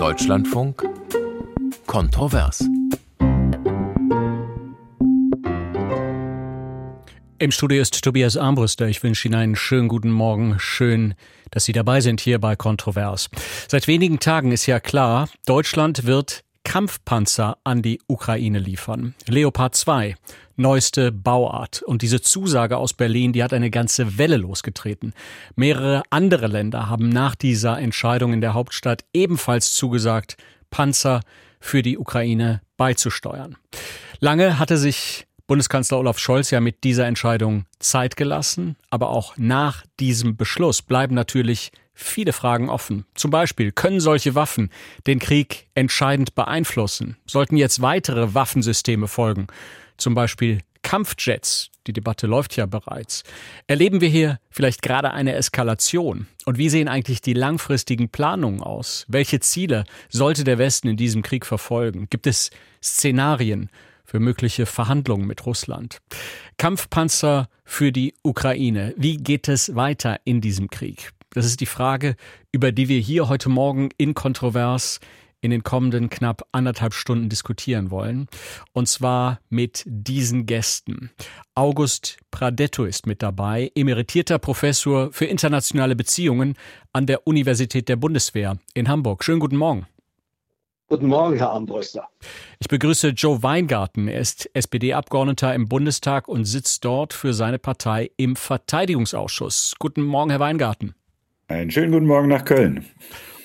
Deutschlandfunk 0.00 0.82
Kontrovers. 1.84 2.64
Im 7.38 7.50
Studio 7.50 7.82
ist 7.82 8.02
Tobias 8.02 8.38
Armbruster. 8.38 8.88
Ich 8.88 9.02
wünsche 9.02 9.28
Ihnen 9.28 9.34
einen 9.34 9.56
schönen 9.56 9.88
guten 9.88 10.10
Morgen. 10.10 10.58
Schön, 10.58 11.12
dass 11.50 11.66
Sie 11.66 11.74
dabei 11.74 12.00
sind 12.00 12.22
hier 12.22 12.38
bei 12.38 12.56
Kontrovers. 12.56 13.28
Seit 13.68 13.88
wenigen 13.88 14.20
Tagen 14.20 14.52
ist 14.52 14.64
ja 14.64 14.80
klar, 14.80 15.28
Deutschland 15.44 16.06
wird 16.06 16.44
Kampfpanzer 16.70 17.58
an 17.64 17.82
die 17.82 18.00
Ukraine 18.06 18.60
liefern. 18.60 19.16
Leopard 19.26 19.74
2, 19.74 20.14
neueste 20.54 21.10
Bauart. 21.10 21.82
Und 21.82 22.02
diese 22.02 22.20
Zusage 22.20 22.76
aus 22.76 22.92
Berlin, 22.94 23.32
die 23.32 23.42
hat 23.42 23.52
eine 23.52 23.70
ganze 23.70 24.18
Welle 24.18 24.36
losgetreten. 24.36 25.12
Mehrere 25.56 26.04
andere 26.10 26.46
Länder 26.46 26.88
haben 26.88 27.08
nach 27.08 27.34
dieser 27.34 27.76
Entscheidung 27.80 28.32
in 28.32 28.40
der 28.40 28.54
Hauptstadt 28.54 29.04
ebenfalls 29.12 29.72
zugesagt, 29.72 30.36
Panzer 30.70 31.22
für 31.58 31.82
die 31.82 31.98
Ukraine 31.98 32.60
beizusteuern. 32.76 33.56
Lange 34.20 34.60
hatte 34.60 34.76
sich 34.76 35.26
Bundeskanzler 35.48 35.98
Olaf 35.98 36.20
Scholz 36.20 36.52
ja 36.52 36.60
mit 36.60 36.84
dieser 36.84 37.06
Entscheidung 37.06 37.64
Zeit 37.80 38.16
gelassen, 38.16 38.76
aber 38.90 39.08
auch 39.08 39.36
nach 39.36 39.84
diesem 39.98 40.36
Beschluss 40.36 40.82
bleiben 40.82 41.16
natürlich 41.16 41.72
viele 42.02 42.32
Fragen 42.32 42.68
offen. 42.68 43.04
Zum 43.14 43.30
Beispiel, 43.30 43.72
können 43.72 44.00
solche 44.00 44.34
Waffen 44.34 44.70
den 45.06 45.18
Krieg 45.18 45.68
entscheidend 45.74 46.34
beeinflussen? 46.34 47.16
Sollten 47.26 47.56
jetzt 47.56 47.82
weitere 47.82 48.34
Waffensysteme 48.34 49.08
folgen? 49.08 49.46
Zum 49.96 50.14
Beispiel 50.14 50.60
Kampfjets, 50.82 51.70
die 51.86 51.92
Debatte 51.92 52.26
läuft 52.26 52.56
ja 52.56 52.66
bereits. 52.66 53.22
Erleben 53.66 54.00
wir 54.00 54.08
hier 54.08 54.38
vielleicht 54.50 54.82
gerade 54.82 55.12
eine 55.12 55.34
Eskalation? 55.34 56.26
Und 56.46 56.58
wie 56.58 56.68
sehen 56.68 56.88
eigentlich 56.88 57.20
die 57.20 57.34
langfristigen 57.34 58.08
Planungen 58.08 58.62
aus? 58.62 59.04
Welche 59.08 59.40
Ziele 59.40 59.84
sollte 60.08 60.44
der 60.44 60.58
Westen 60.58 60.88
in 60.88 60.96
diesem 60.96 61.22
Krieg 61.22 61.46
verfolgen? 61.46 62.08
Gibt 62.10 62.26
es 62.26 62.50
Szenarien 62.82 63.70
für 64.04 64.20
mögliche 64.20 64.66
Verhandlungen 64.66 65.26
mit 65.26 65.44
Russland? 65.46 65.98
Kampfpanzer 66.56 67.48
für 67.64 67.92
die 67.92 68.14
Ukraine. 68.22 68.94
Wie 68.96 69.18
geht 69.18 69.48
es 69.48 69.74
weiter 69.74 70.18
in 70.24 70.40
diesem 70.40 70.70
Krieg? 70.70 71.12
Das 71.32 71.46
ist 71.46 71.60
die 71.60 71.66
Frage, 71.66 72.16
über 72.50 72.72
die 72.72 72.88
wir 72.88 72.98
hier 72.98 73.28
heute 73.28 73.48
Morgen 73.48 73.90
in 73.96 74.14
Kontrovers 74.14 74.98
in 75.40 75.50
den 75.50 75.62
kommenden 75.62 76.10
knapp 76.10 76.42
anderthalb 76.52 76.92
Stunden 76.92 77.28
diskutieren 77.28 77.90
wollen. 77.90 78.26
Und 78.72 78.88
zwar 78.88 79.40
mit 79.48 79.84
diesen 79.86 80.44
Gästen. 80.46 81.10
August 81.54 82.18
Pradetto 82.30 82.84
ist 82.84 83.06
mit 83.06 83.22
dabei, 83.22 83.70
emeritierter 83.74 84.38
Professor 84.38 85.12
für 85.12 85.24
internationale 85.24 85.96
Beziehungen 85.96 86.56
an 86.92 87.06
der 87.06 87.26
Universität 87.26 87.88
der 87.88 87.96
Bundeswehr 87.96 88.58
in 88.74 88.88
Hamburg. 88.88 89.24
Schönen 89.24 89.40
guten 89.40 89.56
Morgen. 89.56 89.86
Guten 90.88 91.06
Morgen, 91.06 91.36
Herr 91.36 91.50
Armbruster. 91.50 92.08
Ich 92.58 92.66
begrüße 92.66 93.10
Joe 93.10 93.44
Weingarten. 93.44 94.08
Er 94.08 94.20
ist 94.20 94.50
SPD-Abgeordneter 94.54 95.54
im 95.54 95.68
Bundestag 95.68 96.26
und 96.26 96.44
sitzt 96.44 96.84
dort 96.84 97.12
für 97.14 97.32
seine 97.32 97.60
Partei 97.60 98.10
im 98.16 98.34
Verteidigungsausschuss. 98.34 99.76
Guten 99.78 100.02
Morgen, 100.02 100.30
Herr 100.30 100.40
Weingarten. 100.40 100.96
Einen 101.50 101.72
schönen 101.72 101.90
guten 101.90 102.06
Morgen 102.06 102.28
nach 102.28 102.44
Köln. 102.44 102.84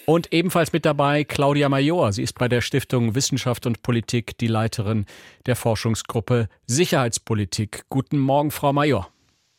Und 0.06 0.32
ebenfalls 0.32 0.72
mit 0.72 0.86
dabei 0.86 1.24
Claudia 1.24 1.70
Major. 1.70 2.14
Sie 2.14 2.22
ist 2.22 2.38
bei 2.38 2.48
der 2.48 2.62
Stiftung 2.62 3.16
Wissenschaft 3.16 3.66
und 3.66 3.82
Politik 3.82 4.38
die 4.38 4.46
Leiterin 4.46 5.08
der 5.48 5.56
Forschungsgruppe 5.56 6.48
Sicherheitspolitik. 6.68 7.86
Guten 7.90 8.20
Morgen, 8.20 8.52
Frau 8.52 8.74
Major. 8.74 9.10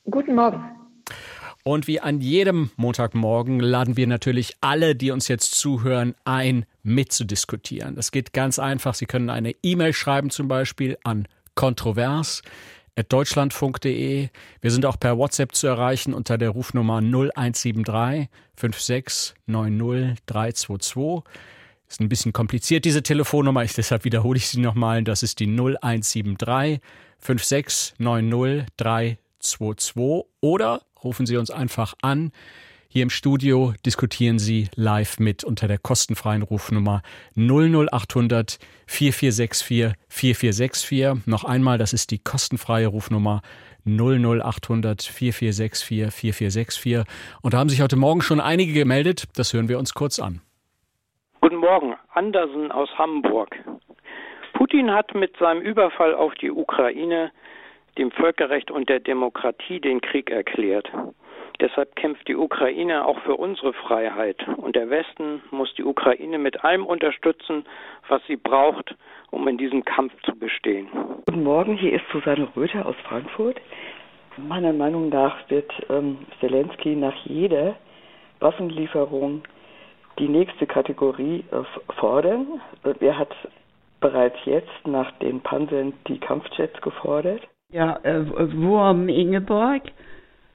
Guten 0.09 0.37
Morgen. 0.37 0.63
Und 1.65 1.89
wie 1.89 1.99
an 1.99 2.21
jedem 2.21 2.71
Montagmorgen 2.77 3.59
laden 3.59 3.97
wir 3.97 4.07
natürlich 4.07 4.53
alle, 4.61 4.95
die 4.95 5.11
uns 5.11 5.27
jetzt 5.27 5.57
zuhören, 5.57 6.15
ein, 6.25 6.67
mitzudiskutieren. 6.85 7.97
Das 7.97 8.13
geht 8.13 8.33
ganz 8.33 8.61
einfach. 8.61 8.95
Sie 8.95 9.07
können 9.07 9.29
eine 9.29 9.57
E-Mail 9.65 9.93
schreiben, 9.93 10.31
zum 10.31 10.47
Beispiel 10.47 10.97
an 11.03 11.27
kontrovers 11.57 12.43
deutschlandfunk.de. 13.03 14.29
Wir 14.61 14.71
sind 14.71 14.87
auch 14.87 14.99
per 14.99 15.19
WhatsApp 15.19 15.55
zu 15.55 15.67
erreichen 15.67 16.15
unter 16.15 16.39
der 16.39 16.51
Rufnummer 16.51 16.99
0173 16.99 18.29
5690 18.57 20.19
322. 20.27 21.23
Ist 21.89 22.01
ein 22.01 22.09
bisschen 22.09 22.33
kompliziert, 22.33 22.85
diese 22.85 23.03
Telefonnummer. 23.03 23.63
Ich, 23.63 23.75
deshalb 23.75 24.05
wiederhole 24.05 24.39
ich 24.39 24.49
sie 24.49 24.61
nochmal. 24.61 25.05
Das 25.05 25.23
ist 25.23 25.39
die 25.41 25.47
0173 25.47 26.81
5690 27.19 28.67
322. 28.77 30.25
Oder 30.41 30.83
rufen 31.05 31.27
Sie 31.27 31.37
uns 31.37 31.51
einfach 31.51 31.95
an 32.03 32.33
hier 32.97 33.03
im 33.03 33.11
Studio 33.11 33.75
diskutieren 33.85 34.39
Sie 34.39 34.71
live 34.75 35.21
mit 35.21 35.45
unter 35.45 35.69
der 35.69 35.77
kostenfreien 35.77 36.41
Rufnummer 36.41 37.03
00800 37.37 38.59
4464 38.87 39.93
4464. 40.09 41.27
Noch 41.27 41.45
einmal, 41.45 41.77
das 41.77 41.93
ist 41.93 42.11
die 42.11 42.19
kostenfreie 42.19 42.87
Rufnummer 42.87 43.43
00800 43.85 45.03
4464 45.03 45.85
4464. 46.11 47.05
Und 47.43 47.53
da 47.53 47.59
haben 47.59 47.69
sich 47.69 47.83
heute 47.83 47.97
Morgen 47.97 48.23
schon 48.23 48.41
einige 48.41 48.73
gemeldet. 48.73 49.25
Das 49.37 49.53
hören 49.53 49.69
wir 49.69 49.79
uns 49.79 49.93
kurz 49.93 50.19
an. 50.19 50.41
Guten 51.43 51.57
Morgen, 51.57 51.97
Andersen 52.15 52.73
aus 52.73 52.89
Hamburg. 52.97 53.57
Putin 54.55 54.91
hat 54.91 55.15
mit 55.15 55.37
seinem 55.37 55.61
Überfall 55.61 56.15
auf 56.15 56.33
die 56.37 56.51
Ukraine 56.51 57.31
dem 57.99 58.11
Völkerrecht 58.11 58.71
und 58.71 58.89
der 58.89 59.01
Demokratie 59.01 59.81
den 59.81 60.01
Krieg 60.01 60.31
erklärt. 60.31 60.91
Deshalb 61.61 61.97
kämpft 61.97 62.29
die 62.29 62.37
Ukraine 62.37 63.07
auch 63.07 63.19
für 63.21 63.37
unsere 63.37 63.73
Freiheit. 63.73 64.37
Und 64.59 64.77
der 64.77 64.91
Westen 64.91 65.43
muss 65.51 65.73
die 65.75 65.85
Ukraine 65.85 66.39
mit 66.39 66.65
allem 66.65 66.85
unterstützen, 66.85 67.65
was 68.09 68.21
sie 68.27 68.37
braucht, 68.37 68.95
um 69.31 69.49
in 69.49 69.57
diesem 69.57 69.85
Kampf 69.85 70.13
zu 70.23 70.39
bestehen. 70.39 70.89
Guten 71.27 71.43
Morgen, 71.43 71.77
hier 71.77 71.95
ist 71.95 72.05
Susanne 72.13 72.49
Röther 72.55 72.85
aus 72.85 72.97
Frankfurt. 73.09 73.61
Meiner 74.37 74.75
Meinung 74.75 75.09
nach 75.09 75.49
wird 75.49 75.73
ähm, 75.89 76.19
Zelensky 76.41 76.95
nach 76.95 77.17
jeder 77.25 77.77
Waffenlieferung 78.41 79.43
die 80.19 80.29
nächste 80.29 80.67
Kategorie 80.67 81.43
äh, 81.51 81.93
fordern. 81.95 82.61
Er 83.01 83.19
hat 83.19 83.35
bereits 84.01 84.37
jetzt 84.45 84.87
nach 84.87 85.11
den 85.19 85.41
Panzern 85.41 85.95
die 86.07 86.19
Kampfjets 86.19 86.79
gefordert. 86.83 87.41
Ja, 87.73 87.99
äh, 88.03 88.25
Wurm 88.55 89.09
Ingeborg 89.09 89.83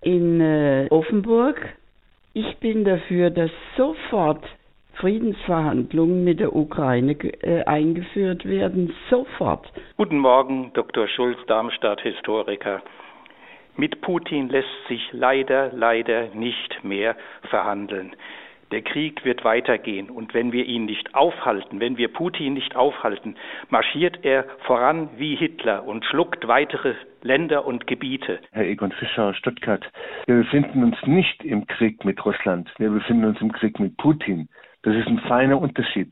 in 0.01 0.41
äh, 0.41 0.87
Offenburg. 0.89 1.57
Ich 2.33 2.57
bin 2.57 2.85
dafür, 2.85 3.29
dass 3.29 3.51
sofort 3.77 4.43
Friedensverhandlungen 4.95 6.23
mit 6.23 6.39
der 6.39 6.55
Ukraine 6.55 7.13
äh, 7.13 7.63
eingeführt 7.63 8.45
werden. 8.45 8.93
Sofort. 9.09 9.71
Guten 9.97 10.19
Morgen, 10.19 10.71
Dr. 10.73 11.07
Schulz, 11.07 11.37
Darmstadt, 11.47 12.01
Historiker. 12.01 12.81
Mit 13.77 14.01
Putin 14.01 14.49
lässt 14.49 14.67
sich 14.89 15.01
leider, 15.11 15.71
leider 15.73 16.27
nicht 16.35 16.83
mehr 16.83 17.15
verhandeln. 17.49 18.15
Der 18.71 18.81
Krieg 18.81 19.25
wird 19.25 19.43
weitergehen 19.43 20.09
und 20.09 20.33
wenn 20.33 20.53
wir 20.53 20.65
ihn 20.65 20.85
nicht 20.85 21.13
aufhalten, 21.13 21.81
wenn 21.81 21.97
wir 21.97 22.07
Putin 22.07 22.53
nicht 22.53 22.75
aufhalten, 22.75 23.35
marschiert 23.69 24.19
er 24.23 24.45
voran 24.65 25.09
wie 25.17 25.35
Hitler 25.35 25.85
und 25.85 26.05
schluckt 26.05 26.47
weitere 26.47 26.95
Länder 27.21 27.65
und 27.65 27.85
Gebiete. 27.85 28.39
Herr 28.51 28.65
Egon 28.65 28.93
Fischer 28.93 29.33
Stuttgart, 29.33 29.85
wir 30.25 30.35
befinden 30.35 30.83
uns 30.83 30.95
nicht 31.05 31.43
im 31.43 31.67
Krieg 31.67 32.05
mit 32.05 32.23
Russland, 32.25 32.71
wir 32.77 32.89
befinden 32.89 33.25
uns 33.25 33.41
im 33.41 33.51
Krieg 33.51 33.79
mit 33.79 33.97
Putin. 33.97 34.47
Das 34.83 34.95
ist 34.95 35.07
ein 35.07 35.19
feiner 35.19 35.61
Unterschied. 35.61 36.11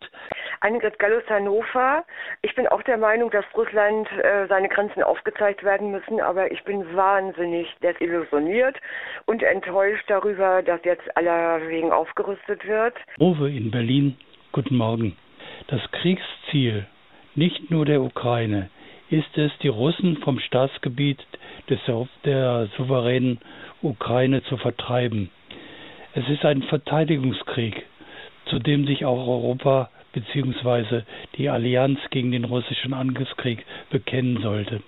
Annegret 0.59 0.99
Gallus 0.99 1.23
Hannover. 1.27 2.03
Ich 2.43 2.53
bin 2.53 2.67
auch 2.67 2.83
der 2.83 2.97
Meinung, 2.97 3.31
dass 3.31 3.45
Russland 3.55 4.07
äh, 4.11 4.45
seine 4.47 4.69
Grenzen 4.69 5.01
aufgezeigt 5.01 5.63
werden 5.63 5.89
müssen, 5.89 6.19
aber 6.19 6.51
ich 6.51 6.63
bin 6.65 6.95
wahnsinnig 6.95 7.67
desillusioniert 7.81 8.77
und 9.25 9.41
enttäuscht 9.41 10.03
darüber, 10.07 10.61
dass 10.61 10.83
jetzt 10.83 11.17
allerwegen 11.17 11.91
aufgerüstet 11.91 12.67
wird. 12.67 12.93
Uwe 13.19 13.49
in 13.49 13.71
Berlin, 13.71 14.17
guten 14.51 14.75
Morgen. 14.75 15.17
Das 15.67 15.81
Kriegsziel 15.91 16.85
nicht 17.33 17.71
nur 17.71 17.85
der 17.85 18.01
Ukraine 18.01 18.69
ist 19.09 19.35
es, 19.35 19.51
die 19.63 19.67
Russen 19.67 20.17
vom 20.17 20.39
Staatsgebiet 20.39 21.25
des, 21.69 21.79
der 22.23 22.67
souveränen 22.77 23.39
Ukraine 23.81 24.43
zu 24.43 24.57
vertreiben. 24.57 25.31
Es 26.13 26.27
ist 26.29 26.45
ein 26.45 26.61
Verteidigungskrieg 26.63 27.85
zu 28.49 28.59
dem 28.59 28.85
sich 28.85 29.05
auch 29.05 29.27
Europa 29.27 29.89
bzw. 30.13 31.03
die 31.37 31.49
Allianz 31.49 31.99
gegen 32.09 32.31
den 32.31 32.45
russischen 32.45 32.93
Angriffskrieg 32.93 33.65
bekennen 33.89 34.41
sollte. 34.41 34.81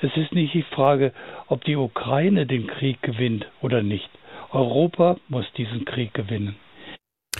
Es 0.00 0.14
ist 0.16 0.32
nicht 0.32 0.52
die 0.52 0.62
Frage, 0.62 1.12
ob 1.46 1.64
die 1.64 1.76
Ukraine 1.76 2.46
den 2.46 2.66
Krieg 2.66 3.00
gewinnt 3.02 3.46
oder 3.62 3.82
nicht. 3.82 4.10
Europa 4.52 5.16
muss 5.28 5.46
diesen 5.56 5.84
Krieg 5.84 6.12
gewinnen. 6.14 6.56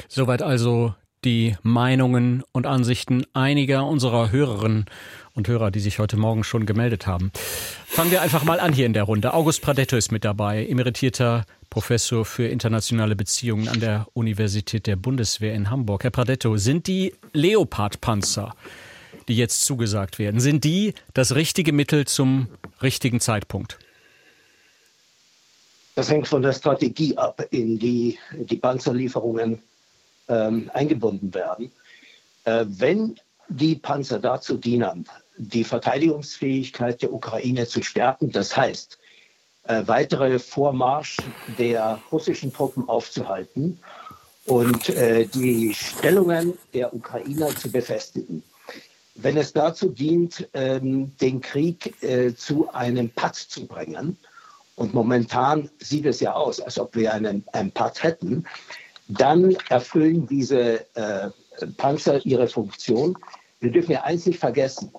Soweit 0.09 0.43
also 0.43 0.95
die 1.27 1.57
Meinungen 1.63 2.45
und 2.53 2.67
Ansichten 2.67 3.27
einiger 3.35 3.85
unserer 3.85 4.31
Hörerinnen 4.31 4.87
und 5.35 5.49
Hörer, 5.49 5.73
die 5.73 5.81
sich 5.81 5.99
heute 5.99 6.17
Morgen 6.17 6.45
schon 6.45 6.67
gemeldet 6.67 7.09
haben. 7.09 7.33
Fangen 7.85 8.13
wir 8.13 8.23
einfach 8.23 8.45
mal 8.45 8.61
an 8.61 8.73
hier 8.73 8.87
in 8.87 8.93
der 8.93 9.03
Runde. 9.03 9.35
August 9.35 9.61
Pradetto 9.61 9.97
ist 9.97 10.13
mit 10.13 10.25
dabei, 10.25 10.65
emeritierter 10.65 11.45
Professor 11.69 12.25
für 12.25 12.47
internationale 12.47 13.17
Beziehungen 13.17 13.67
an 13.67 13.81
der 13.81 14.07
Universität 14.15 14.87
der 14.87 14.95
Bundeswehr 14.95 15.53
in 15.53 15.69
Hamburg. 15.69 16.05
Herr 16.05 16.13
Pradetto, 16.13 16.57
sind 16.59 16.87
die 16.87 17.13
Leopard-Panzer, 17.33 18.55
die 19.27 19.37
jetzt 19.37 19.65
zugesagt 19.65 20.21
werden, 20.21 20.39
sind 20.39 20.63
die 20.63 20.95
das 21.13 21.35
richtige 21.35 21.73
Mittel 21.73 22.07
zum 22.07 22.47
richtigen 22.83 23.19
Zeitpunkt? 23.19 23.79
Das 25.97 26.09
hängt 26.09 26.29
von 26.29 26.43
der 26.43 26.53
Strategie 26.53 27.17
ab, 27.17 27.45
in 27.51 27.81
die 27.81 28.17
die 28.33 28.57
Panzerlieferungen 28.57 29.61
ähm, 30.29 30.71
eingebunden 30.75 31.33
werden. 31.35 31.73
Äh, 32.45 32.65
wenn 32.69 33.17
die 33.49 33.77
Panzer 33.77 34.19
dazu 34.19 34.57
dienen, 34.57 35.07
die 35.39 35.65
Verteidigungsfähigkeit 35.65 37.03
der 37.03 37.13
Ukraine 37.13 37.67
zu 37.67 37.83
stärken, 37.83 38.33
das 38.33 38.57
heißt, 38.57 38.99
äh, 39.65 39.83
weitere 39.87 40.39
Vormarsch 40.39 41.17
der 41.59 42.01
russischen 42.11 42.53
Truppen 42.53 42.89
aufzuhalten 42.89 43.79
und 44.47 44.89
äh, 44.91 45.27
die 45.27 45.75
Stellungen 45.75 46.55
der 46.73 46.95
Ukrainer 46.95 47.49
zu 47.49 47.71
befestigen. 47.71 48.43
Wenn 49.17 49.37
es 49.37 49.53
dazu 49.53 49.89
dient, 49.89 50.49
ähm, 50.53 51.17
den 51.21 51.41
Krieg 51.41 52.01
äh, 52.03 52.35
zu 52.35 52.73
einem 52.73 53.11
Patt 53.11 53.37
zu 53.37 53.67
bringen, 53.67 54.17
und 54.77 54.93
momentan 54.93 55.71
sieht 55.79 56.05
es 56.05 56.21
ja 56.21 56.35
aus, 56.35 56.61
als 56.61 56.79
ob 56.79 56.95
wir 56.95 57.13
einen, 57.13 57.43
einen 57.53 57.73
Part 57.73 58.03
hätten, 58.03 58.45
dann 59.09 59.57
erfüllen 59.69 60.27
diese 60.27 60.85
äh, 60.97 61.31
Panzer 61.77 62.25
ihre 62.25 62.49
Funktion. 62.49 63.17
Wir 63.61 63.71
dürfen 63.71 63.93
ja 63.93 64.03
eins 64.03 64.27
nicht 64.27 64.39
vergessen. 64.39 64.93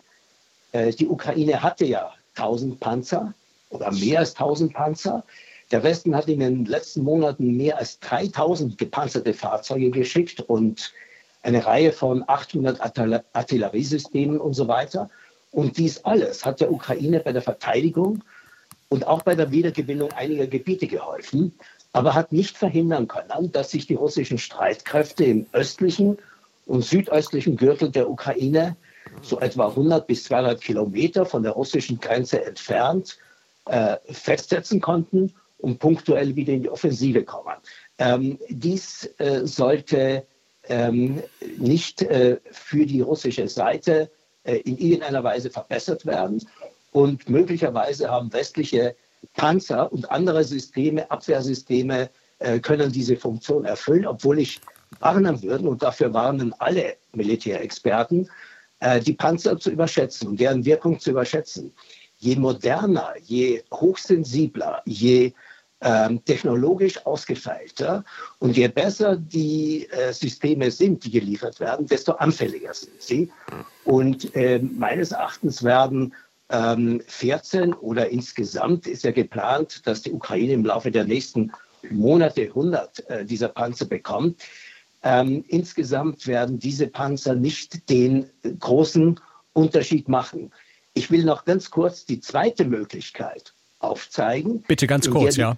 Äh, 0.71 0.91
die 0.91 1.07
Ukraine 1.07 1.61
hatte 1.61 1.85
ja 1.85 2.11
1000 2.35 2.79
Panzer 2.79 3.33
oder 3.69 3.91
mehr 3.91 4.19
als 4.19 4.31
1000 4.31 4.73
Panzer. 4.73 5.23
Der 5.71 5.83
Westen 5.83 6.15
hat 6.15 6.29
in 6.29 6.39
den 6.39 6.65
letzten 6.65 7.03
Monaten 7.03 7.57
mehr 7.57 7.77
als 7.77 7.99
3000 7.99 8.77
gepanzerte 8.77 9.33
Fahrzeuge 9.33 9.91
geschickt 9.91 10.39
und 10.41 10.93
eine 11.41 11.65
Reihe 11.65 11.91
von 11.91 12.23
800 12.25 12.79
Artilleriesystemen 13.33 14.39
und 14.39 14.53
so 14.53 14.67
weiter. 14.67 15.09
Und 15.51 15.77
dies 15.77 16.03
alles 16.05 16.45
hat 16.45 16.61
der 16.61 16.71
Ukraine 16.71 17.19
bei 17.19 17.33
der 17.33 17.41
Verteidigung 17.41 18.23
und 18.89 19.07
auch 19.07 19.23
bei 19.23 19.35
der 19.35 19.51
Wiedergewinnung 19.51 20.11
einiger 20.13 20.47
Gebiete 20.47 20.87
geholfen, 20.87 21.53
aber 21.97 22.13
hat 22.13 22.31
nicht 22.31 22.57
verhindern 22.57 23.07
können, 23.07 23.51
dass 23.51 23.71
sich 23.71 23.87
die 23.87 23.95
russischen 23.95 24.37
Streitkräfte 24.37 25.23
im 25.25 25.47
östlichen 25.51 26.19
und 26.67 26.83
südöstlichen 26.83 27.57
Gürtel 27.57 27.89
der 27.89 28.09
Ukraine, 28.09 28.75
so 29.23 29.39
etwa 29.39 29.69
100 29.69 30.05
bis 30.05 30.25
200 30.25 30.61
Kilometer 30.61 31.25
von 31.25 31.41
der 31.41 31.53
russischen 31.53 31.99
Grenze 31.99 32.45
entfernt, 32.45 33.17
äh, 33.65 33.97
festsetzen 34.11 34.79
konnten 34.79 35.33
und 35.57 35.79
punktuell 35.79 36.35
wieder 36.35 36.53
in 36.53 36.61
die 36.61 36.69
Offensive 36.69 37.23
kommen. 37.23 37.55
Ähm, 37.97 38.37
dies 38.47 39.09
äh, 39.17 39.47
sollte 39.47 40.27
ähm, 40.69 41.23
nicht 41.57 42.03
äh, 42.03 42.37
für 42.51 42.85
die 42.85 43.01
russische 43.01 43.47
Seite 43.47 44.11
äh, 44.43 44.57
in 44.57 44.77
irgendeiner 44.77 45.23
Weise 45.23 45.49
verbessert 45.49 46.05
werden. 46.05 46.45
Und 46.91 47.27
möglicherweise 47.27 48.11
haben 48.11 48.31
westliche 48.33 48.95
Panzer 49.33 49.91
und 49.91 50.09
andere 50.11 50.43
Systeme, 50.43 51.09
Abwehrsysteme, 51.09 52.09
äh, 52.39 52.59
können 52.59 52.91
diese 52.91 53.17
Funktion 53.17 53.65
erfüllen, 53.65 54.05
obwohl 54.05 54.39
ich 54.39 54.61
warnen 54.99 55.41
würde, 55.41 55.67
und 55.67 55.81
dafür 55.81 56.13
warnen 56.13 56.53
alle 56.59 56.95
Militärexperten, 57.13 58.29
äh, 58.79 58.99
die 58.99 59.13
Panzer 59.13 59.57
zu 59.57 59.71
überschätzen 59.71 60.29
und 60.29 60.39
deren 60.39 60.63
Wirkung 60.65 60.99
zu 60.99 61.11
überschätzen. 61.11 61.73
Je 62.17 62.35
moderner, 62.35 63.13
je 63.23 63.63
hochsensibler, 63.71 64.81
je 64.85 65.33
ähm, 65.81 66.23
technologisch 66.25 67.05
ausgefeilter 67.05 68.03
und 68.39 68.57
je 68.57 68.67
besser 68.67 69.15
die 69.15 69.87
äh, 69.91 70.11
Systeme 70.11 70.71
sind, 70.71 71.03
die 71.03 71.11
geliefert 71.11 71.59
werden, 71.59 71.85
desto 71.85 72.13
anfälliger 72.13 72.73
sind 72.73 72.99
sie. 72.99 73.31
Und 73.83 74.35
äh, 74.35 74.59
meines 74.59 75.11
Erachtens 75.11 75.63
werden 75.63 76.13
14 76.49 77.63
ähm, 77.63 77.75
oder 77.81 78.09
insgesamt 78.09 78.87
ist 78.87 79.03
ja 79.03 79.11
geplant, 79.11 79.85
dass 79.85 80.01
die 80.01 80.13
Ukraine 80.13 80.53
im 80.53 80.65
Laufe 80.65 80.91
der 80.91 81.03
nächsten 81.03 81.51
Monate 81.89 82.43
100 82.43 83.09
äh, 83.09 83.25
dieser 83.25 83.49
Panzer 83.49 83.85
bekommt. 83.85 84.41
Ähm, 85.03 85.43
insgesamt 85.47 86.25
werden 86.25 86.57
diese 86.59 86.87
Panzer 86.87 87.35
nicht 87.35 87.89
den 87.89 88.29
großen 88.59 89.19
Unterschied 89.53 90.07
machen. 90.07 90.51
Ich 90.93 91.11
will 91.11 91.23
noch 91.25 91.45
ganz 91.45 91.69
kurz 91.69 92.05
die 92.05 92.19
zweite 92.19 92.65
Möglichkeit 92.65 93.53
aufzeigen. 93.79 94.63
Bitte 94.67 94.87
ganz 94.87 95.09
kurz, 95.09 95.35
ja. 95.35 95.57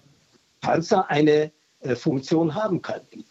Panzer 0.62 1.10
eine 1.10 1.52
äh, 1.82 1.96
Funktion 1.96 2.56
haben 2.56 2.82
könnten. 2.82 3.24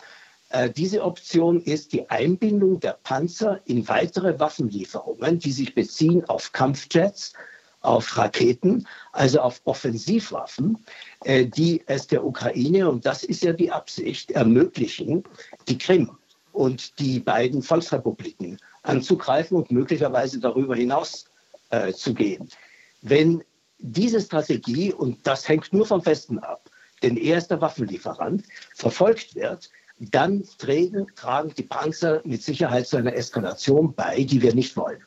Äh, 0.51 0.71
diese 0.71 1.03
Option 1.03 1.61
ist 1.61 1.93
die 1.93 2.09
Einbindung 2.09 2.81
der 2.81 2.99
Panzer 3.03 3.61
in 3.67 3.87
weitere 3.89 4.39
Waffenlieferungen, 4.39 5.39
die 5.39 5.53
sich 5.53 5.75
beziehen 5.75 6.25
auf 6.25 6.53
Kampfjets, 6.53 7.35
auf 7.81 8.17
Raketen, 8.17 8.87
also 9.13 9.41
auf 9.41 9.61
Offensivwaffen, 9.65 10.85
äh, 11.25 11.47
die 11.47 11.83
es 11.87 12.07
der 12.07 12.25
Ukraine, 12.25 12.89
und 12.89 13.07
das 13.07 13.25
ist 13.25 13.43
ja 13.43 13.53
die 13.53 13.71
Absicht, 13.71 14.31
ermöglichen, 14.31 15.23
die 15.69 15.79
Krim 15.79 16.11
und 16.53 16.99
die 16.99 17.21
beiden 17.21 17.63
Volksrepubliken 17.63 18.59
anzugreifen 18.83 19.59
und 19.59 19.71
möglicherweise 19.71 20.41
darüber 20.41 20.75
hinaus 20.75 21.27
äh, 21.71 21.93
zu 21.93 22.15
gehen. 22.15 22.49
Wenn 23.03 23.45
diese 23.79 24.21
Strategie, 24.21 24.93
und 24.93 25.25
das 25.27 25.49
hängt 25.49 25.73
nur 25.73 25.87
vom 25.87 26.05
Westen 26.05 26.39
ab, 26.41 26.69
denn 27.03 27.17
er 27.17 27.39
ist 27.39 27.49
der 27.49 27.61
Waffenlieferant, 27.61 28.45
verfolgt 28.75 29.37
wird, 29.37 29.71
dann 29.99 30.45
tragen, 30.59 31.07
tragen 31.17 31.53
die 31.57 31.63
Panzer 31.63 32.21
mit 32.25 32.43
Sicherheit 32.43 32.87
zu 32.87 32.97
einer 32.97 33.15
Eskalation 33.15 33.95
bei, 33.95 34.25
die 34.25 34.43
wir 34.43 34.55
nicht 34.55 34.77
wollen. 34.77 34.99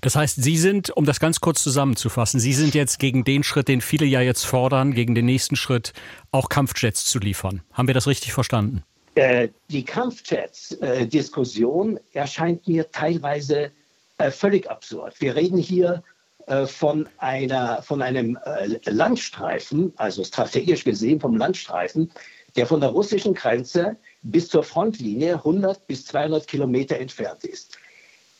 Das 0.00 0.16
heißt, 0.16 0.42
Sie 0.42 0.56
sind, 0.56 0.90
um 0.90 1.04
das 1.04 1.20
ganz 1.20 1.40
kurz 1.40 1.62
zusammenzufassen, 1.62 2.40
Sie 2.40 2.52
sind 2.52 2.74
jetzt 2.74 2.98
gegen 2.98 3.22
den 3.24 3.44
Schritt, 3.44 3.68
den 3.68 3.80
viele 3.80 4.06
ja 4.06 4.20
jetzt 4.20 4.44
fordern, 4.44 4.92
gegen 4.92 5.14
den 5.14 5.26
nächsten 5.26 5.56
Schritt, 5.56 5.92
auch 6.32 6.48
Kampfjets 6.48 7.04
zu 7.06 7.18
liefern. 7.18 7.62
Haben 7.72 7.88
wir 7.88 7.94
das 7.94 8.06
richtig 8.06 8.32
verstanden? 8.32 8.82
Äh, 9.14 9.48
die 9.70 9.84
Kampfjets-Diskussion 9.84 11.96
äh, 11.96 12.00
erscheint 12.12 12.68
mir 12.68 12.90
teilweise 12.90 13.70
äh, 14.18 14.30
völlig 14.30 14.70
absurd. 14.70 15.18
Wir 15.20 15.36
reden 15.36 15.58
hier 15.58 16.02
äh, 16.46 16.66
von, 16.66 17.08
einer, 17.18 17.82
von 17.82 18.02
einem 18.02 18.38
äh, 18.44 18.78
Landstreifen, 18.90 19.92
also 19.96 20.24
strategisch 20.24 20.84
gesehen 20.84 21.20
vom 21.20 21.36
Landstreifen, 21.36 22.10
der 22.56 22.66
von 22.66 22.80
der 22.80 22.90
russischen 22.90 23.34
Grenze 23.34 23.96
bis 24.22 24.48
zur 24.48 24.62
Frontlinie 24.62 25.34
100 25.36 25.86
bis 25.86 26.06
200 26.06 26.46
Kilometer 26.46 26.98
entfernt 26.98 27.44
ist. 27.44 27.78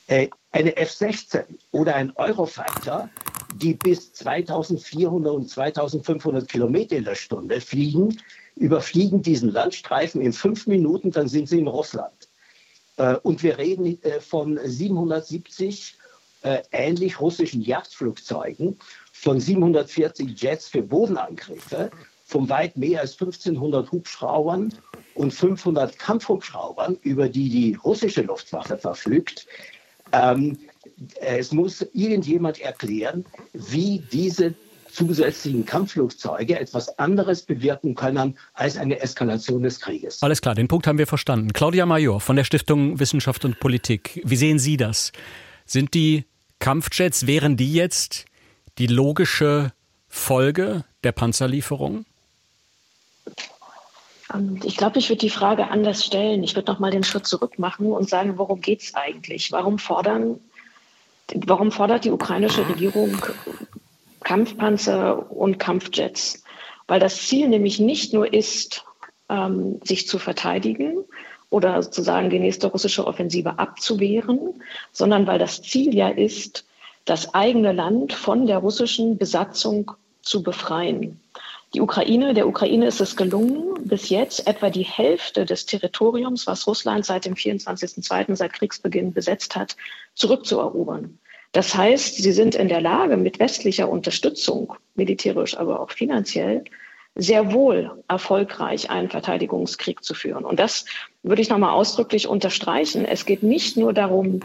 Äh, 0.08 0.28
eine 0.52 0.76
F-16 0.76 1.44
oder 1.70 1.94
ein 1.94 2.12
Eurofighter, 2.16 3.10
die 3.56 3.74
bis 3.74 4.12
2400 4.14 5.32
und 5.32 5.48
2500 5.48 6.48
Kilometer 6.48 6.96
in 6.96 7.04
der 7.04 7.14
Stunde 7.14 7.60
fliegen, 7.60 8.18
überfliegen 8.56 9.22
diesen 9.22 9.50
Landstreifen 9.50 10.22
in 10.22 10.32
fünf 10.32 10.66
Minuten, 10.66 11.10
dann 11.10 11.28
sind 11.28 11.48
sie 11.48 11.58
in 11.58 11.68
Russland. 11.68 12.28
Äh, 12.96 13.16
und 13.16 13.42
wir 13.42 13.58
reden 13.58 14.02
äh, 14.02 14.20
von 14.20 14.58
770 14.62 15.96
ähnlich 16.70 17.20
russischen 17.20 17.62
Jagdflugzeugen, 17.62 18.78
von 19.12 19.40
740 19.40 20.40
Jets 20.40 20.68
für 20.68 20.82
Bodenangriffe, 20.82 21.90
von 22.28 22.48
weit 22.50 22.76
mehr 22.76 23.00
als 23.00 23.12
1500 23.12 23.90
Hubschraubern 23.90 24.72
und 25.14 25.32
500 25.32 25.98
Kampfhubschraubern, 25.98 26.98
über 27.02 27.28
die 27.28 27.48
die 27.48 27.74
russische 27.82 28.20
Luftwaffe 28.20 28.76
verfügt. 28.76 29.46
Ähm, 30.12 30.58
es 31.20 31.52
muss 31.52 31.80
irgendjemand 31.94 32.60
erklären, 32.60 33.24
wie 33.54 34.02
diese 34.12 34.54
zusätzlichen 34.92 35.64
Kampfflugzeuge 35.64 36.58
etwas 36.58 36.98
anderes 36.98 37.42
bewirken 37.42 37.94
können 37.94 38.36
als 38.52 38.76
eine 38.76 39.00
Eskalation 39.00 39.62
des 39.62 39.80
Krieges. 39.80 40.22
Alles 40.22 40.42
klar, 40.42 40.54
den 40.54 40.68
Punkt 40.68 40.86
haben 40.86 40.98
wir 40.98 41.06
verstanden. 41.06 41.52
Claudia 41.54 41.86
Major 41.86 42.20
von 42.20 42.36
der 42.36 42.44
Stiftung 42.44 43.00
Wissenschaft 43.00 43.44
und 43.46 43.58
Politik. 43.58 44.20
Wie 44.24 44.36
sehen 44.36 44.58
Sie 44.58 44.76
das? 44.76 45.12
Sind 45.64 45.94
die 45.94 46.24
Kampfjets, 46.58 47.26
wären 47.26 47.56
die 47.56 47.72
jetzt 47.72 48.26
die 48.76 48.86
logische 48.86 49.72
Folge 50.08 50.84
der 51.04 51.12
Panzerlieferung? 51.12 52.04
Ähm, 54.32 54.60
ich 54.64 54.76
glaube, 54.76 54.98
ich 54.98 55.08
würde 55.08 55.20
die 55.20 55.30
Frage 55.30 55.68
anders 55.68 56.04
stellen. 56.04 56.42
Ich 56.42 56.54
würde 56.54 56.70
noch 56.72 56.78
mal 56.78 56.90
den 56.90 57.04
Schritt 57.04 57.26
zurück 57.26 57.58
machen 57.58 57.92
und 57.92 58.08
sagen, 58.08 58.38
worum 58.38 58.60
geht 58.60 58.82
es 58.82 58.94
eigentlich? 58.94 59.52
Warum 59.52 59.78
fordern, 59.78 60.40
warum 61.34 61.72
fordert 61.72 62.04
die 62.04 62.10
ukrainische 62.10 62.68
Regierung 62.68 63.16
Kampfpanzer 64.24 65.30
und 65.30 65.58
Kampfjets? 65.58 66.42
Weil 66.86 67.00
das 67.00 67.26
Ziel 67.26 67.48
nämlich 67.48 67.78
nicht 67.80 68.12
nur 68.12 68.32
ist, 68.32 68.84
ähm, 69.28 69.80
sich 69.84 70.08
zu 70.08 70.18
verteidigen, 70.18 71.04
oder 71.50 71.82
sozusagen 71.82 72.30
die 72.30 72.38
nächste 72.38 72.66
russische 72.68 73.06
Offensive 73.06 73.58
abzuwehren, 73.58 74.62
sondern 74.92 75.26
weil 75.26 75.38
das 75.38 75.62
Ziel 75.62 75.94
ja 75.94 76.08
ist, 76.08 76.66
das 77.04 77.34
eigene 77.34 77.72
Land 77.72 78.12
von 78.12 78.46
der 78.46 78.58
russischen 78.58 79.16
Besatzung 79.16 79.92
zu 80.20 80.42
befreien. 80.42 81.20
Die 81.74 81.82
Ukraine, 81.82 82.32
der 82.32 82.48
Ukraine 82.48 82.86
ist 82.86 83.00
es 83.00 83.14
gelungen, 83.14 83.74
bis 83.84 84.08
jetzt 84.08 84.46
etwa 84.46 84.70
die 84.70 84.84
Hälfte 84.84 85.44
des 85.44 85.66
Territoriums, 85.66 86.46
was 86.46 86.66
Russland 86.66 87.04
seit 87.04 87.26
dem 87.26 87.34
24.02., 87.34 88.36
seit 88.36 88.54
Kriegsbeginn 88.54 89.12
besetzt 89.12 89.54
hat, 89.54 89.76
zurückzuerobern. 90.14 91.18
Das 91.52 91.74
heißt, 91.74 92.16
sie 92.16 92.32
sind 92.32 92.54
in 92.54 92.68
der 92.68 92.80
Lage, 92.80 93.16
mit 93.16 93.38
westlicher 93.38 93.88
Unterstützung, 93.90 94.74
militärisch, 94.94 95.56
aber 95.56 95.80
auch 95.80 95.90
finanziell, 95.90 96.64
sehr 97.14 97.52
wohl 97.52 98.02
erfolgreich 98.06 98.90
einen 98.90 99.10
Verteidigungskrieg 99.10 100.02
zu 100.02 100.14
führen. 100.14 100.44
Und 100.44 100.60
das 100.60 100.86
würde 101.22 101.42
ich 101.42 101.50
nochmal 101.50 101.72
ausdrücklich 101.72 102.28
unterstreichen. 102.28 103.04
Es 103.04 103.26
geht 103.26 103.42
nicht 103.42 103.76
nur 103.76 103.92
darum, 103.92 104.40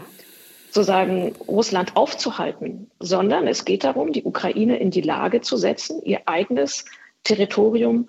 sozusagen 0.66 1.34
Russland 1.46 1.96
aufzuhalten, 1.96 2.90
sondern 2.98 3.46
es 3.46 3.64
geht 3.64 3.84
darum, 3.84 4.12
die 4.12 4.24
Ukraine 4.24 4.76
in 4.78 4.90
die 4.90 5.02
Lage 5.02 5.40
zu 5.40 5.56
setzen, 5.56 6.02
ihr 6.04 6.22
eigenes 6.26 6.84
Territorium 7.24 8.08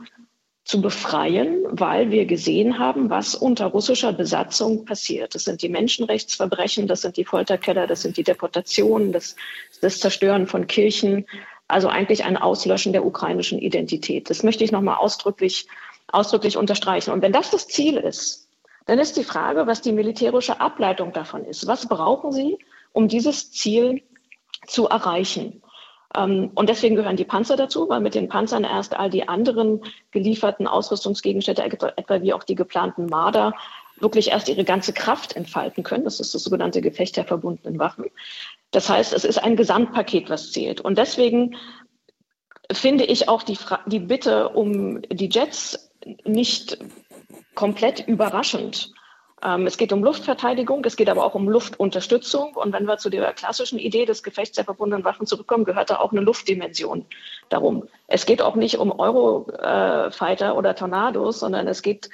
zu 0.65 0.81
befreien, 0.81 1.63
weil 1.69 2.09
wir 2.09 2.25
gesehen 2.25 2.79
haben, 2.79 3.11
was 3.11 3.35
unter 3.35 3.67
russischer 3.67 4.13
Besatzung 4.13 4.83
passiert. 4.85 5.35
Das 5.35 5.43
sind 5.43 5.61
die 5.61 5.69
Menschenrechtsverbrechen, 5.69 6.87
das 6.87 7.01
sind 7.01 7.17
die 7.17 7.25
Folterkeller, 7.25 7.85
das 7.85 8.01
sind 8.01 8.17
die 8.17 8.23
Deportationen, 8.23 9.11
das, 9.11 9.35
das 9.81 9.99
Zerstören 9.99 10.47
von 10.47 10.65
Kirchen, 10.65 11.27
also 11.67 11.87
eigentlich 11.87 12.23
ein 12.23 12.35
Auslöschen 12.35 12.93
der 12.93 13.05
ukrainischen 13.05 13.59
Identität. 13.59 14.29
Das 14.29 14.41
möchte 14.41 14.63
ich 14.63 14.71
nochmal 14.71 14.97
ausdrücklich, 14.97 15.67
ausdrücklich 16.11 16.57
unterstreichen. 16.57 17.11
Und 17.11 17.21
wenn 17.21 17.31
das 17.31 17.51
das 17.51 17.67
Ziel 17.67 17.97
ist, 17.97 18.49
dann 18.87 18.97
ist 18.97 19.17
die 19.17 19.23
Frage, 19.23 19.67
was 19.67 19.81
die 19.81 19.91
militärische 19.91 20.61
Ableitung 20.61 21.13
davon 21.13 21.45
ist. 21.45 21.67
Was 21.67 21.87
brauchen 21.87 22.31
Sie, 22.31 22.57
um 22.91 23.07
dieses 23.07 23.51
Ziel 23.51 24.01
zu 24.67 24.87
erreichen? 24.87 25.61
Ähm, 26.15 26.51
und 26.55 26.69
deswegen 26.69 26.95
gehören 26.95 27.17
die 27.17 27.25
Panzer 27.25 27.55
dazu, 27.55 27.89
weil 27.89 28.01
mit 28.01 28.15
den 28.15 28.29
Panzern 28.29 28.63
erst 28.63 28.95
all 28.95 29.09
die 29.09 29.27
anderen 29.27 29.81
gelieferten 30.11 30.67
Ausrüstungsgegenstände, 30.67 31.63
etwa 31.63 32.21
wie 32.21 32.33
auch 32.33 32.43
die 32.43 32.55
geplanten 32.55 33.07
Marder, 33.07 33.53
wirklich 33.99 34.31
erst 34.31 34.49
ihre 34.49 34.63
ganze 34.63 34.93
Kraft 34.93 35.35
entfalten 35.35 35.83
können. 35.83 36.03
Das 36.03 36.19
ist 36.19 36.35
das 36.35 36.43
sogenannte 36.43 36.81
Gefecht 36.81 37.17
der 37.17 37.25
verbundenen 37.25 37.79
Waffen. 37.79 38.05
Das 38.71 38.89
heißt, 38.89 39.13
es 39.13 39.23
ist 39.23 39.37
ein 39.37 39.55
Gesamtpaket, 39.55 40.29
was 40.29 40.51
zählt. 40.51 40.81
Und 40.81 40.97
deswegen 40.97 41.55
finde 42.71 43.05
ich 43.05 43.29
auch 43.29 43.43
die, 43.43 43.55
Fra 43.55 43.79
die 43.85 43.99
Bitte 43.99 44.49
um 44.49 45.01
die 45.03 45.29
Jets 45.29 45.91
nicht 46.25 46.77
komplett 47.53 48.05
überraschend. 48.07 48.91
Ähm, 49.43 49.67
es 49.67 49.77
geht 49.77 49.91
um 49.91 50.03
Luftverteidigung, 50.03 50.83
es 50.85 50.95
geht 50.95 51.09
aber 51.09 51.25
auch 51.25 51.35
um 51.35 51.49
Luftunterstützung. 51.49 52.55
Und 52.55 52.73
wenn 52.73 52.85
wir 52.85 52.97
zu 52.97 53.09
der 53.09 53.33
klassischen 53.33 53.79
Idee 53.79 54.05
des 54.05 54.23
Gefechts 54.23 54.55
der 54.55 54.65
verbundenen 54.65 55.03
Waffen 55.03 55.27
zurückkommen, 55.27 55.65
gehört 55.65 55.89
da 55.89 55.97
auch 55.97 56.11
eine 56.11 56.21
Luftdimension 56.21 57.05
darum. 57.49 57.87
Es 58.07 58.25
geht 58.25 58.41
auch 58.41 58.55
nicht 58.55 58.77
um 58.77 58.97
Eurofighter 58.97 60.55
oder 60.55 60.75
Tornados, 60.75 61.39
sondern 61.39 61.67
es 61.67 61.81
geht 61.81 62.09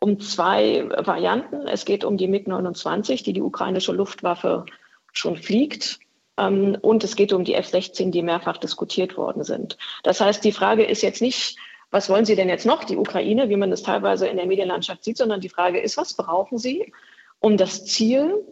um 0.00 0.20
zwei 0.20 0.88
Varianten. 0.88 1.66
Es 1.66 1.84
geht 1.84 2.04
um 2.04 2.16
die 2.16 2.28
MiG-29, 2.28 3.24
die 3.24 3.32
die 3.32 3.42
ukrainische 3.42 3.92
Luftwaffe 3.92 4.64
schon 5.12 5.36
fliegt. 5.36 5.98
Ähm, 6.38 6.76
und 6.80 7.04
es 7.04 7.16
geht 7.16 7.32
um 7.32 7.44
die 7.44 7.54
F-16, 7.54 8.10
die 8.10 8.22
mehrfach 8.22 8.56
diskutiert 8.56 9.16
worden 9.16 9.44
sind. 9.44 9.76
Das 10.02 10.20
heißt, 10.20 10.44
die 10.44 10.52
Frage 10.52 10.84
ist 10.84 11.02
jetzt 11.02 11.22
nicht, 11.22 11.56
was 11.94 12.10
wollen 12.10 12.24
Sie 12.24 12.34
denn 12.34 12.48
jetzt 12.48 12.66
noch, 12.66 12.82
die 12.82 12.96
Ukraine, 12.96 13.48
wie 13.48 13.56
man 13.56 13.70
es 13.70 13.84
teilweise 13.84 14.26
in 14.26 14.36
der 14.36 14.46
Medienlandschaft 14.46 15.04
sieht, 15.04 15.16
sondern 15.16 15.40
die 15.40 15.48
Frage 15.48 15.78
ist, 15.78 15.96
was 15.96 16.14
brauchen 16.14 16.58
Sie, 16.58 16.92
um 17.38 17.56
das 17.56 17.86
Ziel, 17.86 18.44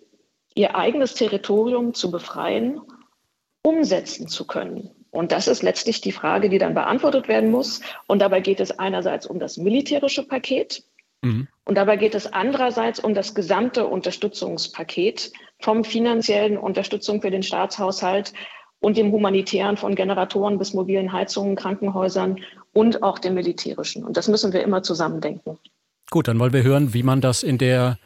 Ihr 0.54 0.76
eigenes 0.76 1.14
Territorium 1.14 1.92
zu 1.92 2.12
befreien, 2.12 2.80
umsetzen 3.62 4.28
zu 4.28 4.46
können? 4.46 4.90
Und 5.10 5.32
das 5.32 5.48
ist 5.48 5.64
letztlich 5.64 6.00
die 6.00 6.12
Frage, 6.12 6.50
die 6.50 6.58
dann 6.58 6.74
beantwortet 6.74 7.26
werden 7.26 7.50
muss. 7.50 7.80
Und 8.06 8.20
dabei 8.22 8.40
geht 8.40 8.60
es 8.60 8.78
einerseits 8.78 9.26
um 9.26 9.40
das 9.40 9.56
militärische 9.56 10.22
Paket, 10.22 10.84
Mhm. 11.22 11.46
Und 11.64 11.76
dabei 11.76 11.96
geht 11.96 12.16
es 12.16 12.32
andererseits 12.32 12.98
um 12.98 13.14
das 13.14 13.34
gesamte 13.34 13.86
Unterstützungspaket 13.86 15.32
vom 15.60 15.84
finanziellen 15.84 16.58
Unterstützung 16.58 17.22
für 17.22 17.30
den 17.30 17.44
Staatshaushalt 17.44 18.32
und 18.82 18.96
dem 18.96 19.12
humanitären 19.12 19.78
von 19.78 19.94
Generatoren 19.94 20.58
bis 20.58 20.74
mobilen 20.74 21.12
Heizungen, 21.12 21.56
Krankenhäusern 21.56 22.40
und 22.72 23.02
auch 23.02 23.18
dem 23.18 23.34
militärischen. 23.34 24.04
Und 24.04 24.16
das 24.16 24.28
müssen 24.28 24.52
wir 24.52 24.62
immer 24.62 24.82
zusammendenken. 24.82 25.56
Gut, 26.10 26.28
dann 26.28 26.38
wollen 26.38 26.52
wir 26.52 26.64
hören, 26.64 26.92
wie 26.92 27.02
man 27.02 27.20
das 27.20 27.42
in 27.42 27.56
der 27.56 27.96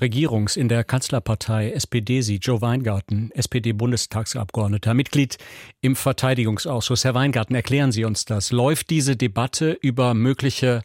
Regierungs-, 0.00 0.56
in 0.56 0.68
der 0.68 0.84
Kanzlerpartei 0.84 1.70
SPD 1.72 2.22
sieht. 2.22 2.46
Joe 2.46 2.62
Weingarten, 2.62 3.30
SPD-Bundestagsabgeordneter, 3.32 4.94
Mitglied 4.94 5.36
im 5.82 5.94
Verteidigungsausschuss. 5.94 7.04
Herr 7.04 7.14
Weingarten, 7.14 7.54
erklären 7.54 7.92
Sie 7.92 8.04
uns 8.04 8.24
das. 8.24 8.52
Läuft 8.52 8.88
diese 8.88 9.16
Debatte 9.16 9.72
über 9.82 10.14
mögliche 10.14 10.82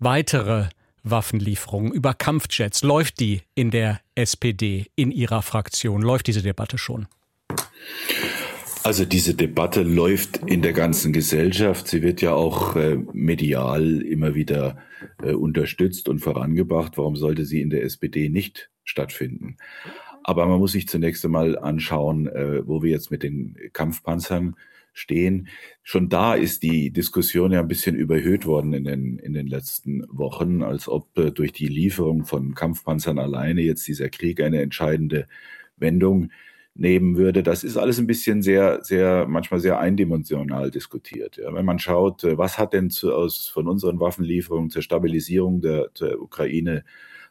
weitere 0.00 0.66
Waffenlieferungen, 1.04 1.92
über 1.92 2.12
Kampfjets. 2.12 2.82
Läuft 2.82 3.20
die 3.20 3.42
in 3.54 3.70
der 3.70 4.00
SPD, 4.16 4.86
in 4.96 5.12
Ihrer 5.12 5.42
Fraktion? 5.42 6.02
Läuft 6.02 6.26
diese 6.26 6.42
Debatte 6.42 6.76
schon? 6.76 7.06
Also 8.82 9.04
diese 9.04 9.34
Debatte 9.34 9.82
läuft 9.82 10.38
in 10.46 10.62
der 10.62 10.72
ganzen 10.72 11.12
Gesellschaft. 11.12 11.86
Sie 11.86 12.02
wird 12.02 12.22
ja 12.22 12.32
auch 12.32 12.76
äh, 12.76 12.96
medial 13.12 14.00
immer 14.00 14.34
wieder 14.34 14.78
äh, 15.22 15.32
unterstützt 15.32 16.08
und 16.08 16.20
vorangebracht. 16.20 16.96
Warum 16.96 17.14
sollte 17.14 17.44
sie 17.44 17.60
in 17.60 17.68
der 17.68 17.84
SPD 17.84 18.30
nicht 18.30 18.70
stattfinden? 18.84 19.58
Aber 20.24 20.46
man 20.46 20.58
muss 20.58 20.72
sich 20.72 20.88
zunächst 20.88 21.24
einmal 21.26 21.58
anschauen, 21.58 22.26
äh, 22.28 22.66
wo 22.66 22.82
wir 22.82 22.90
jetzt 22.90 23.10
mit 23.10 23.22
den 23.22 23.54
Kampfpanzern 23.74 24.56
stehen. 24.94 25.48
Schon 25.82 26.08
da 26.08 26.34
ist 26.34 26.62
die 26.62 26.90
Diskussion 26.90 27.52
ja 27.52 27.60
ein 27.60 27.68
bisschen 27.68 27.96
überhöht 27.96 28.46
worden 28.46 28.72
in 28.72 28.84
den, 28.84 29.18
in 29.18 29.34
den 29.34 29.46
letzten 29.46 30.04
Wochen, 30.08 30.62
als 30.62 30.88
ob 30.88 31.14
durch 31.34 31.52
die 31.52 31.68
Lieferung 31.68 32.24
von 32.24 32.54
Kampfpanzern 32.54 33.18
alleine 33.18 33.60
jetzt 33.60 33.86
dieser 33.86 34.08
Krieg 34.08 34.40
eine 34.40 34.62
entscheidende 34.62 35.28
Wendung 35.76 36.30
nehmen 36.80 37.18
würde. 37.18 37.42
Das 37.42 37.62
ist 37.62 37.76
alles 37.76 37.98
ein 37.98 38.06
bisschen 38.06 38.40
sehr, 38.40 38.82
sehr, 38.82 39.26
manchmal 39.28 39.60
sehr 39.60 39.78
eindimensional 39.78 40.70
diskutiert. 40.70 41.36
Ja, 41.36 41.52
wenn 41.52 41.66
man 41.66 41.78
schaut, 41.78 42.24
äh, 42.24 42.38
was 42.38 42.58
hat 42.58 42.72
denn 42.72 42.88
zu, 42.88 43.14
aus, 43.14 43.48
von 43.48 43.68
unseren 43.68 44.00
Waffenlieferungen 44.00 44.70
zur 44.70 44.80
Stabilisierung 44.80 45.60
der, 45.60 45.90
der 46.00 46.20
Ukraine 46.20 46.84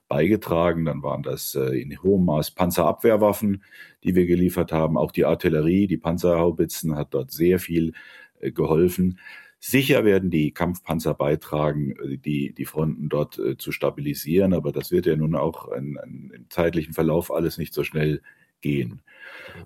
beigetragen. 0.07 0.85
Dann 0.85 1.01
waren 1.01 1.23
das 1.23 1.55
äh, 1.55 1.81
in 1.81 2.01
hohem 2.03 2.25
Maß 2.25 2.51
Panzerabwehrwaffen, 2.51 3.63
die 4.03 4.13
wir 4.13 4.27
geliefert 4.27 4.71
haben. 4.71 4.97
Auch 4.97 5.11
die 5.11 5.25
Artillerie, 5.25 5.87
die 5.87 5.97
Panzerhaubitzen 5.97 6.95
hat 6.95 7.15
dort 7.15 7.31
sehr 7.31 7.57
viel 7.57 7.93
äh, 8.39 8.51
geholfen. 8.51 9.19
Sicher 9.59 10.05
werden 10.05 10.29
die 10.29 10.51
Kampfpanzer 10.51 11.15
beitragen, 11.15 11.95
die, 12.23 12.53
die 12.53 12.65
Fronten 12.65 13.09
dort 13.09 13.41
zu 13.57 13.73
stabilisieren, 13.73 14.53
aber 14.53 14.71
das 14.71 14.89
wird 14.89 15.05
ja 15.05 15.17
nun 15.17 15.35
auch 15.35 15.69
in, 15.73 15.99
in, 16.05 16.31
im 16.33 16.49
zeitlichen 16.49 16.93
Verlauf 16.93 17.29
alles 17.29 17.57
nicht 17.57 17.73
so 17.73 17.83
schnell 17.83 18.21
gehen. 18.61 19.01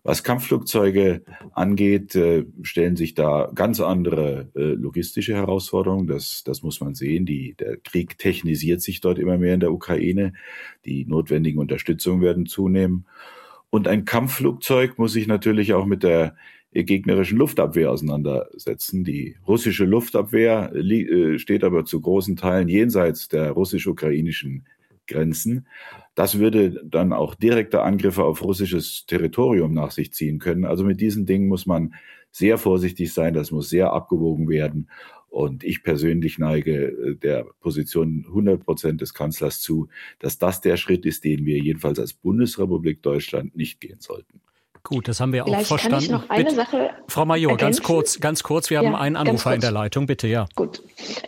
Was 0.04 0.24
Kampfflugzeuge 0.24 1.24
angeht, 1.54 2.16
äh, 2.16 2.46
stellen 2.62 2.96
sich 2.96 3.14
da 3.14 3.52
ganz 3.54 3.80
andere 3.80 4.50
äh, 4.56 4.74
logistische 4.74 5.36
Herausforderungen. 5.36 6.08
Das, 6.08 6.44
das 6.44 6.64
muss 6.64 6.82
man 6.82 6.96
sehen. 6.96 7.26
Die, 7.26 7.56
der 7.56 7.78
Krieg 7.78 8.18
technisiert 8.18 8.82
sich 8.82 9.02
dort 9.02 9.20
immer 9.20 9.38
mehr 9.38 9.54
in 9.54 9.60
der 9.60 9.72
Ukraine. 9.72 10.34
Die 10.86 11.06
notwendigen 11.06 11.60
Unterstützungen 11.60 12.22
werden 12.22 12.46
zunehmen. 12.46 13.06
Und 13.70 13.88
ein 13.88 14.06
Kampfflugzeug 14.06 14.98
muss 14.98 15.14
sich 15.14 15.28
natürlich 15.28 15.74
auch 15.74 15.86
mit 15.86 16.04
der 16.04 16.36
gegnerischen 16.74 17.38
Luftabwehr 17.38 17.92
auseinandersetzen. 17.92 19.04
Die 19.04 19.36
russische 19.48 19.86
Luftabwehr 19.86 20.74
äh, 20.74 21.38
steht 21.38 21.64
aber 21.64 21.86
zu 21.86 22.02
großen 22.02 22.36
Teilen 22.36 22.68
jenseits 22.68 23.28
der 23.28 23.52
russisch-ukrainischen 23.52 24.66
Grenzen. 25.08 25.68
Das 26.16 26.40
würde 26.40 26.82
dann 26.86 27.14
auch 27.14 27.36
direkte 27.36 27.82
Angriffe 27.82 28.24
auf 28.24 28.44
russisches 28.44 29.06
Territorium 29.06 29.74
nach 29.74 29.92
sich 29.92 30.14
ziehen 30.14 30.40
können. 30.40 30.66
Also 30.66 30.84
mit 30.84 31.02
diesen 31.02 31.26
Dingen 31.26 31.48
muss 31.48 31.66
man 31.66 31.94
sehr 32.32 32.58
vorsichtig 32.58 33.14
sein, 33.14 33.34
das 33.34 33.52
muss 33.52 33.70
sehr 33.70 33.94
abgewogen 33.94 34.50
werden. 34.50 34.90
Und 35.30 35.64
ich 35.64 35.82
persönlich 35.82 36.38
neige 36.38 36.90
äh, 36.90 37.16
der 37.16 37.46
Position 37.60 38.26
100 38.28 38.64
Prozent 38.64 39.02
des 39.02 39.16
Kanzlers 39.16 39.62
zu, 39.62 39.88
dass 40.20 40.38
das 40.38 40.62
der 40.62 40.78
Schritt 40.78 41.08
ist, 41.08 41.24
den 41.24 41.46
wir 41.46 41.58
jedenfalls 41.58 41.98
als 41.98 42.14
Bundesrepublik 42.14 43.02
Deutschland 43.02 43.56
nicht 43.56 43.82
gehen 43.82 44.00
sollten. 44.00 44.42
Gut, 44.86 45.08
das 45.08 45.22
haben 45.22 45.32
wir 45.32 45.46
Vielleicht 45.46 45.64
auch 45.64 45.68
verstanden. 45.68 45.96
Kann 45.96 46.04
ich 46.04 46.10
noch 46.12 46.30
eine 46.30 46.44
Bitte. 46.44 46.56
Sache 46.58 46.90
Frau 47.08 47.24
Major, 47.24 47.52
ergänzen? 47.52 47.82
ganz 47.82 47.88
kurz, 47.88 48.20
ganz 48.20 48.44
kurz, 48.44 48.70
wir 48.70 48.80
haben 48.80 48.92
ja, 48.92 48.98
einen 48.98 49.16
Anrufer 49.16 49.54
in 49.54 49.62
der 49.62 49.72
Leitung, 49.72 50.08
bitte, 50.08 50.28
ja. 50.28 50.46
Gut, 50.56 50.82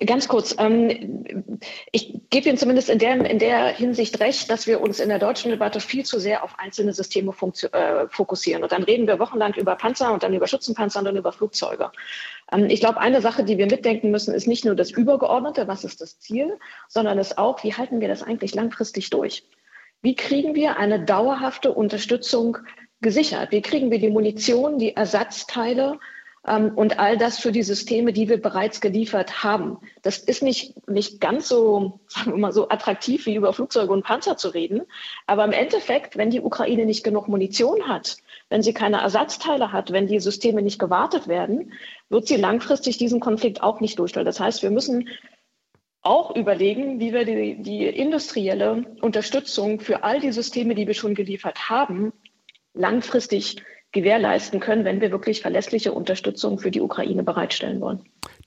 ganz 0.05 0.27
kurz. 0.27 0.53
Ähm, 0.59 1.25
ich 1.93 2.19
gebe 2.31 2.49
Ihnen 2.49 2.57
zumindest 2.57 2.89
in 2.89 2.99
der, 2.99 3.29
in 3.29 3.39
der 3.39 3.67
Hinsicht 3.67 4.19
recht, 4.19 4.49
dass 4.49 4.67
wir 4.67 4.81
uns 4.81 4.99
in 4.99 5.07
der 5.07 5.19
deutschen 5.19 5.51
Debatte 5.51 5.79
viel 5.79 6.03
zu 6.03 6.19
sehr 6.19 6.43
auf 6.43 6.59
einzelne 6.59 6.91
Systeme 6.91 7.31
äh, 7.71 8.07
fokussieren. 8.09 8.61
Und 8.61 8.73
dann 8.73 8.83
reden 8.83 9.07
wir 9.07 9.19
wochenlang 9.19 9.53
über 9.53 9.75
Panzer 9.75 10.11
und 10.11 10.23
dann 10.23 10.33
über 10.33 10.47
Schützenpanzer 10.47 10.99
und 10.99 11.05
dann 11.05 11.15
über 11.15 11.31
Flugzeuge. 11.31 11.91
Ähm, 12.51 12.65
ich 12.69 12.81
glaube, 12.81 12.99
eine 12.99 13.21
Sache, 13.21 13.45
die 13.45 13.57
wir 13.57 13.67
mitdenken 13.67 14.11
müssen, 14.11 14.33
ist 14.33 14.47
nicht 14.47 14.65
nur 14.65 14.75
das 14.75 14.91
Übergeordnete, 14.91 15.65
was 15.69 15.85
ist 15.85 16.01
das 16.01 16.19
Ziel, 16.19 16.57
sondern 16.89 17.17
es 17.19 17.37
auch, 17.37 17.63
wie 17.63 17.73
halten 17.73 18.01
wir 18.01 18.09
das 18.09 18.21
eigentlich 18.21 18.53
langfristig 18.53 19.11
durch? 19.11 19.47
Wie 20.01 20.15
kriegen 20.15 20.55
wir 20.55 20.77
eine 20.77 21.03
dauerhafte 21.03 21.71
Unterstützung 21.71 22.57
gesichert? 23.05 23.51
Wie 23.51 23.61
kriegen 23.61 23.91
wir 23.91 23.99
die 23.99 24.09
Munition, 24.09 24.79
die 24.79 24.95
Ersatzteile 24.95 25.99
ähm, 26.47 26.71
und 26.75 26.97
all 26.97 27.19
das 27.19 27.37
für 27.37 27.51
die 27.51 27.61
Systeme, 27.61 28.13
die 28.13 28.27
wir 28.27 28.41
bereits 28.41 28.81
geliefert 28.81 29.43
haben? 29.43 29.77
Das 30.01 30.17
ist 30.17 30.41
nicht, 30.41 30.89
nicht 30.89 31.21
ganz 31.21 31.47
so, 31.47 31.99
sagen 32.07 32.31
wir 32.31 32.39
mal, 32.39 32.51
so 32.51 32.67
attraktiv 32.67 33.27
wie 33.27 33.35
über 33.35 33.53
Flugzeuge 33.53 33.93
und 33.93 34.03
Panzer 34.03 34.37
zu 34.37 34.49
reden. 34.49 34.81
Aber 35.27 35.45
im 35.45 35.51
Endeffekt, 35.51 36.17
wenn 36.17 36.31
die 36.31 36.41
Ukraine 36.41 36.85
nicht 36.85 37.03
genug 37.03 37.27
Munition 37.27 37.87
hat, 37.87 38.17
wenn 38.49 38.63
sie 38.63 38.73
keine 38.73 39.01
Ersatzteile 39.01 39.71
hat, 39.71 39.91
wenn 39.91 40.07
die 40.07 40.19
Systeme 40.19 40.63
nicht 40.63 40.79
gewartet 40.79 41.27
werden, 41.27 41.73
wird 42.09 42.27
sie 42.27 42.37
langfristig 42.37 42.97
diesen 42.97 43.19
Konflikt 43.19 43.61
auch 43.61 43.81
nicht 43.81 43.99
durchstellen. 43.99 44.25
Das 44.25 44.39
heißt, 44.39 44.63
wir 44.63 44.71
müssen 44.71 45.09
auch 46.01 46.35
überlegen, 46.35 46.99
wie 46.99 47.13
wir 47.13 47.25
die, 47.25 47.61
die 47.61 47.85
industrielle 47.85 48.83
Unterstützung 49.01 49.79
für 49.79 50.03
all 50.03 50.19
die 50.19 50.31
Systeme, 50.31 50.73
die 50.73 50.87
wir 50.87 50.95
schon 50.95 51.13
geliefert 51.13 51.69
haben, 51.69 52.11
langfristig 52.75 53.57
gewährleisten 53.95 54.59
können, 54.59 54.83
wenn 54.83 54.99
wir 54.99 55.09
wirklich 55.09 55.41
verlässliche 55.41 55.93
Unterstützung 55.93 56.59
für 56.59 56.69
die 56.69 56.81
Ukraine 56.81 57.23
bereitstellen 57.23 57.79
wollen. 57.79 58.01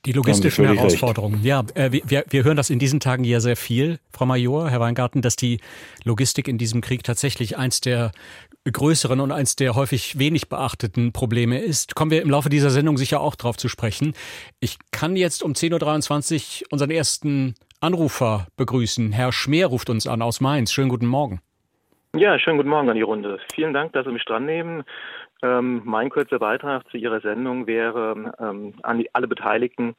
Die 0.05 0.11
logistischen 0.11 0.65
Herausforderungen. 0.65 1.43
Ja, 1.43 1.65
äh, 1.73 1.91
wir, 1.91 2.23
wir 2.29 2.43
hören 2.43 2.55
das 2.55 2.69
in 2.69 2.77
diesen 2.77 2.99
Tagen 2.99 3.23
ja 3.23 3.39
sehr 3.39 3.57
viel, 3.57 3.99
Frau 4.11 4.27
Major, 4.27 4.69
Herr 4.69 4.79
Weingarten, 4.79 5.23
dass 5.23 5.35
die 5.35 5.59
Logistik 6.03 6.47
in 6.47 6.59
diesem 6.59 6.81
Krieg 6.81 7.03
tatsächlich 7.03 7.57
eins 7.57 7.81
der 7.81 8.11
größeren 8.71 9.19
und 9.19 9.31
eins 9.31 9.55
der 9.55 9.73
häufig 9.73 10.19
wenig 10.19 10.49
beachteten 10.49 11.13
Probleme 11.13 11.59
ist. 11.59 11.95
Kommen 11.95 12.11
wir 12.11 12.21
im 12.21 12.29
Laufe 12.29 12.49
dieser 12.49 12.69
Sendung 12.69 12.97
sicher 12.97 13.19
auch 13.19 13.35
drauf 13.35 13.57
zu 13.57 13.69
sprechen. 13.69 14.13
Ich 14.59 14.77
kann 14.91 15.15
jetzt 15.15 15.41
um 15.41 15.53
10.23 15.53 16.61
Uhr 16.61 16.67
unseren 16.69 16.91
ersten 16.91 17.55
Anrufer 17.79 18.47
begrüßen. 18.55 19.11
Herr 19.11 19.31
Schmer 19.31 19.65
ruft 19.65 19.89
uns 19.89 20.05
an 20.05 20.21
aus 20.21 20.41
Mainz. 20.41 20.71
Schönen 20.71 20.89
guten 20.89 21.07
Morgen. 21.07 21.41
Ja, 22.15 22.39
schönen 22.39 22.57
guten 22.57 22.69
Morgen 22.69 22.89
an 22.89 22.95
die 22.95 23.03
Runde. 23.03 23.37
Vielen 23.53 23.71
Dank, 23.71 23.93
dass 23.93 24.03
Sie 24.03 24.11
mich 24.11 24.25
dran 24.25 24.43
nehmen. 24.43 24.83
Ähm, 25.43 25.83
mein 25.85 26.09
kurzer 26.09 26.39
Beitrag 26.39 26.89
zu 26.89 26.97
Ihrer 26.97 27.21
Sendung 27.21 27.67
wäre 27.67 28.33
ähm, 28.39 28.73
an 28.81 28.97
die, 28.97 29.13
alle 29.13 29.27
Beteiligten. 29.27 29.95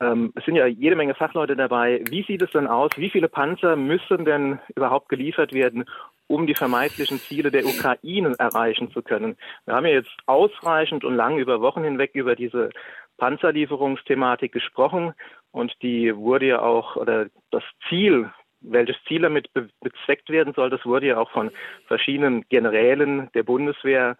Ähm, 0.00 0.32
es 0.34 0.44
sind 0.44 0.56
ja 0.56 0.66
jede 0.66 0.96
Menge 0.96 1.14
Fachleute 1.14 1.54
dabei. 1.54 2.02
Wie 2.10 2.24
sieht 2.24 2.42
es 2.42 2.50
denn 2.50 2.66
aus? 2.66 2.90
Wie 2.96 3.10
viele 3.10 3.28
Panzer 3.28 3.76
müssen 3.76 4.24
denn 4.24 4.58
überhaupt 4.74 5.08
geliefert 5.08 5.52
werden, 5.52 5.84
um 6.26 6.48
die 6.48 6.56
vermeintlichen 6.56 7.20
Ziele 7.20 7.52
der 7.52 7.64
Ukraine 7.64 8.34
erreichen 8.40 8.90
zu 8.90 9.00
können? 9.02 9.36
Wir 9.66 9.76
haben 9.76 9.86
ja 9.86 9.92
jetzt 9.92 10.16
ausreichend 10.26 11.04
und 11.04 11.14
lang 11.14 11.38
über 11.38 11.60
Wochen 11.60 11.84
hinweg 11.84 12.10
über 12.14 12.34
diese 12.34 12.70
Panzerlieferungsthematik 13.18 14.50
gesprochen 14.50 15.14
und 15.52 15.80
die 15.80 16.14
wurde 16.16 16.46
ja 16.46 16.62
auch, 16.62 16.96
oder 16.96 17.26
das 17.52 17.62
Ziel 17.88 18.32
welches 18.70 18.96
Ziel 19.06 19.22
damit 19.22 19.52
be 19.54 19.68
bezweckt 19.80 20.30
werden 20.30 20.52
soll, 20.54 20.70
das 20.70 20.84
wurde 20.84 21.06
ja 21.06 21.18
auch 21.18 21.30
von 21.30 21.50
verschiedenen 21.86 22.44
Generälen 22.48 23.30
der 23.34 23.42
Bundeswehr, 23.42 24.16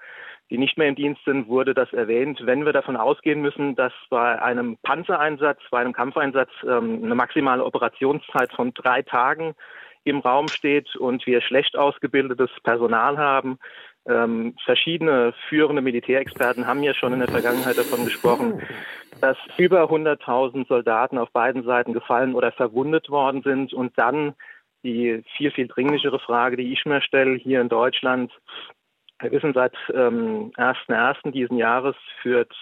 die 0.51 0.59
nicht 0.59 0.79
mehr 0.79 0.89
im 0.89 0.95
Dienst 0.95 1.25
sind, 1.25 1.49
wurde 1.49 1.75
das 1.75 1.93
erwähnt. 1.93 2.41
Wenn 2.45 2.65
wir 2.65 2.73
davon 2.73 2.97
ausgehen 2.97 3.43
müssen, 3.43 3.75
dass 3.75 3.93
bei 4.11 4.41
einem 4.41 4.77
Panzereinsatz, 4.83 5.61
bei 5.71 5.81
einem 5.81 5.93
Kampfeinsatz 5.93 6.51
ähm, 6.63 7.03
eine 7.03 7.15
maximale 7.15 7.65
Operationszeit 7.65 8.53
von 8.53 8.73
drei 8.75 9.03
Tagen 9.03 9.55
im 10.05 10.21
Raum 10.21 10.47
steht 10.47 10.95
und 10.95 11.27
wir 11.27 11.41
schlecht 11.41 11.77
ausgebildetes 11.77 12.51
Personal 12.63 13.19
haben, 13.19 13.59
ähm, 14.09 14.55
verschiedene 14.65 15.35
führende 15.49 15.83
Militärexperten 15.83 16.67
haben 16.67 16.83
ja 16.83 16.95
schon 16.95 17.13
in 17.13 17.21
der 17.21 17.29
Vergangenheit 17.29 17.77
davon 17.77 18.05
gesprochen, 18.05 18.63
dass 19.21 19.37
über 19.57 19.85
100.000 19.85 20.69
Soldaten 20.69 21.19
auf 21.19 21.31
beiden 21.33 21.65
Seiten 21.65 21.93
gefallen 21.93 22.35
oder 22.35 22.53
verwundet 22.53 23.11
worden 23.11 23.43
sind. 23.43 23.73
Und 23.73 23.99
dann 23.99 24.35
die 24.83 25.23
viel, 25.37 25.51
viel 25.51 25.69
dringlichere 25.69 26.19
Frage, 26.19 26.57
die 26.57 26.73
ich 26.73 26.85
mir 26.85 27.03
stelle, 27.03 27.37
hier 27.37 27.61
in 27.61 27.69
Deutschland. 27.69 28.33
Wir 29.21 29.33
wissen, 29.33 29.55
seit 29.55 29.75
ähm, 29.93 30.53
1.1. 30.57 31.33
diesen 31.33 31.57
Jahres 31.57 31.97
führt 32.23 32.55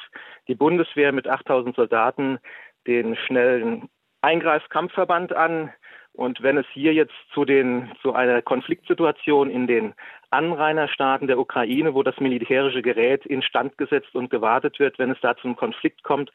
die 0.49 0.55
Bundeswehr 0.55 1.13
mit 1.13 1.29
8.000 1.29 1.75
Soldaten 1.75 2.39
den 2.87 3.17
schnellen 3.17 3.89
Eingreifkampfverband 4.23 5.35
an. 5.35 5.73
Und 6.16 6.42
wenn 6.42 6.56
es 6.56 6.66
hier 6.73 6.94
jetzt 6.94 7.14
zu, 7.33 7.44
den, 7.44 7.90
zu 8.00 8.14
einer 8.14 8.40
Konfliktsituation 8.40 9.50
in 9.50 9.66
den 9.66 9.94
Anrainerstaaten 10.30 11.26
der 11.26 11.40
Ukraine, 11.40 11.94
wo 11.94 12.04
das 12.04 12.18
militärische 12.21 12.83
Gerät 12.83 13.26
instand 13.26 13.76
gesetzt 13.78 14.15
und 14.15 14.30
gewartet 14.30 14.78
wird, 14.78 14.99
wenn 14.99 15.10
es 15.10 15.21
da 15.21 15.36
zum 15.36 15.56
Konflikt 15.56 16.04
kommt, 16.04 16.30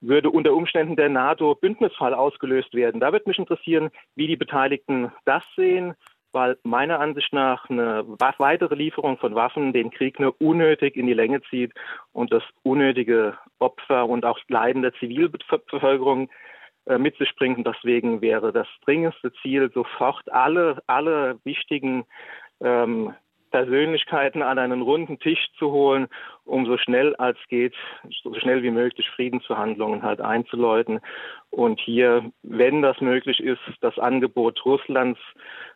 würde 0.00 0.30
unter 0.30 0.52
Umständen 0.52 0.96
der 0.96 1.08
NATO-Bündnisfall 1.08 2.12
ausgelöst 2.12 2.74
werden. 2.74 3.00
Da 3.00 3.12
würde 3.12 3.28
mich 3.28 3.38
interessieren, 3.38 3.90
wie 4.16 4.26
die 4.26 4.36
Beteiligten 4.36 5.12
das 5.24 5.44
sehen, 5.54 5.94
weil 6.32 6.58
meiner 6.64 6.98
Ansicht 6.98 7.32
nach 7.32 7.70
eine 7.70 8.04
weitere 8.18 8.74
Lieferung 8.74 9.16
von 9.18 9.36
Waffen 9.36 9.72
den 9.72 9.90
Krieg 9.90 10.18
nur 10.18 10.34
unnötig 10.40 10.96
in 10.96 11.06
die 11.06 11.14
Länge 11.14 11.40
zieht 11.42 11.72
und 12.12 12.32
das 12.32 12.42
unnötige 12.64 13.38
Opfer 13.60 14.08
und 14.08 14.24
auch 14.24 14.40
Leiden 14.48 14.82
der 14.82 14.92
Zivilbevölkerung 14.94 16.28
mit 16.98 17.16
sich 17.16 17.34
bringt. 17.36 17.58
Und 17.58 17.66
deswegen 17.66 18.20
wäre 18.20 18.52
das 18.52 18.68
dringendste 18.84 19.32
Ziel, 19.42 19.70
sofort 19.72 20.30
alle, 20.32 20.82
alle 20.86 21.38
wichtigen 21.44 22.04
ähm, 22.60 23.14
Persönlichkeiten 23.54 24.42
an 24.42 24.58
einen 24.58 24.82
runden 24.82 25.20
Tisch 25.20 25.46
zu 25.60 25.70
holen, 25.70 26.08
um 26.44 26.66
so 26.66 26.76
schnell 26.76 27.14
als 27.14 27.38
geht, 27.48 27.76
so 28.24 28.34
schnell 28.34 28.64
wie 28.64 28.72
möglich 28.72 29.08
Friedensverhandlungen 29.10 30.02
halt 30.02 30.20
einzuläuten. 30.20 30.98
Und 31.50 31.80
hier, 31.80 32.32
wenn 32.42 32.82
das 32.82 33.00
möglich 33.00 33.38
ist, 33.38 33.60
das 33.80 33.96
Angebot 33.96 34.64
Russlands 34.64 35.20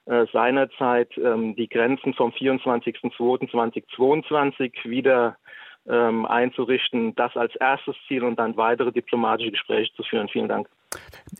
äh, 0.06 0.26
seinerzeit 0.32 1.16
ähm, 1.18 1.54
die 1.54 1.68
Grenzen 1.68 2.14
vom 2.14 2.32
24.02.2022 2.32 4.90
wieder 4.90 5.36
ähm, 5.88 6.26
einzurichten, 6.26 7.14
das 7.14 7.36
als 7.36 7.54
erstes 7.56 7.96
Ziel 8.06 8.24
und 8.24 8.38
dann 8.38 8.56
weitere 8.56 8.92
diplomatische 8.92 9.50
Gespräche 9.52 9.92
zu 9.94 10.02
führen. 10.02 10.28
Vielen 10.28 10.48
Dank. 10.48 10.68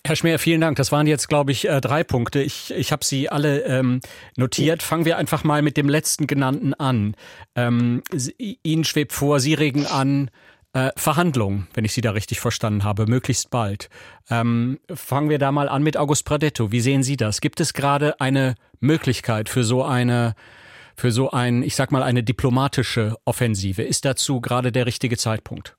Herr 0.05 0.17
Schmer, 0.17 0.39
vielen 0.39 0.61
Dank. 0.61 0.77
Das 0.77 0.93
waren 0.93 1.07
jetzt, 1.07 1.29
glaube 1.29 1.53
ich, 1.53 1.69
äh, 1.69 1.81
drei 1.81 2.05
Punkte. 2.05 2.43
Ich, 2.43 2.73
ich 2.75 2.93
habe 2.93 3.05
sie 3.05 3.29
alle 3.29 3.63
ähm, 3.65 4.01
notiert. 4.37 4.83
Fangen 4.83 5.05
wir 5.05 5.17
einfach 5.19 5.45
mal 5.45 5.63
mit 5.63 5.77
dem 5.77 5.89
letzten 5.89 6.27
genannten 6.27 6.75
an. 6.75 7.15
Ähm, 7.55 8.03
Ihnen 8.39 8.85
schwebt 8.85 9.13
vor, 9.13 9.41
Sie 9.41 9.55
regen 9.55 9.87
an, 9.87 10.31
äh, 10.75 10.91
Verhandlungen, 10.97 11.67
wenn 11.75 11.85
ich 11.85 11.93
Sie 11.93 12.03
da 12.03 12.11
richtig 12.11 12.41
verstanden 12.41 12.85
habe, 12.85 13.07
möglichst 13.07 13.51
bald. 13.51 13.89
Ähm, 14.31 14.79
fangen 14.95 15.31
wir 15.31 15.39
da 15.39 15.51
mal 15.51 15.69
an 15.69 15.83
mit 15.83 15.97
August 15.97 16.27
Pradetto. 16.27 16.73
Wie 16.73 16.81
sehen 16.81 17.03
Sie 17.03 17.17
das? 17.17 17.41
Gibt 17.41 17.61
es 17.61 17.73
gerade 17.73 18.21
eine 18.21 18.55
Möglichkeit 18.81 19.49
für 19.49 19.65
so 19.65 19.83
eine 19.83 20.35
für 20.99 21.13
so 21.13 21.31
ein, 21.31 21.63
ich 21.63 21.77
sag 21.77 21.93
mal, 21.93 22.03
eine 22.03 22.23
diplomatische 22.23 23.17
Offensive? 23.25 23.83
Ist 23.83 24.05
dazu 24.05 24.41
gerade 24.41 24.73
der 24.73 24.87
richtige 24.87 25.17
Zeitpunkt? 25.17 25.77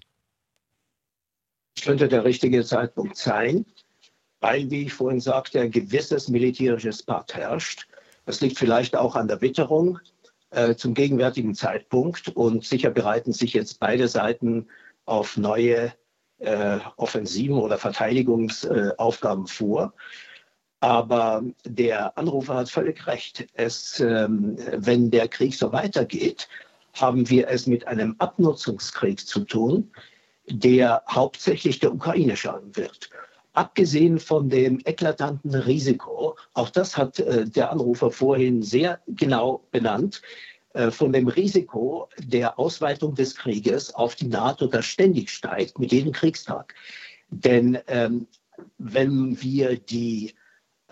Es 1.75 1.83
könnte 1.83 2.07
der 2.07 2.23
richtige 2.23 2.63
Zeitpunkt 2.63 3.17
sein, 3.17 3.65
weil, 4.39 4.69
wie 4.71 4.83
ich 4.83 4.93
vorhin 4.93 5.19
sagte, 5.19 5.59
ein 5.59 5.71
gewisses 5.71 6.29
militärisches 6.29 7.03
Part 7.03 7.35
herrscht. 7.35 7.87
Das 8.25 8.41
liegt 8.41 8.57
vielleicht 8.57 8.95
auch 8.95 9.15
an 9.15 9.27
der 9.27 9.41
Witterung 9.41 9.99
äh, 10.51 10.75
zum 10.75 10.93
gegenwärtigen 10.93 11.53
Zeitpunkt 11.53 12.29
und 12.29 12.65
sicher 12.65 12.89
bereiten 12.89 13.33
sich 13.33 13.53
jetzt 13.53 13.79
beide 13.79 14.07
Seiten 14.07 14.67
auf 15.05 15.37
neue 15.37 15.93
äh, 16.39 16.79
Offensiven 16.95 17.57
oder 17.57 17.77
Verteidigungsaufgaben 17.77 19.45
äh, 19.45 19.47
vor. 19.47 19.93
Aber 20.81 21.43
der 21.65 22.17
Anrufer 22.17 22.55
hat 22.55 22.69
völlig 22.69 23.05
recht. 23.05 23.47
Es, 23.53 23.99
ähm, 23.99 24.57
wenn 24.77 25.11
der 25.11 25.27
Krieg 25.27 25.53
so 25.55 25.71
weitergeht, 25.73 26.47
haben 26.93 27.29
wir 27.29 27.49
es 27.49 27.67
mit 27.67 27.87
einem 27.87 28.15
Abnutzungskrieg 28.19 29.19
zu 29.19 29.41
tun, 29.41 29.91
der 30.47 31.03
hauptsächlich 31.09 31.79
der 31.79 31.93
Ukraine 31.93 32.35
schaden 32.35 32.75
wird. 32.75 33.09
Abgesehen 33.53 34.19
von 34.19 34.49
dem 34.49 34.79
eklatanten 34.85 35.53
Risiko, 35.53 36.37
auch 36.53 36.69
das 36.69 36.95
hat 36.95 37.19
äh, 37.19 37.45
der 37.45 37.71
Anrufer 37.71 38.11
vorhin 38.11 38.63
sehr 38.63 39.01
genau 39.07 39.65
benannt, 39.71 40.21
äh, 40.73 40.91
von 40.91 41.11
dem 41.11 41.27
Risiko 41.27 42.07
der 42.19 42.57
Ausweitung 42.57 43.15
des 43.15 43.35
Krieges 43.35 43.93
auf 43.93 44.15
die 44.15 44.27
NATO, 44.27 44.67
das 44.67 44.85
ständig 44.85 45.29
steigt 45.29 45.77
mit 45.79 45.91
jedem 45.91 46.13
Kriegstag. 46.13 46.73
Denn 47.31 47.79
ähm, 47.87 48.27
wenn 48.77 49.41
wir 49.41 49.77
die 49.77 50.33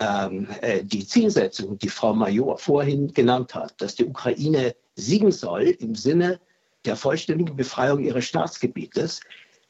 ähm, 0.00 0.48
äh, 0.60 0.84
die 0.84 1.06
Zielsetzung, 1.06 1.78
die 1.78 1.88
Frau 1.88 2.14
Major 2.14 2.58
vorhin 2.58 3.12
genannt 3.12 3.54
hat, 3.54 3.80
dass 3.80 3.94
die 3.94 4.04
Ukraine 4.04 4.74
siegen 4.94 5.32
soll 5.32 5.62
im 5.62 5.94
Sinne 5.94 6.40
der 6.84 6.96
vollständigen 6.96 7.56
Befreiung 7.56 8.00
ihres 8.04 8.24
Staatsgebietes, 8.24 9.20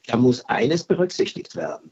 da 0.07 0.17
muss 0.17 0.45
eines 0.45 0.83
berücksichtigt 0.83 1.55
werden. 1.55 1.91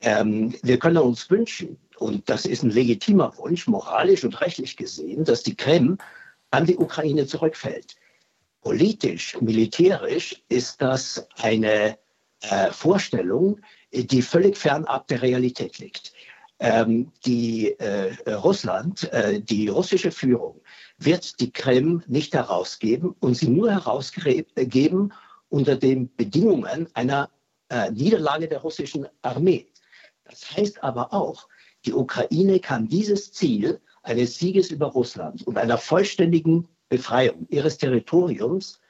Ähm, 0.00 0.54
wir 0.62 0.78
können 0.78 0.98
uns 0.98 1.30
wünschen, 1.30 1.78
und 1.98 2.28
das 2.28 2.46
ist 2.46 2.62
ein 2.62 2.70
legitimer 2.70 3.36
Wunsch, 3.36 3.66
moralisch 3.66 4.24
und 4.24 4.40
rechtlich 4.40 4.76
gesehen, 4.76 5.24
dass 5.24 5.42
die 5.42 5.54
Krim 5.54 5.98
an 6.50 6.66
die 6.66 6.76
Ukraine 6.76 7.26
zurückfällt. 7.26 7.96
Politisch, 8.62 9.40
militärisch 9.40 10.42
ist 10.48 10.80
das 10.82 11.26
eine 11.36 11.98
äh, 12.42 12.70
Vorstellung, 12.70 13.60
die 13.92 14.22
völlig 14.22 14.56
fernab 14.56 15.06
der 15.08 15.22
Realität 15.22 15.78
liegt. 15.78 16.12
Ähm, 16.62 17.10
die 17.24 17.70
äh, 17.78 18.14
Russland, 18.34 19.10
äh, 19.14 19.40
die 19.40 19.68
russische 19.68 20.10
Führung 20.10 20.60
wird 20.98 21.40
die 21.40 21.50
Krim 21.50 22.02
nicht 22.06 22.34
herausgeben 22.34 23.16
und 23.20 23.34
sie 23.34 23.48
nur 23.48 23.72
herausgeben 23.72 25.12
unter 25.48 25.76
den 25.76 26.14
Bedingungen 26.16 26.86
einer 26.92 27.30
äh, 27.70 27.90
Niederlage 27.90 28.46
der 28.46 28.60
russischen 28.60 29.06
Armee. 29.22 29.68
Das 30.24 30.54
heißt 30.54 30.84
aber 30.84 31.14
auch, 31.14 31.48
die 31.86 31.94
Ukraine 31.94 32.60
kann 32.60 32.88
dieses 32.88 33.32
Ziel 33.32 33.80
eines 34.02 34.38
Sieges 34.38 34.70
über 34.70 34.88
Russland 34.88 35.46
und 35.46 35.56
einer 35.56 35.78
vollständigen 35.78 36.68
Befreiung 36.90 37.46
ihres 37.48 37.78
Territoriums 37.78 38.80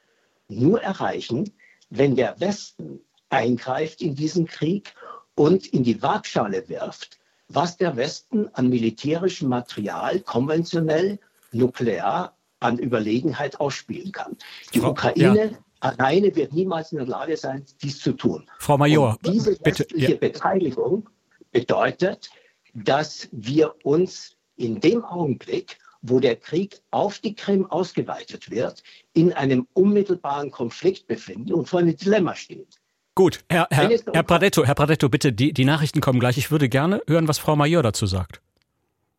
nur 0.49 0.81
erreichen, 0.81 1.53
wenn 1.89 2.17
der 2.17 2.37
Westen 2.41 2.99
eingreift 3.29 4.01
in 4.01 4.15
diesen 4.15 4.45
Krieg 4.45 4.93
und 5.35 5.67
in 5.67 5.83
die 5.83 6.01
Waagschale 6.01 6.67
wirft, 6.67 7.20
was 7.53 7.77
der 7.77 7.95
Westen 7.95 8.49
an 8.53 8.69
militärischem 8.69 9.49
Material 9.49 10.19
konventionell, 10.21 11.19
nuklear 11.51 12.35
an 12.59 12.77
Überlegenheit 12.77 13.59
ausspielen 13.59 14.11
kann. 14.11 14.37
Die 14.73 14.79
Frau, 14.79 14.91
Ukraine 14.91 15.51
ja. 15.51 15.57
alleine 15.79 16.35
wird 16.35 16.53
niemals 16.53 16.91
in 16.91 16.99
der 16.99 17.07
Lage 17.07 17.35
sein, 17.35 17.65
dies 17.81 17.99
zu 17.99 18.13
tun. 18.13 18.49
Frau 18.59 18.77
Major, 18.77 19.17
und 19.23 19.33
diese 19.33 19.57
westliche 19.63 20.11
ja. 20.11 20.17
Beteiligung 20.17 21.09
bedeutet, 21.51 22.29
dass 22.73 23.27
wir 23.31 23.75
uns 23.83 24.35
in 24.55 24.79
dem 24.79 25.03
Augenblick, 25.03 25.77
wo 26.01 26.19
der 26.19 26.35
Krieg 26.35 26.81
auf 26.91 27.19
die 27.19 27.35
Krim 27.35 27.65
ausgeweitet 27.65 28.49
wird, 28.49 28.83
in 29.13 29.33
einem 29.33 29.67
unmittelbaren 29.73 30.51
Konflikt 30.51 31.07
befinden 31.07 31.53
und 31.53 31.67
vor 31.67 31.79
einem 31.79 31.95
Dilemma 31.95 32.35
stehen. 32.35 32.65
Gut, 33.13 33.39
Herr, 33.49 33.67
Herr, 33.71 33.89
Herr 34.13 34.23
Pradetto, 34.23 34.63
Herr 34.65 34.75
Pradetto, 34.75 35.09
bitte, 35.09 35.33
die, 35.33 35.51
die 35.53 35.65
Nachrichten 35.65 35.99
kommen 35.99 36.19
gleich. 36.19 36.37
Ich 36.37 36.49
würde 36.49 36.69
gerne 36.69 37.01
hören, 37.07 37.27
was 37.27 37.39
Frau 37.39 37.55
Major 37.55 37.83
dazu 37.83 38.05
sagt. 38.05 38.41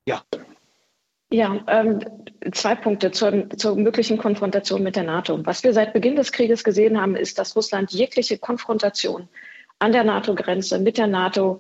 Ja. 0.07 0.23
Ja, 1.31 1.61
ähm, 1.67 2.01
zwei 2.53 2.75
Punkte 2.75 3.11
zur, 3.11 3.49
zur 3.57 3.77
möglichen 3.77 4.19
Konfrontation 4.19 4.83
mit 4.83 4.97
der 4.97 5.05
NATO. 5.05 5.45
Was 5.47 5.65
wir 5.65 5.73
seit 5.73 5.95
Beginn 5.95 6.17
des 6.17 6.33
Krieges 6.33 6.63
gesehen 6.63 7.01
haben, 7.01 7.17
ist, 7.17 7.39
dass 7.39 7.57
Russland 7.57 7.91
jegliche 7.93 8.37
Konfrontation 8.37 9.29
an 9.79 9.93
der 9.93 10.05
NATO-Grenze 10.05 10.79
mit 10.79 10.99
der 10.99 11.07
NATO 11.07 11.59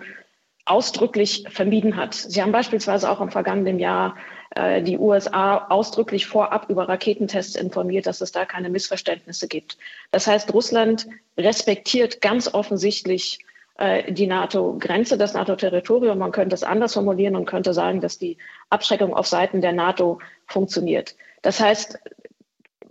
ausdrücklich 0.65 1.45
vermieden 1.49 1.97
hat. 1.97 2.15
Sie 2.15 2.41
haben 2.41 2.53
beispielsweise 2.53 3.11
auch 3.11 3.21
im 3.21 3.31
vergangenen 3.31 3.79
Jahr 3.79 4.17
äh, 4.55 4.83
die 4.83 4.99
USA 4.99 5.67
ausdrücklich 5.69 6.27
vorab 6.27 6.71
über 6.71 6.89
Raketentests 6.89 7.57
informiert, 7.57 8.07
dass 8.07 8.21
es 8.21 8.33
da 8.33 8.45
keine 8.45 8.71
Missverständnisse 8.71 9.49
gibt. 9.49 9.77
Das 10.11 10.27
heißt, 10.27 10.53
Russland 10.55 11.09
respektiert 11.37 12.21
ganz 12.21 12.53
offensichtlich 12.53 13.41
äh, 13.79 14.13
die 14.13 14.27
NATO-Grenze, 14.27 15.19
das 15.19 15.35
NATO-Territorium. 15.35 16.19
Man 16.19 16.33
könnte 16.33 16.55
es 16.55 16.63
anders 16.63 16.95
formulieren 16.95 17.35
und 17.35 17.47
könnte 17.47 17.75
sagen, 17.75 18.01
dass 18.01 18.19
die 18.19 18.39
Abschreckung 18.71 19.15
auf 19.15 19.27
Seiten 19.27 19.63
der 19.63 19.73
NATO 19.73 20.21
funktioniert. 20.47 21.17
Das 21.43 21.59
heißt, 21.59 21.99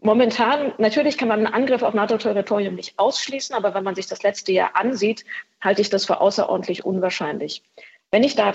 momentan, 0.01 0.73
natürlich 0.77 1.17
kann 1.17 1.29
man 1.29 1.45
einen 1.45 1.53
Angriff 1.53 1.81
auf 1.81 1.93
NATO-Territorium 1.93 2.75
nicht 2.75 2.99
ausschließen, 2.99 3.55
aber 3.55 3.73
wenn 3.73 3.83
man 3.83 3.95
sich 3.95 4.07
das 4.07 4.23
letzte 4.23 4.51
Jahr 4.51 4.75
ansieht, 4.75 5.25
halte 5.61 5.81
ich 5.81 5.89
das 5.89 6.05
für 6.05 6.19
außerordentlich 6.19 6.85
unwahrscheinlich. 6.85 7.63
Wenn 8.11 8.23
ich 8.23 8.35
da 8.35 8.53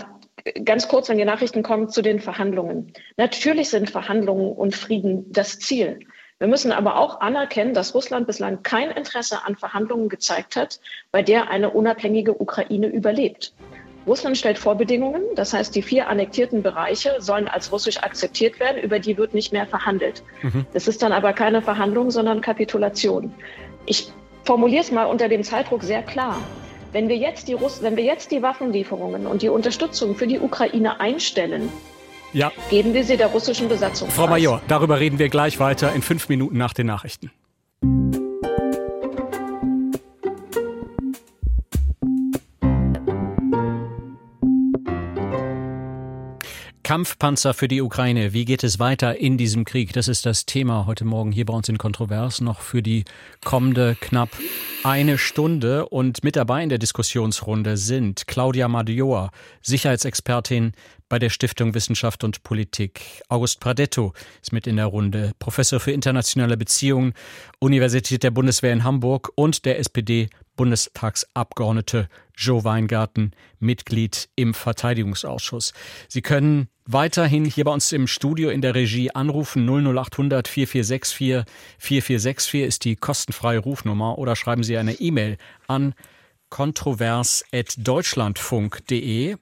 ganz 0.64 0.88
kurz, 0.88 1.09
wenn 1.09 1.18
die 1.18 1.24
Nachrichten 1.24 1.62
kommen, 1.62 1.88
zu 1.88 2.02
den 2.02 2.20
Verhandlungen. 2.20 2.92
Natürlich 3.16 3.70
sind 3.70 3.90
Verhandlungen 3.90 4.52
und 4.52 4.74
Frieden 4.74 5.32
das 5.32 5.59
Ziel. 5.59 6.00
Wir 6.38 6.48
müssen 6.48 6.70
aber 6.70 6.96
auch 6.96 7.20
anerkennen, 7.20 7.72
dass 7.72 7.94
Russland 7.94 8.26
bislang 8.26 8.62
kein 8.62 8.90
Interesse 8.90 9.44
an 9.44 9.56
Verhandlungen 9.56 10.09
gezeigt 10.09 10.54
hat, 10.54 10.80
bei 11.11 11.22
der 11.22 11.50
eine 11.50 11.70
unabhängige 11.70 12.38
Ukraine 12.38 12.88
überlebt. 12.88 13.54
Russland 14.06 14.38
stellt 14.38 14.58
Vorbedingungen, 14.58 15.22
das 15.34 15.52
heißt, 15.52 15.74
die 15.74 15.82
vier 15.82 16.08
annektierten 16.08 16.62
Bereiche 16.62 17.16
sollen 17.18 17.48
als 17.48 17.72
russisch 17.72 17.98
akzeptiert 17.98 18.60
werden, 18.60 18.80
über 18.82 18.98
die 19.00 19.18
wird 19.18 19.34
nicht 19.34 19.52
mehr 19.52 19.66
verhandelt. 19.66 20.22
Mhm. 20.42 20.64
Das 20.72 20.86
ist 20.86 21.02
dann 21.02 21.12
aber 21.12 21.32
keine 21.32 21.60
Verhandlung, 21.60 22.10
sondern 22.10 22.40
Kapitulation. 22.40 23.32
Ich 23.84 24.12
formuliere 24.44 24.82
es 24.82 24.92
mal 24.92 25.06
unter 25.06 25.28
dem 25.28 25.42
Zeitdruck 25.42 25.82
sehr 25.82 26.02
klar. 26.02 26.38
Wenn 26.92 27.08
wir, 27.08 27.16
jetzt 27.16 27.48
die 27.48 27.52
Russ 27.52 27.82
wenn 27.82 27.96
wir 27.96 28.04
jetzt 28.04 28.30
die 28.30 28.42
Waffenlieferungen 28.42 29.26
und 29.26 29.42
die 29.42 29.48
Unterstützung 29.48 30.14
für 30.14 30.26
die 30.26 30.38
Ukraine 30.38 31.00
einstellen, 31.00 31.68
ja. 32.32 32.52
geben 32.70 32.94
wir 32.94 33.04
sie 33.04 33.16
der 33.16 33.26
russischen 33.28 33.68
Besatzung. 33.68 34.08
Frau 34.08 34.28
Major, 34.28 34.62
darüber 34.68 35.00
reden 35.00 35.18
wir 35.18 35.28
gleich 35.28 35.58
weiter 35.58 35.92
in 35.92 36.02
fünf 36.02 36.28
Minuten 36.28 36.56
nach 36.56 36.72
den 36.72 36.86
Nachrichten. 36.86 37.32
Kampfpanzer 46.87 47.53
für 47.53 47.66
die 47.66 47.83
Ukraine. 47.83 48.33
Wie 48.33 48.44
geht 48.44 48.62
es 48.62 48.79
weiter 48.79 49.16
in 49.18 49.37
diesem 49.37 49.64
Krieg? 49.64 49.92
Das 49.92 50.07
ist 50.07 50.25
das 50.25 50.46
Thema 50.46 50.87
heute 50.87 51.05
Morgen 51.05 51.33
hier 51.33 51.44
bei 51.44 51.53
uns 51.53 51.68
in 51.68 51.79
Kontrovers 51.79 52.40
noch 52.40 52.61
für 52.61 52.81
die 52.81 53.05
kommende 53.44 53.96
knapp 54.01 54.29
eine 54.85 55.18
Stunde. 55.18 55.88
Und 55.88 56.22
mit 56.22 56.37
dabei 56.37 56.62
in 56.62 56.68
der 56.68 56.79
Diskussionsrunde 56.79 57.77
sind 57.77 58.29
Claudia 58.29 58.68
Madior, 58.68 59.33
Sicherheitsexpertin 59.62 60.75
bei 61.09 61.18
der 61.18 61.31
Stiftung 61.31 61.75
Wissenschaft 61.75 62.22
und 62.22 62.44
Politik. 62.44 63.01
August 63.29 63.59
Pradetto 63.59 64.12
ist 64.40 64.53
mit 64.53 64.68
in 64.68 64.77
der 64.77 64.87
Runde, 64.87 65.33
Professor 65.40 65.81
für 65.81 65.90
internationale 65.90 66.57
Beziehungen, 66.57 67.14
Universität 67.59 68.22
der 68.22 68.31
Bundeswehr 68.31 68.72
in 68.72 68.85
Hamburg 68.85 69.33
und 69.35 69.64
der 69.64 69.81
SPD 69.81 70.29
Bundestagsabgeordnete 70.56 72.08
Joe 72.36 72.64
Weingarten, 72.64 73.32
Mitglied 73.60 74.28
im 74.36 74.54
Verteidigungsausschuss. 74.54 75.72
Sie 76.08 76.22
können 76.22 76.68
weiterhin 76.84 77.44
hier 77.44 77.64
bei 77.64 77.72
uns 77.72 77.92
im 77.92 78.06
Studio 78.06 78.50
in 78.50 78.62
der 78.62 78.74
Regie 78.74 79.10
anrufen 79.10 79.66
00800 79.66 80.48
4464 80.48 81.44
4464 81.78 82.62
ist 82.62 82.84
die 82.84 82.96
kostenfreie 82.96 83.58
Rufnummer 83.58 84.18
oder 84.18 84.36
schreiben 84.36 84.62
Sie 84.62 84.76
eine 84.76 84.94
E-Mail 84.94 85.36
an 85.66 85.94
kontrovers.deutschlandfunk.de. 86.50 89.37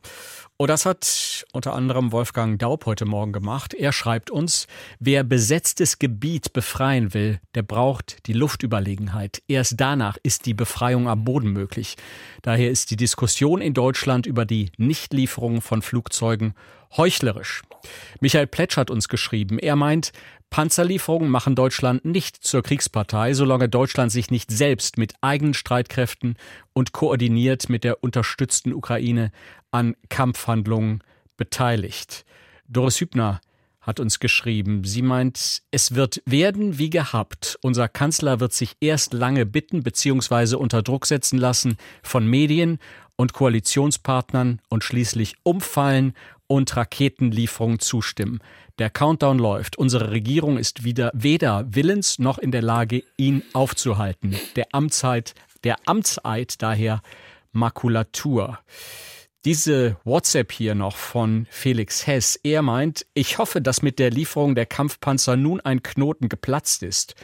Und 0.57 0.69
das 0.69 0.87
hat 0.87 1.45
unter 1.53 1.75
anderem 1.75 2.12
Wolfgang 2.12 2.61
Daub 2.61 2.87
heute 2.87 3.07
Morgen 3.07 3.33
gemacht. 3.33 3.75
Er 3.75 3.93
schreibt 3.93 4.31
uns, 4.31 4.69
wer 5.01 5.25
besetztes 5.25 5.99
Gebiet 5.99 6.53
befreien 6.53 7.12
will, 7.12 7.40
der 7.55 7.62
braucht 7.62 8.25
die 8.27 8.33
Luftüberlegenheit. 8.33 9.43
Erst 9.49 9.75
danach 9.79 10.17
ist 10.23 10.47
die 10.47 10.55
Befreiung 10.55 11.09
am 11.09 11.25
Boden 11.25 11.51
möglich. 11.51 11.97
Daher 12.43 12.71
ist 12.71 12.93
die 12.93 12.97
Diskussion 12.97 13.61
in 13.61 13.75
Deutschland 13.75 14.27
über 14.27 14.45
die 14.45 14.71
Nichtlieferung 14.77 15.61
von 15.61 15.83
Flugzeugen 15.83 16.55
heuchlerisch. 16.97 17.62
Michael 18.21 18.47
Pletsch 18.47 18.77
hat 18.77 18.90
uns 18.90 19.09
geschrieben. 19.09 19.59
Er 19.59 19.75
meint, 19.75 20.12
Panzerlieferungen 20.55 21.31
machen 21.31 21.57
Deutschland 21.57 22.05
nicht 22.05 22.37
zur 22.37 22.62
Kriegspartei, 22.62 23.35
solange 23.35 23.69
Deutschland 23.69 24.12
sich 24.12 24.31
nicht 24.31 24.53
selbst 24.53 24.99
mit 24.99 25.14
eigenen 25.21 25.53
Streitkräften 25.53 26.37
und 26.73 26.93
koordiniert 26.93 27.69
mit 27.69 27.83
der 27.83 28.05
unterstützten 28.05 28.73
Ukraine 28.73 29.33
an 29.73 29.97
Kampfhandlungen 30.11 31.03
beteiligt. 31.37 32.25
Doris 32.69 33.01
Hübner 33.01 33.40
hat 33.81 33.99
uns 33.99 34.21
geschrieben. 34.21 34.85
Sie 34.85 35.03
meint, 35.03 35.62
es 35.73 35.97
wird 35.97 36.23
werden 36.25 36.79
wie 36.79 36.88
gehabt. 36.88 37.59
Unser 37.61 37.88
Kanzler 37.88 38.38
wird 38.38 38.53
sich 38.53 38.77
erst 38.79 39.12
lange 39.12 39.47
bitten 39.47 39.83
bzw. 39.83 40.55
unter 40.55 40.83
Druck 40.83 41.07
setzen 41.07 41.37
lassen 41.37 41.79
von 42.05 42.29
Medien 42.29 42.79
und 43.17 43.33
Koalitionspartnern 43.33 44.61
und 44.69 44.85
schließlich 44.85 45.35
umfallen 45.43 46.14
und 46.55 46.77
Raketenlieferungen 46.77 47.81
zustimmen. 47.81 48.38
Der 48.79 48.88
Countdown 48.88 49.38
läuft. 49.38 49.77
Unsere 49.77 50.12
Regierung 50.12 50.57
ist 50.57 50.85
wieder 50.85 51.11
weder 51.12 51.64
willens 51.69 52.21
noch 52.21 52.38
in 52.38 52.53
der 52.53 52.62
Lage, 52.62 53.03
ihn 53.17 53.43
aufzuhalten. 53.53 54.37
Der 54.55 54.67
Amtszeit, 54.73 55.35
der 55.64 55.77
Amtseid 55.87 56.62
daher 56.62 57.03
Makulatur. 57.53 58.61
Diese 59.45 59.97
WhatsApp 60.05 60.53
hier 60.53 60.75
noch 60.75 60.97
von 60.97 61.47
Felix 61.51 62.07
Hess. 62.07 62.38
Er 62.43 62.62
meint, 62.62 63.05
ich 63.14 63.38
hoffe, 63.38 63.61
dass 63.61 63.83
mit 63.83 63.99
der 63.99 64.11
Lieferung 64.11 64.55
der 64.55 64.64
Kampfpanzer 64.64 65.37
nun 65.37 65.61
ein 65.61 65.83
Knoten 65.83 66.29
geplatzt 66.29 66.83
ist 66.83 67.14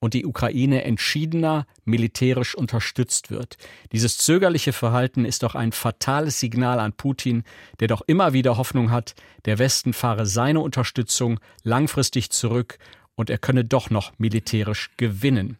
und 0.00 0.14
die 0.14 0.26
Ukraine 0.26 0.82
entschiedener 0.82 1.66
militärisch 1.84 2.54
unterstützt 2.54 3.30
wird. 3.30 3.56
Dieses 3.92 4.18
zögerliche 4.18 4.72
Verhalten 4.72 5.24
ist 5.24 5.42
doch 5.42 5.54
ein 5.54 5.72
fatales 5.72 6.40
Signal 6.40 6.80
an 6.80 6.94
Putin, 6.94 7.44
der 7.78 7.88
doch 7.88 8.02
immer 8.06 8.32
wieder 8.32 8.56
Hoffnung 8.56 8.90
hat, 8.90 9.14
der 9.44 9.58
Westen 9.58 9.92
fahre 9.92 10.26
seine 10.26 10.60
Unterstützung 10.60 11.38
langfristig 11.62 12.30
zurück 12.30 12.78
und 13.14 13.30
er 13.30 13.38
könne 13.38 13.64
doch 13.64 13.90
noch 13.90 14.18
militärisch 14.18 14.90
gewinnen. 14.96 15.58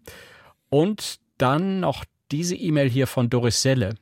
Und 0.71 1.21
dann 1.37 1.81
noch 1.81 2.05
diese 2.31 2.57
E-Mail 2.57 2.89
hier 2.89 3.07
von 3.07 3.29
Doris 3.29 3.63
Selle. 3.63 3.95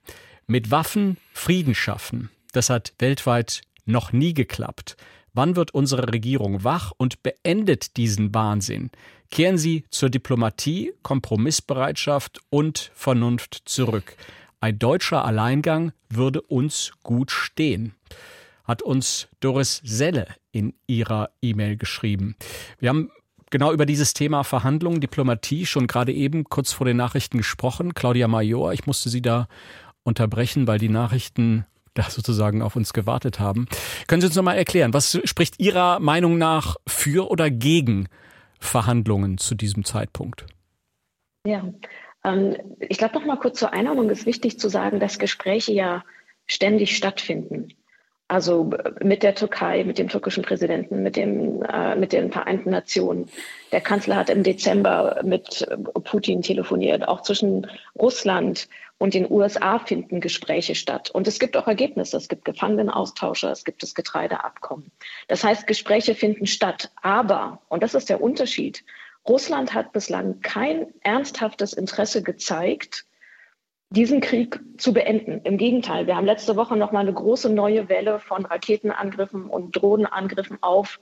Mit 0.47 0.71
Waffen 0.71 1.17
Frieden 1.33 1.75
schaffen. 1.75 2.31
Das 2.53 2.71
hat 2.71 2.95
weltweit 2.99 3.63
noch 3.85 4.13
nie 4.13 4.35
geklappt. 4.35 4.97
Wann 5.39 5.55
wird 5.55 5.73
unsere 5.73 6.13
Regierung 6.13 6.65
wach 6.65 6.91
und 6.97 7.23
beendet 7.23 7.97
diesen 7.97 8.35
Wahnsinn? 8.35 8.91
Kehren 9.31 9.57
Sie 9.57 9.85
zur 9.89 10.11
Diplomatie, 10.11 10.95
Kompromissbereitschaft 11.05 12.41
und 12.51 12.91
Vernunft 12.93 13.63
zurück. 13.65 14.17
Ein 14.59 14.81
deutscher 14.81 15.25
Alleingang 15.25 15.93
würde 16.09 16.43
uns 16.43 16.91
gut 17.05 17.31
stehen, 17.31 17.95
hat 18.65 18.83
uns 18.83 19.29
Doris 19.39 19.81
Selle 19.85 20.27
in 20.51 20.75
ihrer 20.89 21.31
E-Mail 21.41 21.77
geschrieben. 21.77 22.35
Wir 22.81 22.89
haben 22.89 23.13
genau 23.51 23.73
über 23.73 23.87
dieses 23.87 24.15
Thema 24.15 24.43
Verhandlungen, 24.43 25.01
Diplomatie 25.01 25.67
schon 25.67 25.87
gerade 25.87 26.13
eben 26.13 26.43
kurz 26.47 26.73
vor 26.73 26.85
den 26.85 26.97
Nachrichten 26.97 27.39
gesprochen. 27.39 27.95
Claudia 27.95 28.27
Major, 28.27 28.73
ich 28.73 28.87
musste 28.89 29.09
Sie 29.09 29.23
da 29.23 29.47
unterbrechen, 30.03 30.67
weil 30.67 30.81
die 30.81 30.89
Nachrichten 30.89 31.65
da 31.99 32.11
sozusagen 32.11 32.63
auf 32.63 32.77
uns 32.77 32.93
gewartet 32.93 33.41
haben. 33.41 33.67
Können 34.07 34.21
Sie 34.21 34.29
uns 34.29 34.37
nochmal 34.37 34.57
erklären, 34.57 34.95
was 34.95 35.19
spricht 35.25 35.61
Ihrer 35.61 36.01
Meinung 36.01 36.39
nach 36.39 36.77
für 36.87 37.31
oder 37.31 37.51
gegen 37.51 38.09
Verhandlungen 38.61 39.39
zu 39.39 39.55
diesem 39.55 39.85
Zeitpunkt? 39.85 40.47
Ja, 41.47 41.65
ähm, 42.25 42.57
ich 42.81 42.99
glaube 42.99 43.15
noch 43.15 43.25
mal 43.25 43.39
kurz 43.39 43.59
zur 43.59 43.73
Einordnung 43.73 44.11
ist 44.11 44.27
wichtig 44.27 44.59
zu 44.59 44.69
sagen, 44.69 45.01
dass 45.01 45.19
Gespräche 45.19 45.73
ja 45.73 46.05
ständig 46.47 46.97
stattfinden. 46.97 47.69
Also 48.31 48.71
mit 49.03 49.23
der 49.23 49.35
Türkei, 49.35 49.85
mit 49.85 49.99
dem 49.99 50.09
türkischen 50.09 50.43
Präsidenten, 50.43 51.03
mit, 51.03 51.17
dem, 51.17 51.63
äh, 51.63 51.97
mit 51.97 52.13
den 52.13 52.31
Vereinten 52.31 52.69
Nationen. 52.71 53.31
Der 53.73 53.81
Kanzler 53.81 54.17
hat 54.17 54.29
im 54.29 54.43
Dezember 54.43 55.23
mit 55.25 55.67
Putin 56.05 56.43
telefoniert. 56.43 57.09
Auch 57.09 57.23
zwischen 57.23 57.67
Russland 57.99 58.69
und 58.99 59.15
den 59.15 59.31
USA 59.31 59.79
finden 59.79 60.21
Gespräche 60.21 60.75
statt. 60.75 61.11
Und 61.11 61.29
es 61.29 61.39
gibt 61.39 61.57
auch 61.57 61.69
Ergebnisse. 61.69 62.17
Es 62.17 62.29
gibt 62.29 62.45
Gefangenenaustausche, 62.45 63.49
es 63.49 63.65
gibt 63.65 63.83
das 63.83 63.95
Getreideabkommen. 63.95 64.91
Das 65.29 65.45
heißt, 65.45 65.67
Gespräche 65.67 66.15
finden 66.15 66.47
statt. 66.47 66.91
Aber, 67.01 67.63
und 67.69 67.83
das 67.83 67.95
ist 67.95 68.09
der 68.09 68.21
Unterschied, 68.21 68.85
Russland 69.27 69.75
hat 69.75 69.93
bislang 69.93 70.41
kein 70.41 70.87
ernsthaftes 71.03 71.73
Interesse 71.73 72.23
gezeigt, 72.23 73.05
diesen 73.91 74.21
Krieg 74.21 74.61
zu 74.77 74.93
beenden. 74.93 75.41
Im 75.45 75.59
Gegenteil, 75.59 76.07
wir 76.07 76.17
haben 76.17 76.27
letzte 76.27 76.57
Woche 76.57 76.77
noch 76.77 76.93
mal 76.93 77.01
eine 77.01 77.13
große 77.13 77.49
neue 77.51 77.89
Welle 77.89 78.19
von 78.19 78.45
Raketenangriffen 78.45 79.47
und 79.49 79.73
Drohnenangriffen 79.73 80.59
auf 80.63 81.01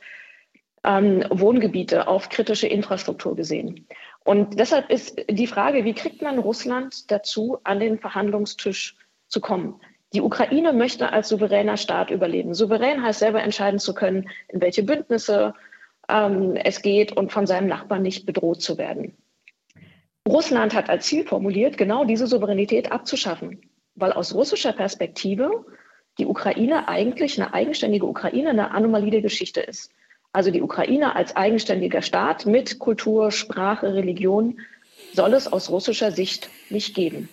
ähm, 0.85 1.25
Wohngebiete, 1.31 2.07
auf 2.07 2.29
kritische 2.29 2.69
Infrastruktur 2.69 3.35
gesehen. 3.35 3.87
Und 4.27 4.59
deshalb 4.59 4.91
ist 4.91 5.23
die 5.31 5.47
Frage, 5.47 5.85
wie 5.85 5.95
kriegt 5.95 6.21
man 6.21 6.41
Russland 6.41 7.13
dazu, 7.13 7.59
an 7.63 7.79
den 7.79 8.01
Verhandlungstisch 8.01 8.97
zu 9.29 9.41
kommen? 9.41 9.81
Die 10.15 10.21
Ukraine 10.21 10.73
möchte 10.73 11.13
als 11.13 11.29
souveräner 11.29 11.77
Staat 11.77 12.11
überleben. 12.11 12.53
Souverän 12.53 13.05
heißt 13.05 13.21
selber 13.21 13.41
entscheiden 13.41 13.79
zu 13.79 13.95
können, 13.95 14.29
in 14.49 14.61
welche 14.61 14.83
Bündnisse 14.83 15.55
ähm, 16.09 16.57
es 16.57 16.83
geht 16.83 17.17
und 17.17 17.31
von 17.31 17.47
seinem 17.47 17.69
Nachbarn 17.69 18.03
nicht 18.03 18.27
bedroht 18.27 18.61
zu 18.61 18.79
werden. 18.79 19.17
Russland 20.29 20.75
hat 20.75 20.91
als 20.91 21.07
Ziel 21.07 21.25
formuliert, 21.25 21.79
genau 21.79 22.05
diese 22.05 22.27
Souveränität 22.27 22.91
abzuschaffen, 22.91 23.61
weil 23.95 24.11
aus 24.11 24.35
russischer 24.35 24.73
Perspektive 24.73 25.67
die 26.19 26.27
Ukraine 26.27 26.89
eigentlich 26.89 27.41
eine 27.41 27.55
eigenständige 27.55 28.07
Ukraine, 28.07 28.51
eine 28.51 28.73
Anomalie 28.73 29.13
der 29.13 29.23
Geschichte 29.23 29.61
ist. 29.61 29.93
Also 30.37 30.51
die 30.51 30.61
Ukraine 30.61 31.17
als 31.17 31.35
eigenständiger 31.35 32.03
Staat 32.03 32.45
mit 32.45 32.79
Kultur, 32.79 33.31
Sprache, 33.31 33.95
Religion 33.95 34.61
soll 35.15 35.33
es 35.33 35.51
aus 35.51 35.71
russischer 35.71 36.13
Sicht 36.13 36.51
nicht 36.69 36.95
geben. 36.95 37.31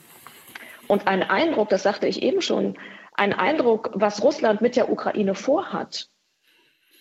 Und 0.87 1.05
ein 1.05 1.21
Eindruck, 1.21 1.67
das 1.67 1.83
sagte 1.83 2.07
ich 2.07 2.23
eben 2.23 2.41
schon, 2.41 2.77
ein 3.11 3.33
Eindruck, 3.33 3.91
was 3.93 4.23
Russland 4.23 4.61
mit 4.61 4.77
der 4.77 4.89
Ukraine 4.89 5.35
vorhat, 5.35 6.07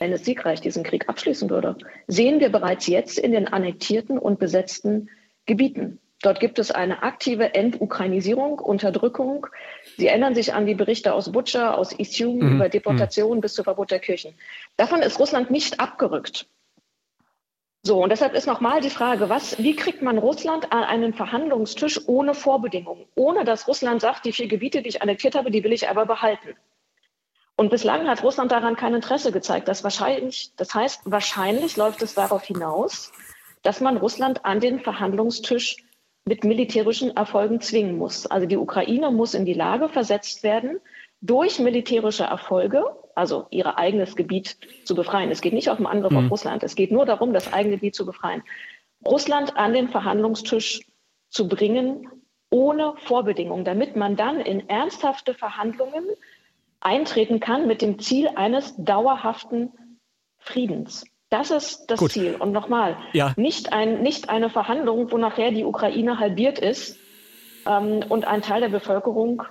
wenn 0.00 0.12
es 0.12 0.24
siegreich 0.24 0.60
diesen 0.60 0.82
Krieg 0.82 1.08
abschließen 1.08 1.48
würde, 1.48 1.78
sehen 2.08 2.40
wir 2.40 2.48
bereits 2.48 2.88
jetzt 2.88 3.16
in 3.16 3.30
den 3.30 3.46
annektierten 3.46 4.18
und 4.18 4.40
besetzten 4.40 5.08
Gebieten. 5.46 6.00
Dort 6.22 6.38
gibt 6.38 6.60
es 6.60 6.70
eine 6.70 7.02
aktive 7.02 7.54
Entukrainisierung, 7.54 8.60
Unterdrückung. 8.60 9.48
Sie 9.96 10.06
erinnern 10.06 10.36
sich 10.36 10.54
an 10.54 10.66
die 10.66 10.76
Berichte 10.76 11.12
aus 11.14 11.32
Butscha, 11.32 11.74
aus 11.74 11.92
Isium 11.92 12.38
mhm. 12.38 12.56
über 12.56 12.68
Deportationen 12.68 13.38
mhm. 13.38 13.42
bis 13.42 13.54
zu 13.54 13.64
Verbot 13.64 13.90
der 13.90 13.98
Kirchen. 13.98 14.34
Davon 14.76 15.02
ist 15.02 15.18
Russland 15.18 15.50
nicht 15.50 15.80
abgerückt. 15.80 16.46
So, 17.84 18.00
und 18.00 18.10
deshalb 18.10 18.34
ist 18.34 18.46
nochmal 18.46 18.80
die 18.80 18.90
Frage, 18.90 19.28
was, 19.28 19.58
wie 19.58 19.74
kriegt 19.74 20.02
man 20.02 20.16
Russland 20.16 20.70
an 20.70 20.84
einen 20.84 21.12
Verhandlungstisch 21.12 22.00
ohne 22.06 22.32
Vorbedingungen? 22.32 23.06
Ohne 23.16 23.44
dass 23.44 23.66
Russland 23.66 24.00
sagt, 24.00 24.24
die 24.24 24.32
vier 24.32 24.46
Gebiete, 24.46 24.82
die 24.82 24.90
ich 24.90 25.02
annektiert 25.02 25.34
habe, 25.34 25.50
die 25.50 25.64
will 25.64 25.72
ich 25.72 25.88
aber 25.88 26.06
behalten. 26.06 26.54
Und 27.56 27.70
bislang 27.70 28.06
hat 28.06 28.22
Russland 28.22 28.52
daran 28.52 28.76
kein 28.76 28.94
Interesse 28.94 29.32
gezeigt. 29.32 29.66
Das, 29.66 29.82
wahrscheinlich, 29.82 30.52
das 30.56 30.72
heißt, 30.72 31.00
wahrscheinlich 31.06 31.76
läuft 31.76 32.02
es 32.02 32.14
darauf 32.14 32.44
hinaus, 32.44 33.10
dass 33.62 33.80
man 33.80 33.96
Russland 33.96 34.44
an 34.44 34.60
den 34.60 34.78
Verhandlungstisch 34.78 35.78
mit 36.24 36.44
militärischen 36.44 37.16
Erfolgen 37.16 37.60
zwingen 37.60 37.98
muss. 37.98 38.26
Also 38.26 38.46
die 38.46 38.56
Ukraine 38.56 39.10
muss 39.10 39.34
in 39.34 39.44
die 39.44 39.54
Lage 39.54 39.88
versetzt 39.88 40.42
werden, 40.42 40.80
durch 41.20 41.58
militärische 41.58 42.24
Erfolge, 42.24 42.84
also 43.14 43.46
ihr 43.50 43.78
eigenes 43.78 44.16
Gebiet 44.16 44.56
zu 44.84 44.94
befreien. 44.94 45.30
Es 45.30 45.40
geht 45.40 45.52
nicht 45.52 45.70
auf 45.70 45.76
den 45.76 45.86
Angriff 45.86 46.12
mhm. 46.12 46.18
auf 46.18 46.30
Russland. 46.30 46.62
Es 46.62 46.74
geht 46.74 46.90
nur 46.90 47.06
darum, 47.06 47.32
das 47.32 47.52
eigene 47.52 47.76
Gebiet 47.76 47.94
zu 47.94 48.04
befreien. 48.04 48.42
Russland 49.04 49.56
an 49.56 49.72
den 49.72 49.88
Verhandlungstisch 49.88 50.80
zu 51.28 51.48
bringen, 51.48 52.08
ohne 52.50 52.94
Vorbedingungen, 52.98 53.64
damit 53.64 53.96
man 53.96 54.16
dann 54.16 54.40
in 54.40 54.68
ernsthafte 54.68 55.34
Verhandlungen 55.34 56.04
eintreten 56.80 57.40
kann 57.40 57.66
mit 57.66 57.82
dem 57.82 57.98
Ziel 57.98 58.28
eines 58.34 58.74
dauerhaften 58.76 59.72
Friedens. 60.38 61.04
Das 61.32 61.50
ist 61.50 61.86
das 61.86 61.98
Gut. 61.98 62.12
Ziel. 62.12 62.36
Und 62.38 62.52
nochmal, 62.52 62.98
ja. 63.14 63.32
nicht, 63.36 63.72
ein, 63.72 64.02
nicht 64.02 64.28
eine 64.28 64.50
Verhandlung, 64.50 65.10
wo 65.10 65.16
nachher 65.16 65.50
die 65.50 65.64
Ukraine 65.64 66.18
halbiert 66.18 66.58
ist 66.58 66.98
ähm, 67.66 68.04
und 68.06 68.26
ein 68.26 68.42
Teil 68.42 68.60
der 68.60 68.68
Bevölkerung 68.68 69.42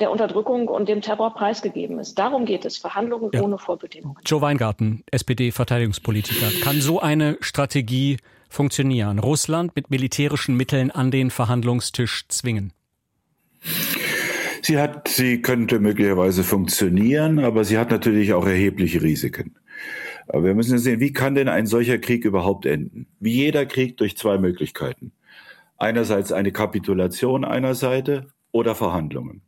der 0.00 0.10
Unterdrückung 0.10 0.68
und 0.68 0.88
dem 0.88 1.02
Terror 1.02 1.34
preisgegeben 1.34 1.98
ist. 1.98 2.18
Darum 2.18 2.46
geht 2.46 2.64
es. 2.64 2.78
Verhandlungen 2.78 3.30
ja. 3.34 3.42
ohne 3.42 3.58
Vorbedingungen. 3.58 4.16
Joe 4.24 4.40
Weingarten, 4.40 5.04
SPD-Verteidigungspolitiker. 5.10 6.46
Kann 6.62 6.80
so 6.80 6.98
eine 6.98 7.36
Strategie 7.40 8.16
funktionieren? 8.48 9.18
Russland 9.18 9.76
mit 9.76 9.90
militärischen 9.90 10.56
Mitteln 10.56 10.90
an 10.90 11.10
den 11.10 11.30
Verhandlungstisch 11.30 12.26
zwingen? 12.28 12.72
Sie 14.62 14.78
hat, 14.78 15.08
sie 15.08 15.42
könnte 15.42 15.78
möglicherweise 15.78 16.42
funktionieren, 16.42 17.38
aber 17.40 17.64
sie 17.64 17.76
hat 17.76 17.90
natürlich 17.90 18.32
auch 18.32 18.46
erhebliche 18.46 19.02
Risiken. 19.02 19.56
Aber 20.28 20.44
wir 20.44 20.54
müssen 20.54 20.78
sehen, 20.78 21.00
wie 21.00 21.12
kann 21.12 21.34
denn 21.34 21.48
ein 21.48 21.66
solcher 21.66 21.98
Krieg 21.98 22.24
überhaupt 22.24 22.66
enden? 22.66 23.06
Wie 23.18 23.32
jeder 23.32 23.64
Krieg 23.66 23.96
durch 23.96 24.16
zwei 24.16 24.38
Möglichkeiten. 24.38 25.12
Einerseits 25.78 26.32
eine 26.32 26.52
Kapitulation 26.52 27.44
einer 27.44 27.74
Seite 27.74 28.26
oder 28.52 28.74
Verhandlungen. 28.74 29.42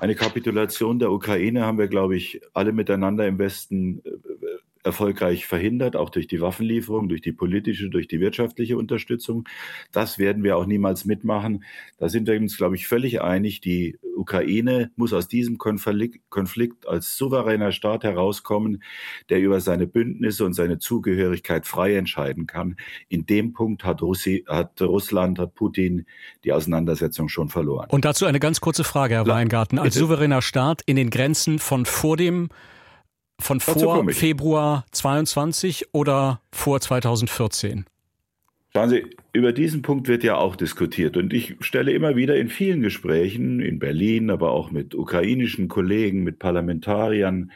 Eine 0.00 0.16
Kapitulation 0.16 0.98
der 0.98 1.12
Ukraine 1.12 1.64
haben 1.64 1.78
wir, 1.78 1.86
glaube 1.86 2.16
ich, 2.16 2.40
alle 2.52 2.72
miteinander 2.72 3.26
im 3.28 3.38
Westen 3.38 4.00
äh, 4.04 4.43
erfolgreich 4.84 5.46
verhindert, 5.46 5.96
auch 5.96 6.10
durch 6.10 6.26
die 6.26 6.40
Waffenlieferung, 6.40 7.08
durch 7.08 7.22
die 7.22 7.32
politische, 7.32 7.88
durch 7.88 8.06
die 8.06 8.20
wirtschaftliche 8.20 8.76
Unterstützung. 8.76 9.48
Das 9.92 10.18
werden 10.18 10.44
wir 10.44 10.56
auch 10.56 10.66
niemals 10.66 11.04
mitmachen. 11.04 11.64
Da 11.98 12.08
sind 12.08 12.28
wir 12.28 12.38
uns, 12.38 12.56
glaube 12.56 12.76
ich, 12.76 12.86
völlig 12.86 13.22
einig. 13.22 13.60
Die 13.60 13.98
Ukraine 14.16 14.90
muss 14.96 15.12
aus 15.12 15.26
diesem 15.26 15.58
Konflikt 15.58 16.86
als 16.86 17.16
souveräner 17.16 17.72
Staat 17.72 18.04
herauskommen, 18.04 18.82
der 19.30 19.40
über 19.40 19.60
seine 19.60 19.86
Bündnisse 19.86 20.44
und 20.44 20.52
seine 20.52 20.78
Zugehörigkeit 20.78 21.66
frei 21.66 21.96
entscheiden 21.96 22.46
kann. 22.46 22.76
In 23.08 23.26
dem 23.26 23.52
Punkt 23.52 23.84
hat, 23.84 24.02
Russi, 24.02 24.44
hat 24.46 24.80
Russland, 24.80 25.38
hat 25.38 25.54
Putin 25.54 26.06
die 26.44 26.52
Auseinandersetzung 26.52 27.28
schon 27.28 27.48
verloren. 27.48 27.88
Und 27.90 28.04
dazu 28.04 28.26
eine 28.26 28.40
ganz 28.40 28.60
kurze 28.60 28.84
Frage, 28.84 29.14
Herr 29.14 29.26
Weingarten. 29.26 29.78
Als 29.78 29.94
souveräner 29.94 30.42
Staat 30.42 30.82
in 30.86 30.96
den 30.96 31.10
Grenzen 31.10 31.58
von 31.58 31.86
vor 31.86 32.16
dem 32.16 32.50
von 33.40 33.60
vor 33.60 34.08
Februar 34.10 34.86
22 34.92 35.88
oder 35.92 36.40
vor 36.52 36.80
2014? 36.80 37.84
Schauen 38.76 38.88
Sie, 38.88 39.06
über 39.32 39.52
diesen 39.52 39.82
Punkt 39.82 40.08
wird 40.08 40.24
ja 40.24 40.36
auch 40.36 40.56
diskutiert. 40.56 41.16
Und 41.16 41.32
ich 41.32 41.54
stelle 41.60 41.92
immer 41.92 42.16
wieder 42.16 42.36
in 42.36 42.48
vielen 42.48 42.80
Gesprächen, 42.80 43.60
in 43.60 43.78
Berlin, 43.78 44.30
aber 44.30 44.50
auch 44.50 44.72
mit 44.72 44.96
ukrainischen 44.96 45.68
Kollegen, 45.68 46.24
mit 46.24 46.40
Parlamentariern 46.40 47.52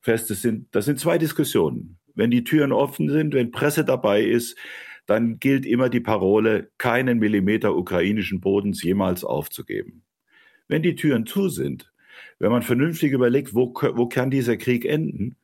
fest, 0.00 0.30
das 0.30 0.40
sind, 0.40 0.74
das 0.74 0.86
sind 0.86 0.98
zwei 0.98 1.18
Diskussionen. 1.18 1.98
Wenn 2.14 2.30
die 2.30 2.44
Türen 2.44 2.72
offen 2.72 3.10
sind, 3.10 3.34
wenn 3.34 3.50
Presse 3.50 3.84
dabei 3.84 4.22
ist, 4.22 4.56
dann 5.06 5.38
gilt 5.38 5.66
immer 5.66 5.90
die 5.90 6.00
Parole, 6.00 6.70
keinen 6.78 7.18
Millimeter 7.18 7.76
ukrainischen 7.76 8.40
Bodens 8.40 8.82
jemals 8.82 9.24
aufzugeben. 9.24 10.04
Wenn 10.68 10.82
die 10.82 10.94
Türen 10.94 11.26
zu 11.26 11.50
sind, 11.50 11.91
wenn 12.42 12.50
man 12.50 12.62
vernünftig 12.62 13.12
überlegt, 13.12 13.54
wo, 13.54 13.72
wo 13.94 14.08
kann 14.08 14.28
dieser 14.28 14.56
Krieg 14.56 14.84
enden, 14.84 15.36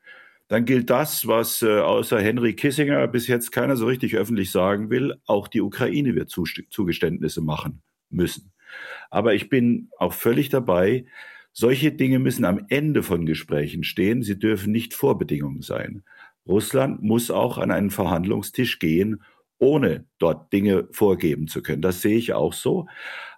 dann 0.49 0.65
gilt 0.65 0.91
das, 0.91 1.29
was 1.29 1.63
äh, 1.63 1.79
außer 1.79 2.21
Henry 2.21 2.55
Kissinger 2.55 3.07
bis 3.07 3.29
jetzt 3.29 3.53
keiner 3.53 3.77
so 3.77 3.87
richtig 3.87 4.17
öffentlich 4.17 4.51
sagen 4.51 4.91
will, 4.91 5.15
auch 5.25 5.47
die 5.47 5.61
Ukraine 5.61 6.17
wird 6.17 6.29
Zugeständnisse 6.29 7.41
machen 7.41 7.83
müssen. 8.11 8.51
Aber 9.11 9.33
ich 9.33 9.49
bin 9.49 9.91
auch 9.97 10.13
völlig 10.13 10.49
dabei, 10.49 11.05
solche 11.53 11.93
Dinge 11.93 12.19
müssen 12.19 12.45
am 12.45 12.67
Ende 12.69 13.05
von 13.05 13.27
Gesprächen 13.27 13.85
stehen, 13.85 14.25
sie 14.25 14.37
dürfen 14.37 14.73
nicht 14.73 14.93
Vorbedingungen 14.93 15.63
sein. 15.63 16.03
Russland 16.49 17.01
muss 17.01 17.31
auch 17.31 17.59
an 17.59 17.71
einen 17.71 17.91
Verhandlungstisch 17.91 18.81
gehen, 18.81 19.23
ohne 19.59 20.05
dort 20.19 20.53
Dinge 20.53 20.89
vorgeben 20.91 21.47
zu 21.47 21.63
können. 21.63 21.83
Das 21.83 22.03
sehe 22.03 22.19
ich 22.19 22.33
auch 22.33 22.55
so. 22.55 22.89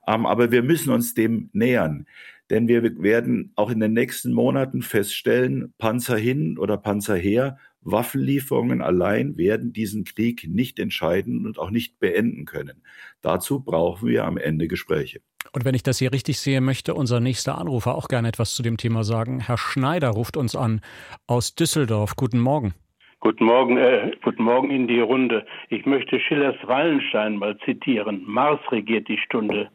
Ähm, 0.06 0.24
aber 0.24 0.50
wir 0.50 0.62
müssen 0.62 0.94
uns 0.94 1.12
dem 1.12 1.50
nähern. 1.52 2.06
Denn 2.50 2.68
wir 2.68 2.82
werden 3.02 3.52
auch 3.54 3.70
in 3.70 3.80
den 3.80 3.92
nächsten 3.92 4.32
Monaten 4.32 4.82
feststellen, 4.82 5.72
Panzer 5.78 6.16
hin 6.16 6.58
oder 6.58 6.76
Panzer 6.76 7.16
her, 7.16 7.58
Waffenlieferungen 7.82 8.82
allein 8.82 9.38
werden 9.38 9.72
diesen 9.72 10.04
Krieg 10.04 10.46
nicht 10.48 10.78
entscheiden 10.78 11.46
und 11.46 11.58
auch 11.58 11.70
nicht 11.70 11.98
beenden 11.98 12.44
können. 12.44 12.82
Dazu 13.22 13.60
brauchen 13.60 14.08
wir 14.08 14.24
am 14.26 14.36
Ende 14.36 14.68
Gespräche. 14.68 15.20
Und 15.52 15.64
wenn 15.64 15.74
ich 15.74 15.82
das 15.82 15.98
hier 15.98 16.12
richtig 16.12 16.38
sehe, 16.38 16.60
möchte 16.60 16.94
unser 16.94 17.20
nächster 17.20 17.56
Anrufer 17.56 17.94
auch 17.94 18.08
gerne 18.08 18.28
etwas 18.28 18.54
zu 18.54 18.62
dem 18.62 18.76
Thema 18.76 19.04
sagen. 19.04 19.40
Herr 19.40 19.56
Schneider 19.56 20.10
ruft 20.10 20.36
uns 20.36 20.54
an 20.54 20.80
aus 21.26 21.54
Düsseldorf. 21.54 22.16
Guten 22.16 22.40
Morgen. 22.40 22.74
Guten 23.22 23.44
Morgen, 23.44 23.76
äh, 23.76 24.12
guten 24.24 24.44
Morgen 24.44 24.70
in 24.70 24.88
die 24.88 25.00
Runde. 25.00 25.44
Ich 25.68 25.84
möchte 25.84 26.18
Schillers 26.20 26.56
Wallenstein 26.64 27.36
mal 27.36 27.54
zitieren. 27.66 28.22
Mars 28.26 28.60
regiert 28.70 29.08
die 29.08 29.18
Stunde. 29.18 29.68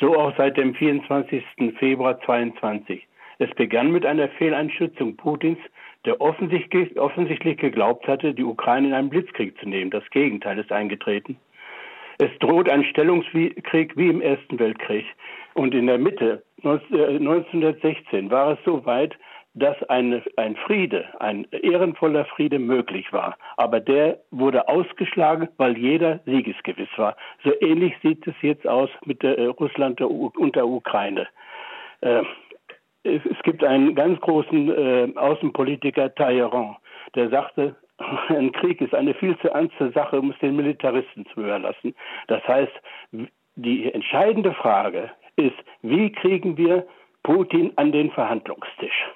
So 0.00 0.16
auch 0.16 0.36
seit 0.36 0.56
dem 0.56 0.74
24. 0.74 1.44
Februar 1.78 2.20
22. 2.20 3.06
Es 3.38 3.50
begann 3.54 3.90
mit 3.90 4.06
einer 4.06 4.28
Fehleinschätzung 4.28 5.16
Putins, 5.16 5.58
der 6.04 6.20
offensichtlich, 6.20 6.98
offensichtlich 6.98 7.58
geglaubt 7.58 8.06
hatte, 8.06 8.34
die 8.34 8.44
Ukraine 8.44 8.88
in 8.88 8.94
einen 8.94 9.10
Blitzkrieg 9.10 9.58
zu 9.58 9.68
nehmen. 9.68 9.90
Das 9.90 10.08
Gegenteil 10.10 10.58
ist 10.58 10.72
eingetreten. 10.72 11.36
Es 12.18 12.30
droht 12.40 12.68
ein 12.68 12.84
Stellungskrieg 12.84 13.96
wie 13.96 14.08
im 14.08 14.20
Ersten 14.20 14.58
Weltkrieg. 14.58 15.06
Und 15.54 15.74
in 15.74 15.86
der 15.86 15.98
Mitte 15.98 16.42
1916 16.64 18.26
äh, 18.26 18.30
war 18.30 18.52
es 18.52 18.58
so 18.64 18.84
weit, 18.86 19.16
dass 19.58 19.82
ein, 19.84 20.22
ein 20.36 20.56
Friede, 20.56 21.04
ein 21.20 21.46
ehrenvoller 21.50 22.24
Friede 22.26 22.58
möglich 22.58 23.12
war. 23.12 23.36
Aber 23.56 23.80
der 23.80 24.18
wurde 24.30 24.68
ausgeschlagen, 24.68 25.48
weil 25.56 25.76
jeder 25.76 26.20
siegesgewiss 26.26 26.88
war. 26.96 27.16
So 27.44 27.52
ähnlich 27.60 27.94
sieht 28.02 28.26
es 28.26 28.34
jetzt 28.42 28.66
aus 28.66 28.90
mit 29.04 29.22
der, 29.22 29.38
äh, 29.38 29.46
Russland 29.46 30.00
der, 30.00 30.10
und 30.10 30.56
der 30.56 30.66
Ukraine. 30.66 31.26
Äh, 32.00 32.22
es, 33.04 33.22
es, 33.24 33.42
gibt 33.42 33.64
einen 33.64 33.94
ganz 33.94 34.20
großen 34.20 34.68
äh, 34.70 35.12
Außenpolitiker, 35.16 36.14
Talleyrand, 36.14 36.76
der 37.14 37.30
sagte, 37.30 37.76
ein 38.28 38.52
Krieg 38.52 38.80
ist 38.80 38.94
eine 38.94 39.14
viel 39.14 39.36
zu 39.38 39.48
ernste 39.48 39.90
Sache, 39.92 40.18
um 40.18 40.30
es 40.30 40.38
den 40.38 40.56
Militaristen 40.56 41.26
zu 41.32 41.40
überlassen. 41.40 41.94
Das 42.26 42.46
heißt, 42.46 42.72
die 43.56 43.92
entscheidende 43.92 44.52
Frage 44.52 45.10
ist, 45.36 45.56
wie 45.82 46.12
kriegen 46.12 46.56
wir 46.56 46.86
Putin 47.22 47.72
an 47.76 47.92
den 47.92 48.10
Verhandlungstisch? 48.10 49.08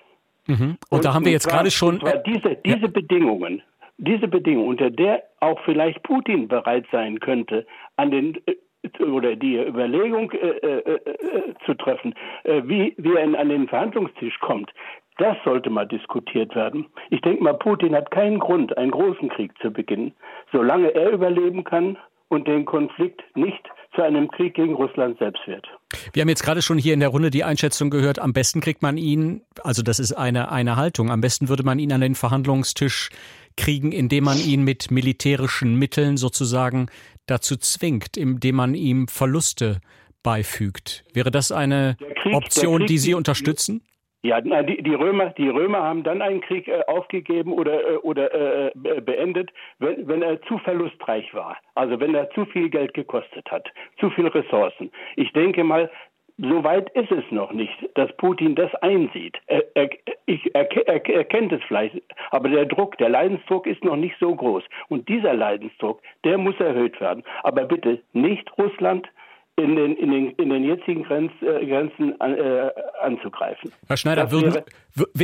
Mhm. 0.46 0.54
Und, 0.54 0.78
und, 0.90 1.04
da 1.04 1.14
haben 1.14 1.24
wir 1.24 1.32
jetzt 1.32 1.48
gerade 1.48 1.70
schon. 1.70 2.00
Diese, 2.26 2.56
diese 2.64 2.78
ja. 2.78 2.86
Bedingungen, 2.88 3.62
diese 3.98 4.28
Bedingungen, 4.28 4.68
unter 4.68 4.90
der 4.90 5.22
auch 5.40 5.60
vielleicht 5.64 6.02
Putin 6.02 6.48
bereit 6.48 6.86
sein 6.90 7.20
könnte, 7.20 7.66
an 7.96 8.10
den 8.10 8.38
äh, 8.46 8.56
oder 9.04 9.36
die 9.36 9.56
Überlegung 9.56 10.32
äh, 10.32 10.36
äh, 10.36 10.78
äh, 10.78 11.54
zu 11.64 11.74
treffen, 11.74 12.14
äh, 12.44 12.62
wie, 12.64 12.94
wie 12.98 13.14
er 13.14 13.38
an 13.38 13.48
den 13.48 13.68
Verhandlungstisch 13.68 14.38
kommt, 14.40 14.72
das 15.18 15.36
sollte 15.44 15.70
mal 15.70 15.86
diskutiert 15.86 16.54
werden. 16.54 16.86
Ich 17.10 17.20
denke 17.20 17.44
mal, 17.44 17.54
Putin 17.54 17.94
hat 17.94 18.10
keinen 18.10 18.38
Grund, 18.38 18.76
einen 18.76 18.90
großen 18.90 19.28
Krieg 19.28 19.52
zu 19.60 19.70
beginnen, 19.70 20.14
solange 20.50 20.88
er 20.94 21.10
überleben 21.10 21.64
kann 21.64 21.96
und 22.28 22.48
den 22.48 22.64
Konflikt 22.64 23.22
nicht 23.36 23.62
zu 23.94 24.02
einem 24.02 24.30
Krieg 24.30 24.54
gegen 24.54 24.74
Russland 24.74 25.18
selbst 25.18 25.46
wird. 25.46 25.66
Wir 26.12 26.22
haben 26.22 26.28
jetzt 26.28 26.42
gerade 26.42 26.62
schon 26.62 26.78
hier 26.78 26.94
in 26.94 27.00
der 27.00 27.10
Runde 27.10 27.30
die 27.30 27.44
Einschätzung 27.44 27.90
gehört, 27.90 28.18
am 28.18 28.32
besten 28.32 28.60
kriegt 28.60 28.82
man 28.82 28.96
ihn, 28.96 29.42
also 29.62 29.82
das 29.82 29.98
ist 29.98 30.12
eine, 30.12 30.50
eine 30.50 30.76
Haltung, 30.76 31.10
am 31.10 31.20
besten 31.20 31.48
würde 31.48 31.62
man 31.62 31.78
ihn 31.78 31.92
an 31.92 32.00
den 32.00 32.14
Verhandlungstisch 32.14 33.10
kriegen, 33.56 33.92
indem 33.92 34.24
man 34.24 34.38
ihn 34.38 34.62
mit 34.62 34.90
militärischen 34.90 35.74
Mitteln 35.74 36.16
sozusagen 36.16 36.88
dazu 37.26 37.56
zwingt, 37.56 38.16
indem 38.16 38.56
man 38.56 38.74
ihm 38.74 39.08
Verluste 39.08 39.80
beifügt. 40.22 41.04
Wäre 41.12 41.30
das 41.30 41.52
eine 41.52 41.96
Krieg, 42.22 42.34
Option, 42.34 42.78
Krieg, 42.78 42.86
die 42.88 42.98
Sie 42.98 43.14
unterstützen? 43.14 43.82
Ja, 44.24 44.40
die, 44.40 44.80
die, 44.82 44.94
Römer, 44.94 45.30
die 45.30 45.48
Römer 45.48 45.82
haben 45.82 46.04
dann 46.04 46.22
einen 46.22 46.40
Krieg 46.40 46.68
äh, 46.68 46.84
aufgegeben 46.86 47.52
oder, 47.52 47.94
äh, 47.94 47.96
oder 47.96 48.32
äh, 48.32 48.70
beendet, 49.00 49.50
wenn, 49.80 50.06
wenn 50.06 50.22
er 50.22 50.40
zu 50.42 50.58
verlustreich 50.58 51.34
war. 51.34 51.56
Also 51.74 51.98
wenn 51.98 52.14
er 52.14 52.30
zu 52.30 52.44
viel 52.46 52.70
Geld 52.70 52.94
gekostet 52.94 53.50
hat, 53.50 53.68
zu 53.98 54.10
viel 54.10 54.28
Ressourcen. 54.28 54.92
Ich 55.16 55.32
denke 55.32 55.64
mal, 55.64 55.90
so 56.38 56.64
weit 56.64 56.88
ist 56.90 57.10
es 57.10 57.24
noch 57.30 57.52
nicht, 57.52 57.76
dass 57.94 58.16
Putin 58.16 58.54
das 58.54 58.72
einsieht. 58.76 59.36
Er, 59.48 59.64
er, 59.74 59.90
er, 60.26 61.06
er 61.08 61.24
kennt 61.24 61.52
es 61.52 61.62
vielleicht, 61.64 62.00
aber 62.30 62.48
der 62.48 62.66
Druck, 62.66 62.96
der 62.98 63.08
Leidensdruck 63.08 63.66
ist 63.66 63.84
noch 63.84 63.96
nicht 63.96 64.16
so 64.18 64.34
groß. 64.34 64.62
Und 64.88 65.08
dieser 65.08 65.34
Leidensdruck, 65.34 66.00
der 66.24 66.38
muss 66.38 66.58
erhöht 66.58 67.00
werden. 67.00 67.24
Aber 67.42 67.64
bitte 67.64 68.00
nicht 68.12 68.50
Russland, 68.56 69.08
in 69.56 69.76
den, 69.76 69.96
in 69.96 70.10
den, 70.10 70.30
in 70.32 70.50
den 70.50 70.64
jetzigen 70.64 71.02
Grenz, 71.04 71.32
äh, 71.42 71.66
Grenzen 71.66 72.18
äh, 72.20 72.70
anzugreifen. 73.02 73.72
Herr 73.86 73.96
Schneider, 73.96 74.30
würden, 74.30 74.64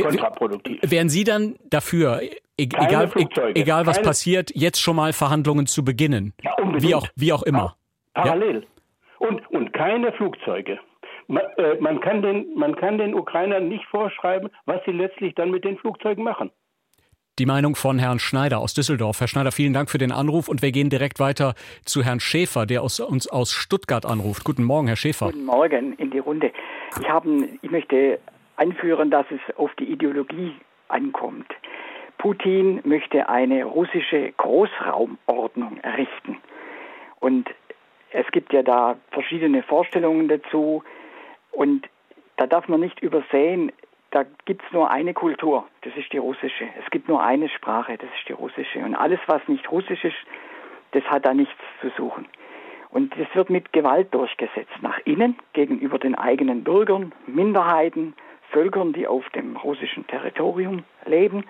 kontraproduktiv. 0.01 0.79
wären 0.83 1.09
Sie 1.09 1.23
dann 1.23 1.55
dafür, 1.69 2.21
e-, 2.21 2.29
egal, 2.57 3.11
e-, 3.15 3.51
egal 3.55 3.87
was 3.87 3.97
Keine, 3.97 4.07
passiert, 4.07 4.51
jetzt 4.53 4.79
schon 4.79 4.95
mal 4.95 5.13
Verhandlungen 5.13 5.65
zu 5.65 5.83
beginnen? 5.83 6.33
Ja, 6.41 6.55
wie, 6.77 6.93
auch, 6.93 7.07
wie 7.15 7.33
auch 7.33 7.43
immer. 7.43 7.75
Parallel. 8.13 8.61
Ja? 8.61 9.27
Und, 9.27 9.49
und 9.51 9.73
keine 9.73 10.11
Flugzeuge. 10.13 10.79
Man, 11.27 11.43
äh, 11.57 11.75
man, 11.79 11.99
kann 11.99 12.21
den, 12.21 12.53
man 12.55 12.75
kann 12.75 12.97
den 12.97 13.13
Ukrainern 13.13 13.67
nicht 13.67 13.85
vorschreiben, 13.85 14.49
was 14.65 14.79
sie 14.85 14.91
letztlich 14.91 15.35
dann 15.35 15.51
mit 15.51 15.63
den 15.63 15.77
Flugzeugen 15.77 16.23
machen. 16.23 16.51
Die 17.39 17.45
Meinung 17.45 17.77
von 17.77 17.99
Herrn 17.99 18.19
Schneider 18.19 18.59
aus 18.59 18.73
Düsseldorf. 18.73 19.21
Herr 19.21 19.29
Schneider, 19.29 19.53
vielen 19.53 19.71
Dank 19.71 19.89
für 19.89 19.97
den 19.97 20.11
Anruf 20.11 20.49
und 20.49 20.61
wir 20.61 20.73
gehen 20.73 20.89
direkt 20.89 21.21
weiter 21.21 21.53
zu 21.85 22.03
Herrn 22.03 22.19
Schäfer, 22.19 22.65
der 22.65 22.81
aus, 22.83 22.99
uns 22.99 23.29
aus 23.29 23.53
Stuttgart 23.53 24.05
anruft. 24.05 24.43
Guten 24.43 24.65
Morgen, 24.65 24.87
Herr 24.87 24.97
Schäfer. 24.97 25.27
Guten 25.27 25.45
Morgen 25.45 25.93
in 25.93 26.11
die 26.11 26.19
Runde. 26.19 26.51
Ich, 26.99 27.07
habe, 27.07 27.47
ich 27.61 27.71
möchte 27.71 28.19
anführen, 28.57 29.09
dass 29.09 29.25
es 29.31 29.55
auf 29.55 29.71
die 29.79 29.85
Ideologie 29.85 30.53
ankommt. 30.89 31.47
Putin 32.17 32.81
möchte 32.83 33.29
eine 33.29 33.63
russische 33.63 34.33
Großraumordnung 34.35 35.77
errichten. 35.77 36.39
Und 37.21 37.47
es 38.11 38.29
gibt 38.33 38.51
ja 38.51 38.63
da 38.63 38.97
verschiedene 39.11 39.63
Vorstellungen 39.63 40.27
dazu. 40.27 40.83
Und 41.53 41.87
da 42.35 42.47
darf 42.47 42.67
man 42.67 42.81
nicht 42.81 42.99
übersehen, 42.99 43.71
da 44.11 44.25
gibt 44.45 44.63
es 44.65 44.71
nur 44.71 44.89
eine 44.89 45.13
Kultur, 45.13 45.67
das 45.81 45.95
ist 45.95 46.11
die 46.11 46.17
russische. 46.17 46.67
Es 46.83 46.89
gibt 46.89 47.07
nur 47.07 47.21
eine 47.21 47.49
Sprache, 47.49 47.97
das 47.97 48.09
ist 48.19 48.27
die 48.27 48.33
russische. 48.33 48.79
Und 48.79 48.95
alles, 48.95 49.19
was 49.27 49.47
nicht 49.47 49.71
russisch 49.71 50.03
ist, 50.03 50.17
das 50.91 51.03
hat 51.03 51.25
da 51.25 51.33
nichts 51.33 51.53
zu 51.81 51.89
suchen. 51.95 52.25
Und 52.89 53.13
das 53.19 53.27
wird 53.35 53.51
mit 53.51 53.71
Gewalt 53.71 54.13
durchgesetzt, 54.13 54.81
nach 54.81 54.97
innen, 55.05 55.37
gegenüber 55.53 55.99
den 55.99 56.15
eigenen 56.15 56.63
Bürgern, 56.63 57.13
Minderheiten, 57.27 58.15
Völkern, 58.49 58.93
die 58.93 59.07
auf 59.07 59.29
dem 59.29 59.55
russischen 59.57 60.07
Territorium 60.07 60.83
leben, 61.05 61.45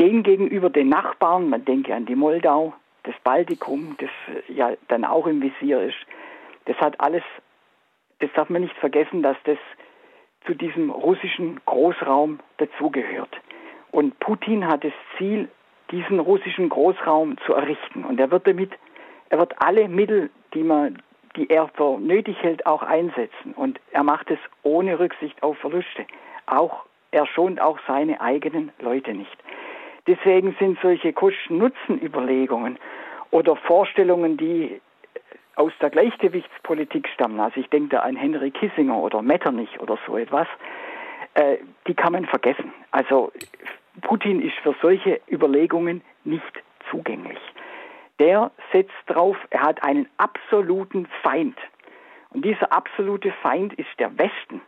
den 0.00 0.24
gegenüber 0.24 0.68
den 0.68 0.88
Nachbarn, 0.88 1.48
man 1.48 1.64
denke 1.64 1.94
an 1.94 2.06
die 2.06 2.16
Moldau, 2.16 2.74
das 3.04 3.14
Baltikum, 3.22 3.96
das 3.98 4.10
ja 4.48 4.72
dann 4.88 5.04
auch 5.04 5.26
im 5.26 5.40
Visier 5.42 5.82
ist. 5.82 5.98
Das 6.64 6.76
hat 6.78 7.00
alles, 7.00 7.22
das 8.18 8.30
darf 8.34 8.50
man 8.50 8.62
nicht 8.62 8.76
vergessen, 8.76 9.22
dass 9.22 9.36
das 9.44 9.58
zu 10.46 10.54
diesem 10.54 10.90
russischen 10.90 11.60
Großraum 11.66 12.40
dazugehört. 12.58 13.40
Und 13.90 14.18
Putin 14.20 14.66
hat 14.66 14.84
das 14.84 14.92
Ziel, 15.18 15.48
diesen 15.90 16.20
russischen 16.20 16.68
Großraum 16.68 17.36
zu 17.44 17.54
errichten. 17.54 18.04
Und 18.04 18.20
er 18.20 18.30
wird 18.30 18.46
damit, 18.46 18.72
er 19.28 19.38
wird 19.38 19.54
alle 19.58 19.88
Mittel, 19.88 20.30
die 20.54 20.62
man, 20.62 21.02
die 21.36 21.50
er 21.50 21.68
für 21.68 21.98
nötig 21.98 22.40
hält, 22.42 22.66
auch 22.66 22.82
einsetzen. 22.82 23.54
Und 23.54 23.80
er 23.90 24.04
macht 24.04 24.30
es 24.30 24.38
ohne 24.62 24.98
Rücksicht 24.98 25.42
auf 25.42 25.58
Verluste. 25.58 26.06
Auch, 26.46 26.84
er 27.10 27.26
schont 27.26 27.60
auch 27.60 27.78
seine 27.86 28.20
eigenen 28.20 28.70
Leute 28.80 29.12
nicht. 29.12 29.36
Deswegen 30.06 30.56
sind 30.58 30.78
solche 30.80 31.12
Kosten-Nutzen-Überlegungen 31.12 32.78
oder 33.30 33.56
Vorstellungen, 33.56 34.36
die 34.36 34.80
aus 35.60 35.72
der 35.82 35.90
Gleichgewichtspolitik 35.90 37.06
stammen, 37.08 37.38
also 37.38 37.60
ich 37.60 37.68
denke 37.68 37.90
da 37.96 37.98
an 38.00 38.16
Henry 38.16 38.50
Kissinger 38.50 38.96
oder 38.96 39.20
Metternich 39.20 39.78
oder 39.78 39.98
so 40.06 40.16
etwas, 40.16 40.48
äh, 41.34 41.58
die 41.86 41.92
kann 41.92 42.14
man 42.14 42.24
vergessen. 42.24 42.72
Also 42.92 43.30
Putin 44.00 44.40
ist 44.40 44.56
für 44.62 44.74
solche 44.80 45.20
Überlegungen 45.30 46.00
nicht 46.24 46.62
zugänglich. 46.90 47.38
Der 48.18 48.50
setzt 48.72 48.94
drauf, 49.06 49.36
er 49.50 49.60
hat 49.60 49.82
einen 49.82 50.08
absoluten 50.16 51.06
Feind. 51.22 51.58
Und 52.30 52.42
dieser 52.42 52.72
absolute 52.72 53.30
Feind 53.42 53.74
ist 53.74 53.90
der 53.98 54.16
Westen. 54.18 54.62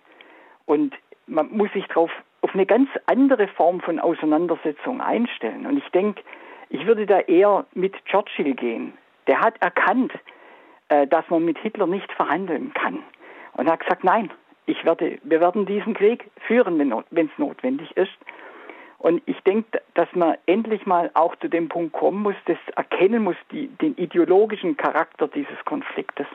Und 0.67 0.95
man 1.27 1.51
muss 1.53 1.73
sich 1.73 1.87
darauf 1.87 2.11
auf 2.43 2.53
eine 2.53 2.67
ganz 2.67 2.91
andere 3.07 3.49
Form 3.49 3.81
von 3.81 3.99
Auseinandersetzung 3.99 5.01
einstellen. 5.01 5.65
Und 5.65 5.79
ich 5.79 5.89
denke, 5.89 6.23
ich 6.69 6.87
würde 6.87 7.07
da 7.07 7.21
eher 7.21 7.65
mit 7.73 7.95
Churchill 8.05 8.53
gehen. 8.55 8.93
Der 9.27 9.41
hat 9.41 9.55
erkannt, 9.63 10.13
dass 11.09 11.29
man 11.31 11.45
mit 11.45 11.59
Hitler 11.59 11.87
nicht 11.87 12.11
verhandeln 12.13 12.73
kann. 12.75 12.99
Und 13.55 13.71
hat 13.71 13.81
gesagt, 13.81 14.05
nein, 14.05 14.31
ich 14.67 14.85
werde, 14.85 15.19
wir 15.23 15.41
werden 15.41 15.67
diesen 15.67 15.95
Krieg 15.95 16.31
führen, 16.47 16.79
wenn 17.11 17.27
es 17.27 17.39
notwendig 17.39 17.97
ist. 17.97 18.13
Und 18.99 19.21
ich 19.27 19.41
denke, 19.41 19.83
dass 19.95 20.09
man 20.15 20.37
endlich 20.47 20.87
mal 20.87 21.11
auch 21.15 21.35
zu 21.37 21.49
dem 21.49 21.69
Punkt 21.69 21.93
kommen 21.93 22.23
muss, 22.23 22.37
das 22.47 22.59
erkennen 22.77 23.25
muss, 23.25 23.37
die, 23.51 23.67
den 23.67 23.97
ideologischen 23.97 24.77
Charakter 24.77 25.27
dieses 25.27 25.59
Konfliktes. 25.65 26.27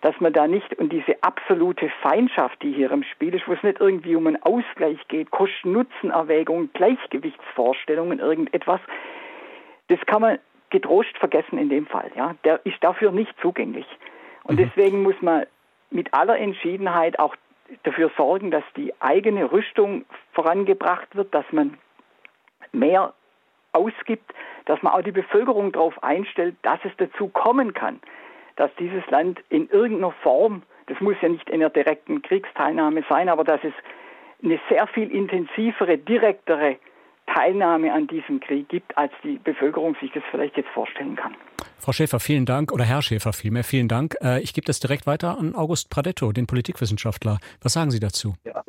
Dass 0.00 0.18
man 0.20 0.32
da 0.32 0.46
nicht 0.46 0.72
und 0.78 0.90
diese 0.90 1.22
absolute 1.22 1.90
Feindschaft, 2.00 2.62
die 2.62 2.72
hier 2.72 2.92
im 2.92 3.02
Spiel 3.02 3.34
ist, 3.34 3.46
wo 3.46 3.52
es 3.52 3.62
nicht 3.62 3.80
irgendwie 3.80 4.16
um 4.16 4.26
einen 4.26 4.42
Ausgleich 4.42 4.98
geht, 5.08 5.30
Kosten-Nutzen-Erwägungen, 5.30 6.70
Gleichgewichtsvorstellungen, 6.72 8.20
irgendetwas, 8.20 8.80
das 9.88 9.98
kann 10.06 10.22
man 10.22 10.38
getrost 10.70 11.16
vergessen 11.18 11.58
in 11.58 11.68
dem 11.68 11.86
Fall. 11.86 12.10
Ja, 12.14 12.34
der 12.44 12.64
ist 12.64 12.82
dafür 12.82 13.10
nicht 13.10 13.34
zugänglich. 13.40 13.86
Und 14.44 14.58
mhm. 14.58 14.64
deswegen 14.64 15.02
muss 15.02 15.20
man 15.20 15.46
mit 15.90 16.12
aller 16.14 16.38
Entschiedenheit 16.38 17.18
auch 17.18 17.34
dafür 17.82 18.10
sorgen, 18.16 18.50
dass 18.50 18.64
die 18.76 18.92
eigene 19.00 19.50
Rüstung 19.50 20.04
vorangebracht 20.32 21.14
wird, 21.14 21.34
dass 21.34 21.44
man 21.52 21.78
mehr 22.72 23.12
ausgibt, 23.72 24.32
dass 24.64 24.82
man 24.82 24.92
auch 24.92 25.02
die 25.02 25.12
Bevölkerung 25.12 25.72
darauf 25.72 26.02
einstellt, 26.02 26.56
dass 26.62 26.78
es 26.84 26.92
dazu 26.96 27.28
kommen 27.28 27.74
kann, 27.74 28.00
dass 28.56 28.70
dieses 28.78 29.06
Land 29.10 29.40
in 29.48 29.68
irgendeiner 29.68 30.12
Form, 30.22 30.62
das 30.86 31.00
muss 31.00 31.16
ja 31.20 31.28
nicht 31.28 31.48
in 31.50 31.60
der 31.60 31.70
direkten 31.70 32.22
Kriegsteilnahme 32.22 33.04
sein, 33.08 33.28
aber 33.28 33.44
dass 33.44 33.62
es 33.62 33.72
eine 34.42 34.58
sehr 34.68 34.86
viel 34.86 35.10
intensivere, 35.10 35.98
direktere 35.98 36.76
Teilnahme 37.34 37.92
an 37.92 38.06
diesem 38.06 38.40
Krieg 38.40 38.68
gibt, 38.68 38.96
als 38.96 39.12
die 39.22 39.38
Bevölkerung 39.38 39.96
sich 40.00 40.10
das 40.12 40.22
vielleicht 40.30 40.56
jetzt 40.56 40.70
vorstellen 40.70 41.16
kann. 41.16 41.34
Frau 41.78 41.92
Schäfer, 41.92 42.20
vielen 42.20 42.46
Dank, 42.46 42.72
oder 42.72 42.84
Herr 42.84 43.02
Schäfer 43.02 43.32
vielmehr, 43.32 43.64
vielen 43.64 43.88
Dank. 43.88 44.16
Äh, 44.22 44.40
ich 44.40 44.54
gebe 44.54 44.64
das 44.64 44.80
direkt 44.80 45.06
weiter 45.06 45.38
an 45.38 45.54
August 45.54 45.90
Pradetto, 45.90 46.32
den 46.32 46.46
Politikwissenschaftler. 46.46 47.38
Was 47.62 47.72
sagen 47.72 47.90
Sie 47.90 48.00
dazu? 48.00 48.34
Ja, 48.44 48.64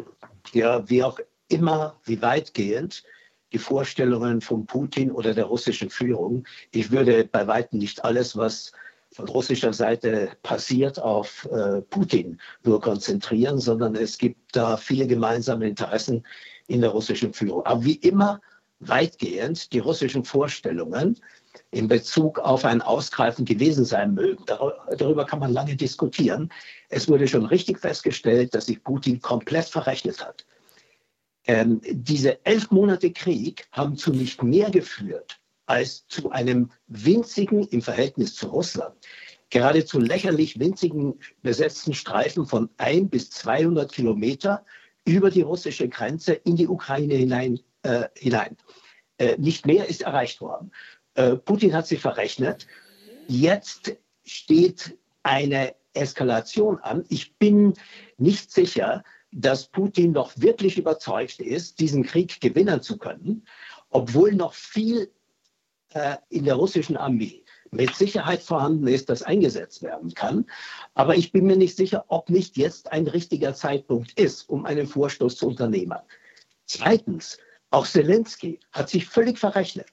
ja 0.53 0.89
wie 0.89 1.03
auch 1.03 1.19
immer, 1.47 1.95
wie 2.05 2.21
weitgehend 2.21 3.03
die 3.51 3.57
Vorstellungen 3.57 4.41
von 4.41 4.65
Putin 4.65 5.11
oder 5.11 5.33
der 5.33 5.45
russischen 5.45 5.89
Führung. 5.89 6.43
Ich 6.71 6.91
würde 6.91 7.25
bei 7.25 7.47
weitem 7.47 7.79
nicht 7.79 8.03
alles, 8.05 8.37
was 8.37 8.71
von 9.11 9.27
russischer 9.27 9.73
Seite 9.73 10.29
passiert, 10.43 11.01
auf 11.01 11.47
äh, 11.51 11.81
Putin 11.81 12.39
nur 12.63 12.79
konzentrieren, 12.79 13.57
sondern 13.57 13.95
es 13.95 14.19
gibt 14.19 14.55
da 14.55 14.77
viele 14.77 15.07
gemeinsame 15.07 15.67
Interessen 15.67 16.23
in 16.67 16.81
der 16.81 16.91
russischen 16.91 17.33
Führung. 17.33 17.65
Aber 17.65 17.83
wie 17.83 17.95
immer 17.95 18.39
weitgehend 18.79 19.73
die 19.73 19.79
russischen 19.79 20.23
Vorstellungen 20.23 21.19
in 21.71 21.87
Bezug 21.87 22.39
auf 22.39 22.65
ein 22.65 22.81
Ausgreifen 22.81 23.45
gewesen 23.45 23.85
sein 23.85 24.13
mögen. 24.13 24.45
Darüber 24.45 25.25
kann 25.25 25.39
man 25.39 25.51
lange 25.51 25.75
diskutieren. 25.75 26.51
Es 26.89 27.07
wurde 27.09 27.27
schon 27.27 27.45
richtig 27.45 27.79
festgestellt, 27.79 28.53
dass 28.53 28.67
sich 28.67 28.83
Putin 28.83 29.21
komplett 29.21 29.65
verrechnet 29.65 30.25
hat. 30.25 30.45
Ähm, 31.45 31.81
diese 31.89 32.45
elf 32.45 32.69
Monate 32.71 33.11
Krieg 33.11 33.67
haben 33.71 33.97
zu 33.97 34.11
nicht 34.11 34.43
mehr 34.43 34.69
geführt 34.69 35.39
als 35.65 36.07
zu 36.07 36.31
einem 36.31 36.71
winzigen 36.87 37.67
im 37.67 37.81
Verhältnis 37.81 38.33
zu 38.33 38.47
Russland, 38.47 38.95
geradezu 39.51 39.99
lächerlich 39.99 40.59
winzigen 40.59 41.19
besetzten 41.43 41.93
Streifen 41.93 42.47
von 42.47 42.69
ein 42.77 43.09
bis 43.09 43.29
200 43.29 43.91
Kilometer 43.91 44.65
über 45.05 45.29
die 45.29 45.41
russische 45.41 45.87
Grenze 45.87 46.33
in 46.33 46.55
die 46.55 46.67
Ukraine 46.67 47.15
hinein. 47.15 47.59
Äh, 47.83 48.09
hinein. 48.15 48.57
Äh, 49.17 49.37
nicht 49.37 49.65
mehr 49.65 49.87
ist 49.87 50.01
erreicht 50.01 50.41
worden. 50.41 50.71
Äh, 51.13 51.37
Putin 51.37 51.73
hat 51.73 51.87
sich 51.87 52.01
verrechnet. 52.01 52.67
Jetzt 53.27 53.95
steht 54.25 54.97
eine 55.23 55.75
Eskalation 55.93 56.79
an. 56.79 57.05
Ich 57.09 57.37
bin 57.37 57.73
nicht 58.17 58.51
sicher, 58.51 59.03
dass 59.31 59.67
Putin 59.67 60.11
noch 60.11 60.33
wirklich 60.35 60.77
überzeugt 60.77 61.39
ist, 61.39 61.79
diesen 61.79 62.03
Krieg 62.03 62.41
gewinnen 62.41 62.81
zu 62.81 62.97
können, 62.97 63.45
obwohl 63.89 64.33
noch 64.33 64.53
viel 64.53 65.11
äh, 65.93 66.17
in 66.29 66.45
der 66.45 66.55
russischen 66.55 66.97
Armee 66.97 67.43
mit 67.71 67.95
Sicherheit 67.95 68.41
vorhanden 68.41 68.87
ist, 68.87 69.09
das 69.09 69.23
eingesetzt 69.23 69.83
werden 69.83 70.13
kann. 70.13 70.45
Aber 70.95 71.15
ich 71.15 71.31
bin 71.31 71.45
mir 71.45 71.57
nicht 71.57 71.77
sicher, 71.77 72.05
ob 72.07 72.29
nicht 72.29 72.57
jetzt 72.57 72.91
ein 72.91 73.07
richtiger 73.07 73.53
Zeitpunkt 73.53 74.19
ist, 74.19 74.49
um 74.49 74.65
einen 74.65 74.87
Vorstoß 74.87 75.37
zu 75.37 75.47
unternehmen. 75.47 75.99
Zweitens, 76.65 77.37
auch 77.71 77.85
Zelensky 77.85 78.59
hat 78.71 78.89
sich 78.89 79.05
völlig 79.05 79.37
verrechnet. 79.37 79.87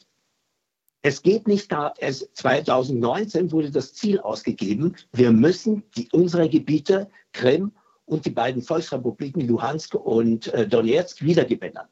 Es 1.02 1.22
geht 1.22 1.46
nicht 1.46 1.70
da, 1.70 1.94
es, 1.98 2.32
2019 2.32 3.52
wurde 3.52 3.70
das 3.70 3.94
Ziel 3.94 4.18
ausgegeben, 4.20 4.96
wir 5.12 5.30
müssen 5.30 5.84
die, 5.96 6.08
unsere 6.12 6.48
Gebiete, 6.48 7.08
Krim 7.32 7.72
und 8.06 8.24
die 8.24 8.30
beiden 8.30 8.62
Volksrepubliken 8.62 9.46
Luhansk 9.46 9.94
und 9.94 10.48
äh, 10.48 10.66
Donetsk 10.66 11.22
wiedergewinnen. 11.22 11.84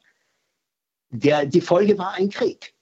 Der, 1.11 1.45
die 1.45 1.61
Folge 1.61 1.97
war 1.97 2.13
ein 2.13 2.29
Krieg. 2.29 2.73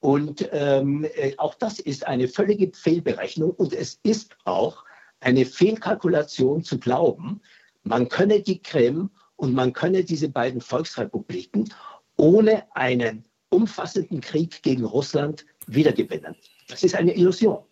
Und 0.00 0.48
ähm, 0.52 1.06
äh, 1.16 1.34
auch 1.38 1.54
das 1.54 1.80
ist 1.80 2.06
eine 2.06 2.28
völlige 2.28 2.70
Fehlberechnung 2.72 3.50
und 3.52 3.72
es 3.72 3.98
ist 4.02 4.36
auch 4.44 4.84
eine 5.20 5.44
Fehlkalkulation 5.44 6.62
zu 6.62 6.78
glauben, 6.78 7.40
man 7.82 8.08
könne 8.08 8.40
die 8.40 8.60
Krim 8.60 9.10
und 9.36 9.54
man 9.54 9.72
könne 9.72 10.04
diese 10.04 10.28
beiden 10.28 10.60
Volksrepubliken 10.60 11.72
ohne 12.18 12.66
einen 12.76 13.24
umfassenden 13.48 14.20
Krieg 14.20 14.62
gegen 14.62 14.84
Russland 14.84 15.46
wiedergewinnen. 15.66 16.36
Das 16.68 16.82
ist 16.82 16.94
eine 16.94 17.14
Illusion. 17.14 17.64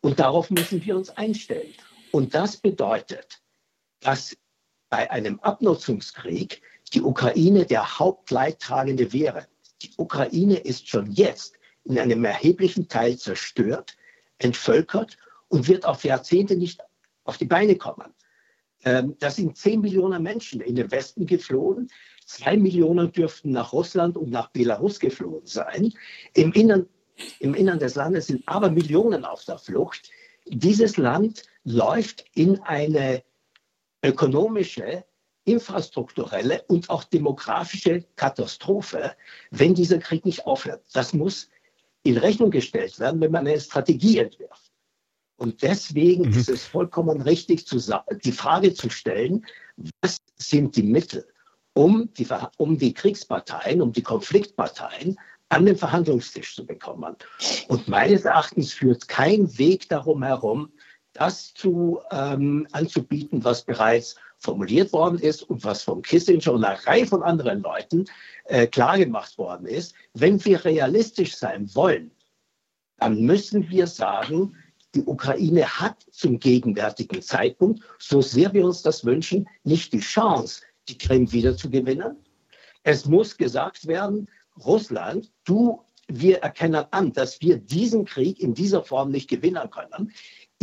Und 0.00 0.20
darauf 0.20 0.50
müssen 0.50 0.84
wir 0.84 0.96
uns 0.96 1.10
einstellen. 1.10 1.74
Und 2.12 2.34
das 2.34 2.56
bedeutet, 2.56 3.40
dass 4.00 4.36
bei 4.90 5.10
einem 5.10 5.40
Abnutzungskrieg 5.40 6.62
die 6.92 7.02
Ukraine 7.02 7.66
der 7.66 7.98
Hauptleidtragende 7.98 9.12
wäre. 9.12 9.48
Die 9.82 9.90
Ukraine 9.96 10.58
ist 10.58 10.88
schon 10.88 11.10
jetzt 11.10 11.56
in 11.84 11.98
einem 11.98 12.24
erheblichen 12.24 12.88
Teil 12.88 13.18
zerstört, 13.18 13.96
entvölkert 14.38 15.16
und 15.48 15.66
wird 15.66 15.84
auf 15.86 16.04
Jahrzehnte 16.04 16.56
nicht 16.56 16.80
auf 17.24 17.38
die 17.38 17.46
Beine 17.46 17.76
kommen. 17.76 18.14
Ähm, 18.84 19.16
da 19.18 19.30
sind 19.30 19.56
zehn 19.56 19.80
Millionen 19.80 20.22
Menschen 20.22 20.60
in 20.60 20.76
den 20.76 20.90
Westen 20.90 21.26
geflohen. 21.26 21.90
Zwei 22.26 22.56
Millionen 22.56 23.12
dürften 23.12 23.50
nach 23.50 23.72
Russland 23.72 24.16
und 24.16 24.30
nach 24.30 24.50
Belarus 24.50 24.98
geflohen 24.98 25.46
sein. 25.46 25.92
Im 26.34 26.52
Innern, 26.52 26.88
Im 27.38 27.54
Innern 27.54 27.78
des 27.78 27.94
Landes 27.94 28.26
sind 28.26 28.42
aber 28.46 28.70
Millionen 28.70 29.24
auf 29.24 29.44
der 29.44 29.58
Flucht. 29.58 30.10
Dieses 30.46 30.96
Land 30.96 31.42
läuft 31.64 32.24
in 32.34 32.60
eine 32.60 33.22
ökonomische, 34.02 35.04
infrastrukturelle 35.44 36.62
und 36.68 36.88
auch 36.90 37.04
demografische 37.04 38.04
Katastrophe, 38.16 39.14
wenn 39.50 39.74
dieser 39.74 39.98
Krieg 39.98 40.24
nicht 40.24 40.46
aufhört. 40.46 40.82
Das 40.92 41.12
muss 41.12 41.50
in 42.02 42.16
Rechnung 42.16 42.50
gestellt 42.50 42.98
werden, 42.98 43.20
wenn 43.20 43.32
man 43.32 43.46
eine 43.46 43.60
Strategie 43.60 44.18
entwirft. 44.18 44.72
Und 45.36 45.62
deswegen 45.62 46.28
mhm. 46.28 46.38
ist 46.38 46.48
es 46.48 46.64
vollkommen 46.64 47.20
richtig, 47.20 47.66
zu, 47.66 47.78
die 48.24 48.32
Frage 48.32 48.72
zu 48.74 48.88
stellen, 48.88 49.44
was 50.00 50.18
sind 50.36 50.76
die 50.76 50.82
Mittel, 50.82 51.26
um 51.74 52.08
die, 52.14 52.26
um 52.56 52.78
die 52.78 52.94
Kriegsparteien, 52.94 53.82
um 53.82 53.92
die 53.92 54.02
Konfliktparteien 54.02 55.18
an 55.50 55.66
den 55.66 55.76
Verhandlungstisch 55.76 56.56
zu 56.56 56.64
bekommen. 56.64 57.16
Und 57.68 57.88
meines 57.88 58.24
Erachtens 58.24 58.72
führt 58.72 59.08
kein 59.08 59.58
Weg 59.58 59.88
darum 59.88 60.22
herum, 60.22 60.72
das 61.12 61.54
zu, 61.54 62.00
ähm, 62.10 62.66
anzubieten, 62.72 63.44
was 63.44 63.62
bereits 63.62 64.16
formuliert 64.38 64.92
worden 64.92 65.18
ist 65.18 65.42
und 65.42 65.64
was 65.64 65.82
von 65.82 66.02
Kissinger 66.02 66.52
und 66.52 66.64
einer 66.64 66.78
Reihe 66.86 67.06
von 67.06 67.22
anderen 67.22 67.62
Leuten 67.62 68.06
äh, 68.46 68.66
klargemacht 68.66 69.38
worden 69.38 69.66
ist. 69.66 69.94
Wenn 70.12 70.44
wir 70.44 70.64
realistisch 70.64 71.36
sein 71.36 71.72
wollen, 71.74 72.10
dann 72.98 73.22
müssen 73.22 73.68
wir 73.70 73.86
sagen, 73.86 74.56
die 74.94 75.04
Ukraine 75.04 75.66
hat 75.66 76.04
zum 76.10 76.38
gegenwärtigen 76.38 77.22
Zeitpunkt, 77.22 77.82
so 77.98 78.20
sehr 78.20 78.52
wir 78.52 78.64
uns 78.64 78.82
das 78.82 79.04
wünschen, 79.04 79.48
nicht 79.64 79.92
die 79.92 80.00
Chance, 80.00 80.62
die 80.88 80.98
Krim 80.98 81.30
wieder 81.32 81.56
zu 81.56 81.70
gewinnen. 81.70 82.16
Es 82.82 83.06
muss 83.06 83.36
gesagt 83.36 83.86
werden, 83.86 84.28
Russland, 84.64 85.32
du, 85.44 85.80
wir 86.08 86.38
erkennen 86.38 86.84
an, 86.90 87.12
dass 87.12 87.40
wir 87.40 87.56
diesen 87.56 88.04
Krieg 88.04 88.40
in 88.40 88.54
dieser 88.54 88.82
Form 88.82 89.10
nicht 89.10 89.28
gewinnen 89.28 89.70
können 89.70 90.12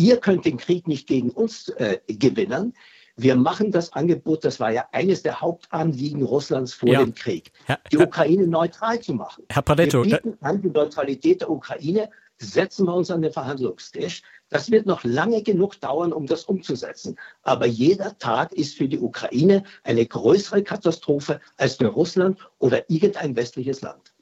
ihr 0.01 0.17
könnt 0.17 0.45
den 0.45 0.57
Krieg 0.57 0.87
nicht 0.87 1.07
gegen 1.07 1.29
uns 1.29 1.69
äh, 1.69 1.99
gewinnen. 2.07 2.73
Wir 3.17 3.35
machen 3.35 3.71
das 3.71 3.93
Angebot, 3.93 4.43
das 4.45 4.59
war 4.59 4.71
ja 4.71 4.85
eines 4.93 5.21
der 5.21 5.41
Hauptanliegen 5.41 6.23
Russlands 6.23 6.73
vor 6.73 6.89
ja. 6.89 6.99
dem 7.03 7.13
Krieg, 7.13 7.51
die 7.91 7.97
Ukraine 7.97 8.47
neutral 8.47 8.99
zu 8.99 9.13
machen. 9.13 9.43
Herr 9.49 9.61
Padetto, 9.61 10.03
wir 10.03 10.17
bieten 10.17 10.37
an 10.41 10.61
die 10.61 10.69
Neutralität 10.69 11.41
der 11.41 11.49
Ukraine 11.49 12.09
setzen 12.41 12.87
wir 12.87 12.93
uns 12.93 13.11
an 13.11 13.21
den 13.21 13.31
Verhandlungstisch. 13.31 14.23
Das 14.49 14.71
wird 14.71 14.85
noch 14.85 15.03
lange 15.03 15.43
genug 15.43 15.79
dauern, 15.79 16.11
um 16.11 16.25
das 16.25 16.43
umzusetzen. 16.43 17.17
Aber 17.43 17.65
jeder 17.65 18.17
Tag 18.17 18.51
ist 18.51 18.77
für 18.77 18.87
die 18.87 18.99
Ukraine 18.99 19.63
eine 19.83 20.05
größere 20.05 20.63
Katastrophe 20.63 21.39
als 21.57 21.75
für 21.75 21.87
Russland 21.87 22.37
oder 22.59 22.89
irgendein 22.89 23.35
westliches 23.35 23.81
Land. 23.81 24.13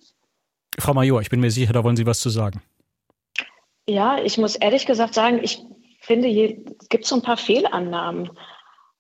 Frau 0.78 0.94
Major, 0.94 1.22
ich 1.22 1.30
bin 1.30 1.40
mir 1.40 1.52
sicher, 1.52 1.74
da 1.74 1.84
wollen 1.84 1.96
Sie 1.96 2.06
was 2.06 2.20
zu 2.20 2.30
sagen. 2.30 2.62
Ja, 3.88 4.20
ich 4.24 4.38
muss 4.38 4.56
ehrlich 4.56 4.86
gesagt 4.86 5.14
sagen, 5.14 5.40
ich 5.42 5.64
finde, 6.00 6.28
hier 6.28 6.58
gibt 6.90 7.04
es 7.04 7.10
so 7.10 7.16
ein 7.16 7.22
paar 7.22 7.38
Fehlannahmen 7.38 8.30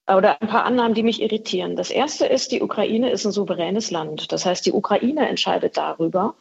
oder 0.08 0.42
ein 0.42 0.48
paar 0.48 0.66
Annahmen, 0.66 0.96
die 0.96 1.04
mich 1.04 1.22
irritieren. 1.22 1.76
Das 1.76 1.92
erste 1.92 2.26
ist, 2.26 2.52
die 2.52 2.62
Ukraine 2.62 3.12
ist 3.12 3.26
ein 3.26 3.32
souveränes 3.32 3.92
Land. 3.92 4.32
Das 4.32 4.46
heißt, 4.46 4.66
die 4.66 4.72
Ukraine 4.72 5.30
entscheidet 5.30 5.78
darüber, 5.78 6.36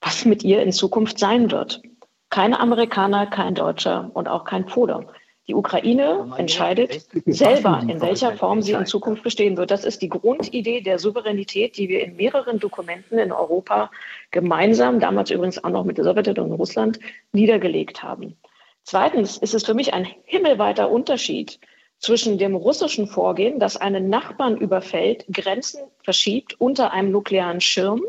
was 0.00 0.24
mit 0.24 0.44
ihr 0.44 0.62
in 0.62 0.72
Zukunft 0.72 1.18
sein 1.18 1.50
wird. 1.50 1.82
Kein 2.30 2.54
Amerikaner, 2.54 3.26
kein 3.26 3.54
Deutscher 3.54 4.10
und 4.14 4.28
auch 4.28 4.44
kein 4.44 4.66
Pole. 4.66 5.06
Die 5.48 5.54
Ukraine 5.54 6.30
entscheidet 6.36 7.08
selber, 7.24 7.82
in 7.88 8.02
welcher 8.02 8.36
Form 8.36 8.60
sie 8.60 8.72
in 8.72 8.84
Zukunft 8.84 9.22
bestehen 9.22 9.56
wird. 9.56 9.70
Das 9.70 9.82
ist 9.82 10.02
die 10.02 10.10
Grundidee 10.10 10.82
der 10.82 10.98
Souveränität, 10.98 11.78
die 11.78 11.88
wir 11.88 12.04
in 12.04 12.16
mehreren 12.16 12.58
Dokumenten 12.58 13.18
in 13.18 13.32
Europa 13.32 13.90
gemeinsam, 14.30 15.00
damals 15.00 15.30
übrigens 15.30 15.64
auch 15.64 15.70
noch 15.70 15.84
mit 15.84 15.96
der 15.96 16.04
Sowjetunion 16.04 16.50
und 16.50 16.58
Russland, 16.58 16.98
niedergelegt 17.32 18.02
haben. 18.02 18.36
Zweitens 18.84 19.38
ist 19.38 19.54
es 19.54 19.64
für 19.64 19.72
mich 19.72 19.94
ein 19.94 20.06
himmelweiter 20.24 20.90
Unterschied 20.90 21.58
zwischen 21.98 22.36
dem 22.36 22.54
russischen 22.54 23.06
Vorgehen, 23.06 23.58
das 23.58 23.78
einen 23.78 24.10
Nachbarn 24.10 24.58
überfällt, 24.58 25.24
Grenzen 25.32 25.80
verschiebt 26.02 26.60
unter 26.60 26.92
einem 26.92 27.10
nuklearen 27.10 27.62
Schirm, 27.62 28.02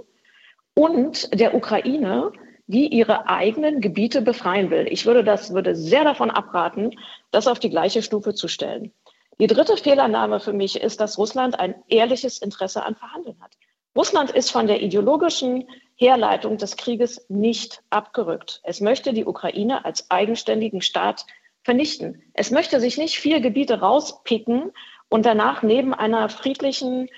und 0.75 1.37
der 1.37 1.55
Ukraine, 1.55 2.31
die 2.69 2.87
ihre 2.87 3.27
eigenen 3.27 3.81
Gebiete 3.81 4.21
befreien 4.21 4.69
will. 4.69 4.87
Ich 4.91 5.07
würde 5.07 5.23
das 5.23 5.51
würde 5.55 5.75
sehr 5.75 6.03
davon 6.03 6.29
abraten, 6.29 6.91
das 7.31 7.47
auf 7.47 7.57
die 7.57 7.71
gleiche 7.71 8.03
Stufe 8.03 8.35
zu 8.35 8.47
stellen. 8.47 8.93
Die 9.39 9.47
dritte 9.47 9.75
Fehlannahme 9.75 10.39
für 10.39 10.53
mich 10.53 10.79
ist, 10.79 10.99
dass 11.01 11.17
Russland 11.17 11.59
ein 11.59 11.73
ehrliches 11.87 12.37
Interesse 12.37 12.85
an 12.85 12.95
Verhandeln 12.95 13.41
hat. 13.41 13.57
Russland 13.95 14.29
ist 14.29 14.51
von 14.51 14.67
der 14.67 14.83
ideologischen 14.83 15.67
Herleitung 15.95 16.57
des 16.57 16.77
Krieges 16.77 17.25
nicht 17.27 17.81
abgerückt. 17.89 18.61
Es 18.63 18.81
möchte 18.81 19.13
die 19.13 19.25
Ukraine 19.25 19.83
als 19.83 20.11
eigenständigen 20.11 20.81
Staat 20.81 21.25
vernichten. 21.63 22.21
Es 22.35 22.51
möchte 22.51 22.79
sich 22.79 22.99
nicht 22.99 23.17
vier 23.17 23.39
Gebiete 23.39 23.79
rauspicken 23.79 24.71
und 25.09 25.25
danach 25.25 25.63
neben 25.63 25.95
einer 25.95 26.29
friedlichen 26.29 27.09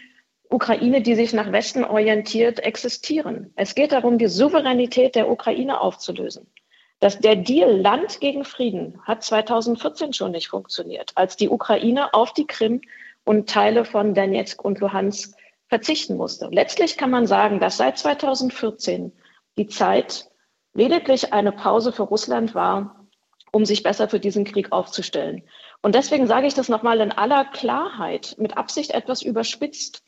Ukraine, 0.52 1.02
die 1.02 1.16
sich 1.16 1.32
nach 1.32 1.52
Westen 1.52 1.86
orientiert, 1.86 2.60
existieren. 2.60 3.54
Es 3.56 3.74
geht 3.74 3.94
darum, 3.94 4.18
die 4.18 4.28
Souveränität 4.28 5.16
der 5.16 5.30
Ukraine 5.30 5.80
aufzulösen. 5.80 6.52
Das, 7.00 7.20
der 7.20 7.38
Deal 7.38 7.80
Land 7.80 8.20
gegen 8.20 8.44
Frieden 8.44 9.02
hat 9.06 9.24
2014 9.24 10.14
schon 10.14 10.32
nicht 10.32 10.50
funktioniert, 10.50 11.14
als 11.16 11.38
die 11.38 11.50
Ukraine 11.50 12.14
auf 12.14 12.34
die 12.34 12.46
Krim 12.46 12.82
und 13.24 13.50
Teile 13.50 13.86
von 13.86 14.14
Donetsk 14.14 14.64
und 14.64 14.80
Luhansk 14.80 15.36
verzichten 15.68 16.18
musste. 16.18 16.50
Letztlich 16.52 16.98
kann 16.98 17.10
man 17.10 17.28
sagen, 17.28 17.60
dass 17.60 17.78
seit 17.78 17.98
2014 17.98 19.14
die 19.58 19.68
Zeit 19.68 20.30
lediglich 20.74 21.32
eine 21.34 21.54
Pause 21.54 21.94
für 21.94 22.04
Russland 22.04 22.54
war, 22.54 23.08
um 23.52 23.66
sich 23.66 23.84
besser 23.84 24.10
für 24.10 24.20
diesen 24.20 24.44
Krieg 24.44 24.72
aufzustellen. 24.72 25.44
Und 25.82 25.96
deswegen 25.96 26.28
sage 26.28 26.48
ich 26.48 26.54
das 26.54 26.70
nochmal 26.70 27.00
in 27.00 27.12
aller 27.12 27.46
Klarheit, 27.46 28.36
mit 28.38 28.58
Absicht 28.58 28.92
etwas 28.92 29.22
überspitzt. 29.22 30.04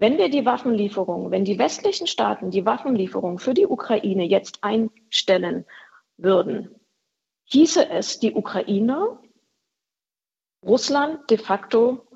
Wenn 0.00 0.16
wir 0.16 0.30
die 0.30 0.46
Waffenlieferungen, 0.46 1.30
wenn 1.30 1.44
die 1.44 1.58
westlichen 1.58 2.06
Staaten 2.06 2.50
die 2.50 2.64
Waffenlieferungen 2.64 3.38
für 3.38 3.52
die 3.52 3.66
Ukraine 3.66 4.24
jetzt 4.24 4.64
einstellen 4.64 5.66
würden, 6.16 6.74
hieße 7.44 7.90
es, 7.90 8.18
die 8.18 8.32
Ukraine 8.32 9.18
Russland 10.64 11.30
de 11.30 11.36
facto 11.36 12.06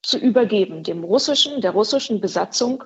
zu 0.00 0.16
übergeben, 0.16 0.84
dem 0.84 1.02
russischen, 1.02 1.60
der 1.60 1.72
russischen 1.72 2.20
Besatzung 2.20 2.84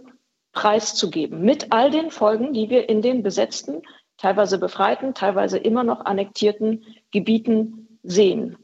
preiszugeben, 0.53 1.43
mit 1.43 1.71
all 1.71 1.91
den 1.91 2.11
Folgen, 2.11 2.55
die 2.55 2.71
wir 2.71 2.89
in 2.89 3.03
den 3.03 3.23
besetzten, 3.23 3.83
teilweise 4.17 4.59
befreiten, 4.59 5.13
teilweise 5.13 5.59
immer 5.59 5.85
noch 5.85 6.07
annektierten 6.07 6.87
Gebieten 7.11 7.99
sehen. 8.03 8.57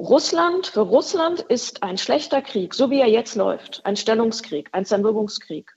Russland, 0.00 0.66
für 0.66 0.80
Russland 0.80 1.40
ist 1.40 1.82
ein 1.82 1.96
schlechter 1.96 2.42
Krieg, 2.42 2.74
so 2.74 2.90
wie 2.90 3.00
er 3.00 3.08
jetzt 3.08 3.34
läuft, 3.34 3.80
ein 3.84 3.96
Stellungskrieg, 3.96 4.68
ein 4.72 4.84
Zermürbungskrieg, 4.84 5.74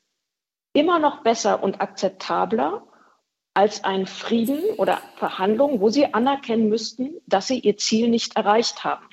immer 0.73 0.99
noch 0.99 1.23
besser 1.23 1.63
und 1.63 1.79
akzeptabler 1.79 2.85
als 3.53 3.83
ein 3.85 4.05
Frieden 4.05 4.61
oder 4.77 5.01
Verhandlungen, 5.15 5.79
wo 5.79 5.89
sie 5.89 6.13
anerkennen 6.13 6.67
müssten, 6.67 7.15
dass 7.27 7.47
sie 7.47 7.59
ihr 7.59 7.77
Ziel 7.77 8.09
nicht 8.09 8.35
erreicht 8.35 8.83
haben. 8.83 9.05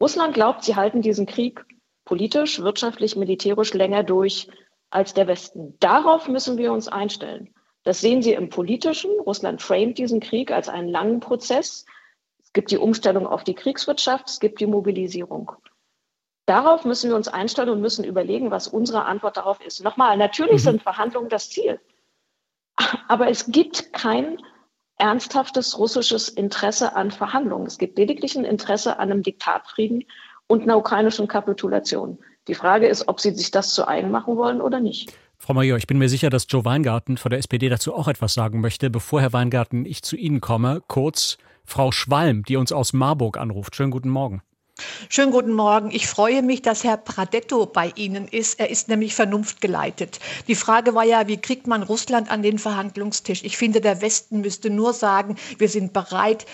Russland 0.00 0.34
glaubt, 0.34 0.64
sie 0.64 0.74
halten 0.74 1.02
diesen 1.02 1.26
Krieg 1.26 1.64
politisch, 2.06 2.60
wirtschaftlich, 2.60 3.14
militärisch 3.14 3.74
länger 3.74 4.04
durch 4.04 4.48
als 4.90 5.12
der 5.12 5.26
Westen. 5.26 5.76
Darauf 5.80 6.28
müssen 6.28 6.56
wir 6.56 6.72
uns 6.72 6.88
einstellen. 6.88 7.52
Das 7.84 8.00
sehen 8.00 8.22
Sie 8.22 8.32
im 8.32 8.48
politischen. 8.48 9.10
Russland 9.20 9.62
framet 9.62 9.98
diesen 9.98 10.20
Krieg 10.20 10.50
als 10.50 10.68
einen 10.68 10.88
langen 10.88 11.20
Prozess, 11.20 11.86
gibt 12.56 12.70
die 12.70 12.78
Umstellung 12.78 13.26
auf 13.26 13.44
die 13.44 13.54
Kriegswirtschaft, 13.54 14.30
es 14.30 14.40
gibt 14.40 14.60
die 14.60 14.66
Mobilisierung. 14.66 15.52
Darauf 16.46 16.86
müssen 16.86 17.10
wir 17.10 17.16
uns 17.16 17.28
einstellen 17.28 17.68
und 17.68 17.82
müssen 17.82 18.02
überlegen, 18.02 18.50
was 18.50 18.66
unsere 18.66 19.04
Antwort 19.04 19.36
darauf 19.36 19.60
ist. 19.60 19.84
Nochmal, 19.84 20.16
natürlich 20.16 20.62
mhm. 20.62 20.70
sind 20.70 20.82
Verhandlungen 20.82 21.28
das 21.28 21.50
Ziel. 21.50 21.78
Aber 23.08 23.28
es 23.28 23.52
gibt 23.52 23.92
kein 23.92 24.38
ernsthaftes 24.96 25.78
russisches 25.78 26.30
Interesse 26.30 26.96
an 26.96 27.10
Verhandlungen. 27.10 27.66
Es 27.66 27.76
gibt 27.76 27.98
lediglich 27.98 28.36
ein 28.36 28.46
Interesse 28.46 28.98
an 28.98 29.10
einem 29.10 29.22
Diktatfrieden 29.22 30.04
und 30.46 30.62
einer 30.62 30.78
ukrainischen 30.78 31.28
Kapitulation. 31.28 32.18
Die 32.48 32.54
Frage 32.54 32.86
ist, 32.86 33.06
ob 33.06 33.20
sie 33.20 33.32
sich 33.32 33.50
das 33.50 33.74
zu 33.74 33.86
eigen 33.86 34.10
machen 34.10 34.38
wollen 34.38 34.62
oder 34.62 34.80
nicht. 34.80 35.12
Frau 35.36 35.52
Major, 35.52 35.76
ich 35.76 35.86
bin 35.86 35.98
mir 35.98 36.08
sicher, 36.08 36.30
dass 36.30 36.46
Joe 36.48 36.64
Weingarten 36.64 37.18
von 37.18 37.28
der 37.28 37.38
SPD 37.38 37.68
dazu 37.68 37.92
auch 37.92 38.08
etwas 38.08 38.32
sagen 38.32 38.62
möchte. 38.62 38.88
Bevor 38.88 39.20
Herr 39.20 39.34
Weingarten 39.34 39.84
ich 39.84 40.02
zu 40.02 40.16
Ihnen 40.16 40.40
komme, 40.40 40.82
kurz 40.88 41.36
Frau 41.66 41.92
Schwalm, 41.92 42.44
die 42.44 42.56
uns 42.56 42.72
aus 42.72 42.92
Marburg 42.92 43.36
anruft. 43.36 43.76
Schönen 43.76 43.90
guten 43.90 44.08
Morgen. 44.08 44.42
Schönen 45.08 45.32
guten 45.32 45.54
Morgen. 45.54 45.90
Ich 45.90 46.06
freue 46.06 46.42
mich, 46.42 46.60
dass 46.60 46.84
Herr 46.84 46.98
Pradetto 46.98 47.64
bei 47.64 47.92
Ihnen 47.96 48.28
ist. 48.28 48.60
Er 48.60 48.68
ist 48.68 48.88
nämlich 48.88 49.14
vernunftgeleitet. 49.14 50.20
Die 50.48 50.54
Frage 50.54 50.94
war 50.94 51.04
ja, 51.04 51.28
wie 51.28 51.38
kriegt 51.38 51.66
man 51.66 51.82
Russland 51.82 52.30
an 52.30 52.42
den 52.42 52.58
Verhandlungstisch? 52.58 53.42
Ich 53.42 53.56
finde, 53.56 53.80
der 53.80 54.02
Westen 54.02 54.42
müsste 54.42 54.68
nur 54.68 54.92
sagen, 54.92 55.36
wir 55.56 55.70
sind 55.70 55.94
bereit, 55.94 56.44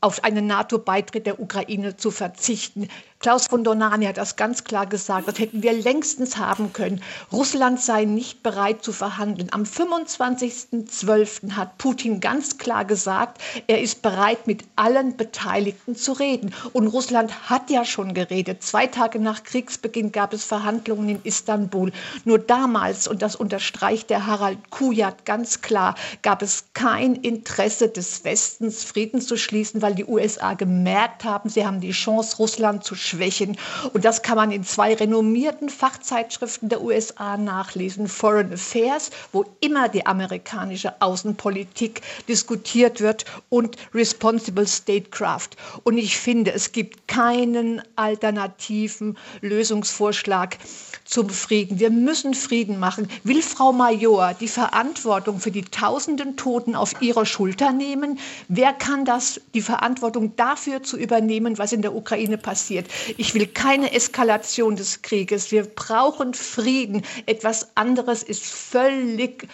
auf 0.00 0.22
einen 0.22 0.46
NATO-Beitritt 0.46 1.26
der 1.26 1.40
Ukraine 1.40 1.96
zu 1.96 2.10
verzichten. 2.10 2.88
Klaus 3.20 3.46
von 3.46 3.64
Donani 3.64 4.04
hat 4.04 4.18
das 4.18 4.36
ganz 4.36 4.64
klar 4.64 4.84
gesagt. 4.84 5.26
Das 5.26 5.38
hätten 5.38 5.62
wir 5.62 5.72
längstens 5.72 6.36
haben 6.36 6.74
können. 6.74 7.00
Russland 7.32 7.80
sei 7.80 8.04
nicht 8.04 8.42
bereit 8.42 8.84
zu 8.84 8.92
verhandeln. 8.92 9.48
Am 9.50 9.62
25.12. 9.62 11.52
hat 11.52 11.78
Putin 11.78 12.20
ganz 12.20 12.58
klar 12.58 12.84
gesagt, 12.84 13.40
er 13.66 13.80
ist 13.80 14.02
bereit, 14.02 14.46
mit 14.46 14.64
allen 14.76 15.16
Beteiligten 15.16 15.96
zu 15.96 16.12
reden. 16.12 16.52
Und 16.74 16.88
Russland 16.88 17.48
hat 17.48 17.70
ja 17.70 17.86
schon 17.86 18.12
geredet. 18.12 18.62
Zwei 18.62 18.86
Tage 18.88 19.18
nach 19.18 19.42
Kriegsbeginn 19.42 20.12
gab 20.12 20.34
es 20.34 20.44
Verhandlungen 20.44 21.08
in 21.08 21.20
Istanbul. 21.24 21.92
Nur 22.26 22.38
damals, 22.38 23.08
und 23.08 23.22
das 23.22 23.36
unterstreicht 23.36 24.10
der 24.10 24.26
Harald 24.26 24.58
Kujat 24.68 25.24
ganz 25.24 25.62
klar, 25.62 25.94
gab 26.20 26.42
es 26.42 26.66
kein 26.74 27.14
Interesse 27.14 27.88
des 27.88 28.22
Westens, 28.24 28.84
Frieden 28.84 29.22
zu 29.22 29.38
schließen, 29.44 29.82
weil 29.82 29.94
die 29.94 30.04
USA 30.04 30.54
gemerkt 30.54 31.24
haben, 31.24 31.48
sie 31.48 31.64
haben 31.64 31.80
die 31.80 31.92
Chance, 31.92 32.38
Russland 32.38 32.82
zu 32.82 32.94
Schwächen. 32.94 33.56
Und 33.92 34.04
das 34.04 34.22
kann 34.22 34.36
man 34.36 34.50
in 34.50 34.64
zwei 34.64 34.94
renommierten 34.94 35.68
Fachzeitschriften 35.68 36.68
der 36.68 36.82
USA 36.82 37.36
nachlesen. 37.36 38.08
Foreign 38.08 38.52
Affairs, 38.52 39.10
wo 39.32 39.44
immer 39.60 39.88
die 39.88 40.06
amerikanische 40.06 41.00
Außenpolitik 41.00 42.00
diskutiert 42.28 43.00
wird, 43.00 43.24
und 43.50 43.76
Responsible 43.94 44.66
Statecraft. 44.66 45.50
Und 45.84 45.98
ich 45.98 46.16
finde, 46.16 46.52
es 46.52 46.72
gibt 46.72 47.06
keinen 47.06 47.82
alternativen 47.96 49.16
Lösungsvorschlag 49.40 50.58
zum 51.04 51.28
Frieden. 51.28 51.78
Wir 51.78 51.90
müssen 51.90 52.34
Frieden 52.34 52.78
machen. 52.78 53.08
Will 53.24 53.42
Frau 53.42 53.72
Major 53.72 54.34
die 54.34 54.48
Verantwortung 54.48 55.38
für 55.38 55.50
die 55.50 55.62
tausenden 55.62 56.36
Toten 56.36 56.74
auf 56.74 57.00
ihre 57.00 57.26
Schulter 57.26 57.72
nehmen? 57.72 58.18
Wer 58.48 58.72
kann 58.72 59.04
das, 59.04 59.33
die 59.54 59.62
Verantwortung 59.62 60.36
dafür 60.36 60.82
zu 60.82 60.96
übernehmen, 60.96 61.58
was 61.58 61.72
in 61.72 61.82
der 61.82 61.94
Ukraine 61.94 62.38
passiert? 62.38 62.86
Ich 63.16 63.34
will 63.34 63.46
keine 63.46 63.92
Eskalation 63.92 64.76
des 64.76 65.02
Krieges. 65.02 65.50
Wir 65.50 65.64
brauchen 65.64 66.34
Frieden. 66.34 67.02
Etwas 67.26 67.68
anderes 67.76 68.22
ist 68.22 68.44
völlig 68.44 69.48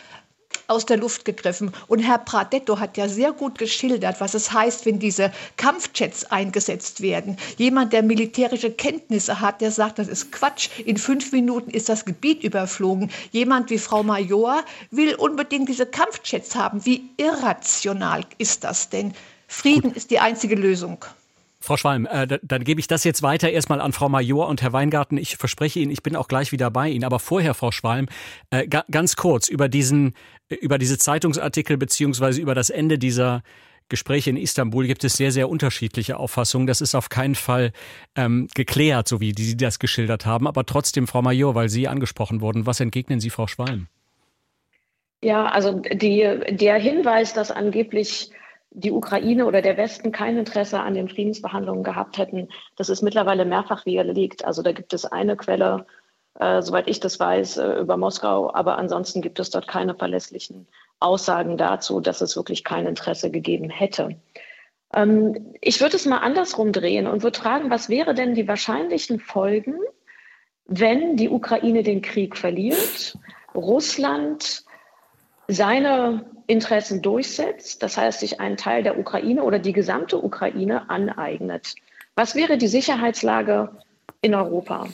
aus 0.70 0.86
der 0.86 0.96
Luft 0.96 1.24
gegriffen. 1.24 1.72
Und 1.88 1.98
Herr 1.98 2.18
Pradetto 2.18 2.78
hat 2.78 2.96
ja 2.96 3.08
sehr 3.08 3.32
gut 3.32 3.58
geschildert, 3.58 4.20
was 4.20 4.34
es 4.34 4.52
heißt, 4.52 4.86
wenn 4.86 5.00
diese 5.00 5.32
Kampfjets 5.56 6.24
eingesetzt 6.26 7.00
werden. 7.00 7.36
Jemand, 7.56 7.92
der 7.92 8.02
militärische 8.02 8.70
Kenntnisse 8.70 9.40
hat, 9.40 9.60
der 9.60 9.72
sagt, 9.72 9.98
das 9.98 10.08
ist 10.08 10.30
Quatsch. 10.30 10.68
In 10.84 10.96
fünf 10.96 11.32
Minuten 11.32 11.70
ist 11.70 11.88
das 11.88 12.04
Gebiet 12.04 12.44
überflogen. 12.44 13.10
Jemand 13.32 13.70
wie 13.70 13.78
Frau 13.78 14.02
Major 14.04 14.62
will 14.90 15.14
unbedingt 15.16 15.68
diese 15.68 15.86
Kampfjets 15.86 16.54
haben. 16.54 16.86
Wie 16.86 17.10
irrational 17.16 18.24
ist 18.38 18.62
das 18.62 18.88
denn? 18.88 19.12
Frieden 19.50 19.90
gut. 19.90 19.96
ist 19.96 20.10
die 20.10 20.20
einzige 20.20 20.54
Lösung. 20.54 21.04
Frau 21.60 21.76
Schwalm, 21.76 22.06
äh, 22.06 22.38
dann 22.42 22.64
gebe 22.64 22.80
ich 22.80 22.86
das 22.86 23.04
jetzt 23.04 23.22
weiter 23.22 23.50
erstmal 23.50 23.80
an 23.80 23.92
Frau 23.92 24.08
Major 24.08 24.48
und 24.48 24.62
Herr 24.62 24.72
Weingarten. 24.72 25.18
Ich 25.18 25.36
verspreche 25.36 25.80
Ihnen, 25.80 25.90
ich 25.90 26.02
bin 26.02 26.16
auch 26.16 26.28
gleich 26.28 26.52
wieder 26.52 26.70
bei 26.70 26.88
Ihnen. 26.88 27.04
Aber 27.04 27.18
vorher, 27.18 27.52
Frau 27.52 27.70
Schwalm, 27.70 28.06
äh, 28.50 28.66
ganz 28.66 29.16
kurz 29.16 29.48
über 29.48 29.68
diesen, 29.68 30.14
über 30.48 30.78
diese 30.78 30.96
Zeitungsartikel 30.96 31.76
beziehungsweise 31.76 32.40
über 32.40 32.54
das 32.54 32.70
Ende 32.70 32.96
dieser 32.96 33.42
Gespräche 33.88 34.30
in 34.30 34.36
Istanbul 34.36 34.86
gibt 34.86 35.02
es 35.02 35.14
sehr, 35.14 35.32
sehr 35.32 35.50
unterschiedliche 35.50 36.16
Auffassungen. 36.16 36.68
Das 36.68 36.80
ist 36.80 36.94
auf 36.94 37.08
keinen 37.08 37.34
Fall 37.34 37.72
ähm, 38.14 38.46
geklärt, 38.54 39.08
so 39.08 39.20
wie 39.20 39.34
Sie 39.36 39.56
das 39.56 39.80
geschildert 39.80 40.24
haben. 40.24 40.46
Aber 40.46 40.64
trotzdem, 40.64 41.08
Frau 41.08 41.22
Major, 41.22 41.56
weil 41.56 41.68
Sie 41.68 41.88
angesprochen 41.88 42.40
wurden, 42.40 42.66
was 42.66 42.78
entgegnen 42.78 43.18
Sie 43.18 43.30
Frau 43.30 43.48
Schwalm? 43.48 43.88
Ja, 45.22 45.46
also 45.46 45.80
die, 45.80 46.38
der 46.50 46.78
Hinweis, 46.78 47.34
dass 47.34 47.50
angeblich 47.50 48.30
die 48.70 48.92
Ukraine 48.92 49.46
oder 49.46 49.62
der 49.62 49.76
Westen 49.76 50.12
kein 50.12 50.38
Interesse 50.38 50.80
an 50.80 50.94
den 50.94 51.08
Friedensverhandlungen 51.08 51.82
gehabt 51.82 52.18
hätten, 52.18 52.48
das 52.76 52.88
ist 52.88 53.02
mittlerweile 53.02 53.44
mehrfach 53.44 53.84
widerlegt. 53.84 54.44
Also 54.44 54.62
da 54.62 54.72
gibt 54.72 54.92
es 54.92 55.04
eine 55.04 55.36
Quelle, 55.36 55.86
äh, 56.38 56.62
soweit 56.62 56.88
ich 56.88 57.00
das 57.00 57.18
weiß, 57.18 57.56
äh, 57.56 57.72
über 57.80 57.96
Moskau, 57.96 58.52
aber 58.54 58.78
ansonsten 58.78 59.22
gibt 59.22 59.40
es 59.40 59.50
dort 59.50 59.66
keine 59.66 59.94
verlässlichen 59.94 60.68
Aussagen 61.00 61.56
dazu, 61.56 62.00
dass 62.00 62.20
es 62.20 62.36
wirklich 62.36 62.62
kein 62.62 62.86
Interesse 62.86 63.30
gegeben 63.30 63.70
hätte. 63.70 64.16
Ähm, 64.94 65.54
ich 65.60 65.80
würde 65.80 65.96
es 65.96 66.06
mal 66.06 66.18
andersrum 66.18 66.72
drehen 66.72 67.06
und 67.06 67.22
würde 67.22 67.38
fragen, 67.38 67.70
was 67.70 67.88
wäre 67.88 68.14
denn 68.14 68.34
die 68.34 68.46
wahrscheinlichen 68.46 69.18
Folgen, 69.18 69.74
wenn 70.66 71.16
die 71.16 71.28
Ukraine 71.28 71.82
den 71.82 72.02
Krieg 72.02 72.36
verliert, 72.36 73.18
Russland 73.54 74.64
seine 75.50 76.24
Interessen 76.46 77.02
durchsetzt, 77.02 77.82
das 77.82 77.96
heißt 77.96 78.20
sich 78.20 78.40
einen 78.40 78.56
Teil 78.56 78.82
der 78.82 78.98
Ukraine 78.98 79.42
oder 79.42 79.58
die 79.58 79.72
gesamte 79.72 80.22
Ukraine 80.22 80.88
aneignet. 80.88 81.74
Was 82.14 82.34
wäre 82.34 82.56
die 82.56 82.68
Sicherheitslage 82.68 83.70
in 84.20 84.34
Europa? 84.34 84.86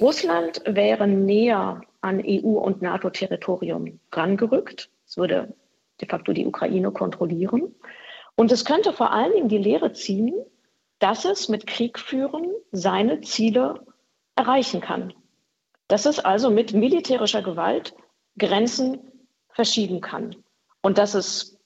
Russland 0.00 0.62
wäre 0.66 1.06
näher 1.06 1.80
an 2.00 2.22
EU- 2.24 2.58
und 2.58 2.82
NATO-Territorium 2.82 4.00
rangerückt. 4.12 4.90
Es 5.06 5.16
würde 5.16 5.54
de 6.00 6.08
facto 6.08 6.32
die 6.32 6.46
Ukraine 6.46 6.90
kontrollieren. 6.90 7.74
Und 8.36 8.52
es 8.52 8.64
könnte 8.64 8.92
vor 8.92 9.12
allen 9.12 9.32
Dingen 9.32 9.48
die 9.48 9.58
Lehre 9.58 9.92
ziehen, 9.92 10.34
dass 10.98 11.24
es 11.24 11.48
mit 11.48 11.66
Kriegführen 11.66 12.50
seine 12.72 13.20
Ziele 13.20 13.86
erreichen 14.36 14.80
kann. 14.80 15.12
Dass 15.88 16.06
es 16.06 16.18
also 16.18 16.50
mit 16.50 16.72
militärischer 16.72 17.42
Gewalt 17.42 17.94
Grenzen 18.36 18.98
verschieben 19.54 20.00
kann. 20.00 20.36
Und 20.82 20.98
dass 20.98 21.14
es 21.14 21.58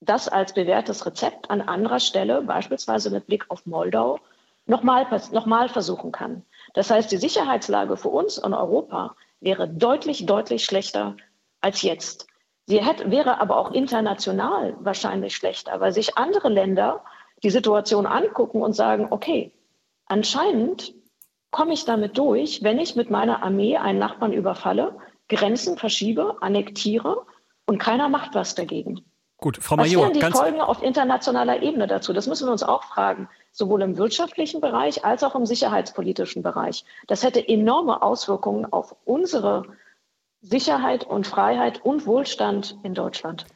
das 0.00 0.28
als 0.28 0.52
bewährtes 0.54 1.06
Rezept 1.06 1.50
an 1.50 1.60
anderer 1.60 2.00
Stelle, 2.00 2.42
beispielsweise 2.42 3.10
mit 3.10 3.26
Blick 3.26 3.46
auf 3.48 3.66
Moldau, 3.66 4.18
nochmal 4.66 5.06
noch 5.30 5.70
versuchen 5.70 6.12
kann. 6.12 6.44
Das 6.74 6.90
heißt, 6.90 7.10
die 7.12 7.16
Sicherheitslage 7.16 7.96
für 7.96 8.08
uns 8.08 8.38
in 8.38 8.52
Europa 8.52 9.14
wäre 9.40 9.68
deutlich, 9.68 10.26
deutlich 10.26 10.64
schlechter 10.64 11.16
als 11.60 11.82
jetzt. 11.82 12.26
Sie 12.66 12.84
hätte, 12.84 13.10
wäre 13.10 13.40
aber 13.40 13.56
auch 13.58 13.70
international 13.70 14.76
wahrscheinlich 14.80 15.36
schlechter, 15.36 15.80
weil 15.80 15.92
sich 15.92 16.16
andere 16.18 16.48
Länder 16.48 17.04
die 17.42 17.50
Situation 17.50 18.06
angucken 18.06 18.60
und 18.60 18.72
sagen, 18.72 19.08
okay, 19.10 19.52
anscheinend 20.06 20.94
komme 21.52 21.72
ich 21.72 21.84
damit 21.84 22.18
durch, 22.18 22.62
wenn 22.62 22.78
ich 22.78 22.96
mit 22.96 23.08
meiner 23.08 23.42
Armee 23.42 23.76
einen 23.76 24.00
Nachbarn 24.00 24.32
überfalle, 24.32 24.96
Grenzen 25.28 25.76
verschiebe, 25.76 26.36
annektiere 26.40 27.24
und 27.66 27.78
keiner 27.78 28.08
macht 28.08 28.34
was 28.34 28.54
dagegen. 28.54 29.04
Gut, 29.38 29.58
Frau 29.60 29.76
Major. 29.76 30.08
Was 30.08 30.14
wären 30.14 30.30
die 30.30 30.36
Folgen 30.36 30.60
auf 30.60 30.82
internationaler 30.82 31.62
Ebene 31.62 31.86
dazu? 31.86 32.12
Das 32.12 32.26
müssen 32.26 32.46
wir 32.46 32.52
uns 32.52 32.62
auch 32.62 32.84
fragen, 32.84 33.28
sowohl 33.52 33.82
im 33.82 33.98
wirtschaftlichen 33.98 34.60
Bereich 34.60 35.04
als 35.04 35.22
auch 35.22 35.34
im 35.34 35.44
sicherheitspolitischen 35.44 36.42
Bereich. 36.42 36.84
Das 37.06 37.22
hätte 37.22 37.46
enorme 37.46 38.02
Auswirkungen 38.02 38.64
auf 38.72 38.96
unsere 39.04 39.64
Sicherheit 40.40 41.04
und 41.04 41.26
Freiheit 41.26 41.84
und 41.84 42.06
Wohlstand 42.06 42.78
in 42.82 42.94
Deutschland. 42.94 43.46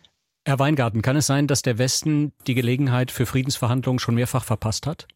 Herr 0.47 0.59
Weingarten, 0.59 1.03
kann 1.03 1.17
es 1.17 1.27
sein, 1.27 1.47
dass 1.47 1.63
der 1.63 1.79
Westen 1.79 2.33
die 2.47 2.55
Gelegenheit 2.55 3.11
für 3.11 3.27
Friedensverhandlungen 3.27 3.99
schon 3.99 4.15
mehrfach 4.15 4.45
verpasst 4.45 4.87
hat? 4.87 5.07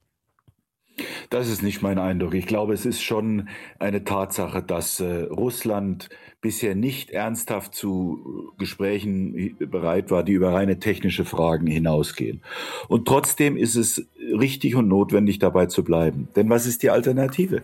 Das 1.30 1.48
ist 1.48 1.62
nicht 1.62 1.82
mein 1.82 1.98
Eindruck. 1.98 2.34
Ich 2.34 2.46
glaube, 2.46 2.72
es 2.72 2.86
ist 2.86 3.02
schon 3.02 3.48
eine 3.78 4.04
Tatsache, 4.04 4.62
dass 4.62 5.00
äh, 5.00 5.22
Russland 5.22 6.08
bisher 6.40 6.74
nicht 6.74 7.10
ernsthaft 7.10 7.74
zu 7.74 8.52
Gesprächen 8.58 9.56
bereit 9.58 10.10
war, 10.10 10.22
die 10.22 10.34
über 10.34 10.52
reine 10.52 10.78
technische 10.78 11.24
Fragen 11.24 11.66
hinausgehen. 11.66 12.42
Und 12.86 13.08
trotzdem 13.08 13.56
ist 13.56 13.76
es 13.76 14.06
richtig 14.18 14.76
und 14.76 14.88
notwendig, 14.88 15.38
dabei 15.38 15.66
zu 15.66 15.82
bleiben. 15.82 16.28
Denn 16.36 16.50
was 16.50 16.66
ist 16.66 16.82
die 16.82 16.90
Alternative? 16.90 17.62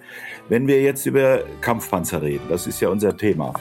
Wenn 0.48 0.66
wir 0.66 0.82
jetzt 0.82 1.06
über 1.06 1.44
Kampfpanzer 1.60 2.22
reden, 2.22 2.44
das 2.48 2.66
ist 2.66 2.80
ja 2.80 2.88
unser 2.88 3.16
Thema. 3.16 3.54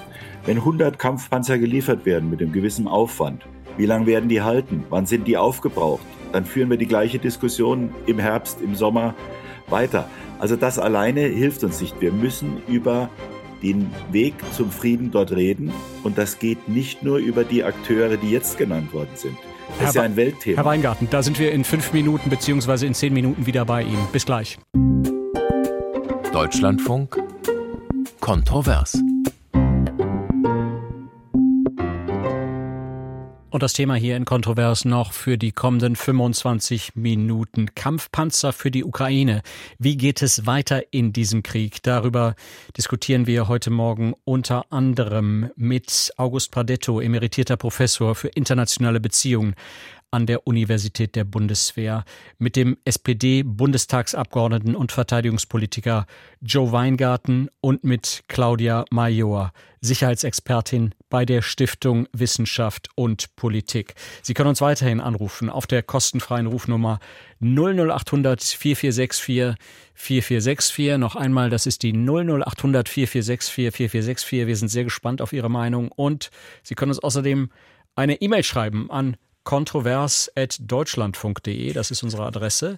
Wenn 0.45 0.57
100 0.57 0.97
Kampfpanzer 0.97 1.59
geliefert 1.59 2.05
werden 2.05 2.29
mit 2.29 2.41
einem 2.41 2.53
gewissen 2.53 2.87
Aufwand, 2.87 3.45
wie 3.77 3.85
lange 3.85 4.07
werden 4.07 4.29
die 4.29 4.41
halten? 4.41 4.85
Wann 4.89 5.05
sind 5.05 5.27
die 5.27 5.37
aufgebraucht? 5.37 6.05
Dann 6.31 6.45
führen 6.45 6.69
wir 6.69 6.77
die 6.77 6.87
gleiche 6.87 7.19
Diskussion 7.19 7.93
im 8.05 8.19
Herbst, 8.19 8.61
im 8.61 8.75
Sommer 8.75 9.15
weiter. 9.71 10.09
Also 10.39 10.55
das 10.55 10.79
alleine 10.79 11.21
hilft 11.21 11.63
uns 11.63 11.81
nicht. 11.81 11.99
Wir 11.99 12.11
müssen 12.11 12.61
über 12.67 13.09
den 13.61 13.91
Weg 14.11 14.33
zum 14.53 14.71
Frieden 14.71 15.11
dort 15.11 15.31
reden. 15.31 15.71
Und 16.03 16.17
das 16.17 16.39
geht 16.39 16.69
nicht 16.69 17.03
nur 17.03 17.17
über 17.17 17.43
die 17.43 17.63
Akteure, 17.63 18.17
die 18.17 18.31
jetzt 18.31 18.57
genannt 18.57 18.93
worden 18.93 19.09
sind. 19.15 19.37
Das 19.67 19.79
Herr 19.79 19.87
ist 19.89 19.95
ja 19.95 20.01
ein 20.03 20.15
Weltthema. 20.15 20.57
Herr 20.57 20.65
Weingarten, 20.65 21.07
da 21.09 21.21
sind 21.21 21.39
wir 21.39 21.51
in 21.51 21.63
fünf 21.63 21.93
Minuten 21.93 22.29
beziehungsweise 22.29 22.85
in 22.85 22.93
zehn 22.93 23.13
Minuten 23.13 23.45
wieder 23.45 23.65
bei 23.65 23.83
Ihnen. 23.83 24.07
Bis 24.11 24.25
gleich. 24.25 24.57
Deutschlandfunk 26.31 27.17
Kontrovers. 28.19 28.97
Und 33.51 33.63
das 33.63 33.73
Thema 33.73 33.95
hier 33.95 34.15
in 34.15 34.25
Kontrovers 34.25 34.85
noch 34.85 35.11
für 35.11 35.39
die 35.39 35.51
kommenden 35.51 35.95
25 35.95 36.91
Minuten. 36.93 37.73
Kampfpanzer 37.73 38.53
für 38.53 38.69
die 38.69 38.83
Ukraine. 38.83 39.41
Wie 39.79 39.97
geht 39.97 40.21
es 40.21 40.45
weiter 40.45 40.83
in 40.91 41.13
diesem 41.13 41.41
Krieg? 41.41 41.81
Darüber 41.81 42.35
diskutieren 42.77 43.25
wir 43.25 43.47
heute 43.47 43.71
Morgen 43.71 44.13
unter 44.23 44.71
anderem 44.71 45.49
mit 45.55 46.13
August 46.17 46.51
Pradetto, 46.51 47.01
emeritierter 47.01 47.57
Professor 47.57 48.13
für 48.13 48.27
internationale 48.27 48.99
Beziehungen 48.99 49.55
an 50.11 50.25
der 50.25 50.47
Universität 50.47 51.15
der 51.15 51.23
Bundeswehr 51.23 52.03
mit 52.37 52.55
dem 52.55 52.77
SPD-Bundestagsabgeordneten 52.85 54.75
und 54.75 54.91
Verteidigungspolitiker 54.91 56.05
Joe 56.41 56.71
Weingarten 56.71 57.49
und 57.61 57.83
mit 57.83 58.23
Claudia 58.27 58.85
Major, 58.91 59.51
Sicherheitsexpertin 59.81 60.93
bei 61.09 61.25
der 61.25 61.41
Stiftung 61.41 62.07
Wissenschaft 62.11 62.89
und 62.95 63.35
Politik. 63.35 63.95
Sie 64.21 64.33
können 64.33 64.49
uns 64.49 64.61
weiterhin 64.61 64.99
anrufen 64.99 65.49
auf 65.49 65.67
der 65.67 65.83
kostenfreien 65.83 66.47
Rufnummer 66.47 66.99
00800 67.41 68.41
4464 68.41 69.55
4464. 69.93 70.97
Noch 70.97 71.15
einmal, 71.15 71.49
das 71.49 71.65
ist 71.65 71.83
die 71.83 71.93
00800 71.93 72.89
4464 72.89 73.53
4464. 73.53 74.47
Wir 74.47 74.55
sind 74.55 74.69
sehr 74.69 74.83
gespannt 74.83 75.21
auf 75.21 75.33
Ihre 75.33 75.49
Meinung 75.49 75.91
und 75.91 76.31
Sie 76.63 76.75
können 76.75 76.91
uns 76.91 76.99
außerdem 76.99 77.49
eine 77.95 78.21
E-Mail 78.21 78.43
schreiben 78.43 78.89
an 78.91 79.17
kontrovers.deutschlandfunk.de, 79.49 81.73
das 81.73 81.89
ist 81.89 82.03
unsere 82.03 82.27
Adresse. 82.27 82.77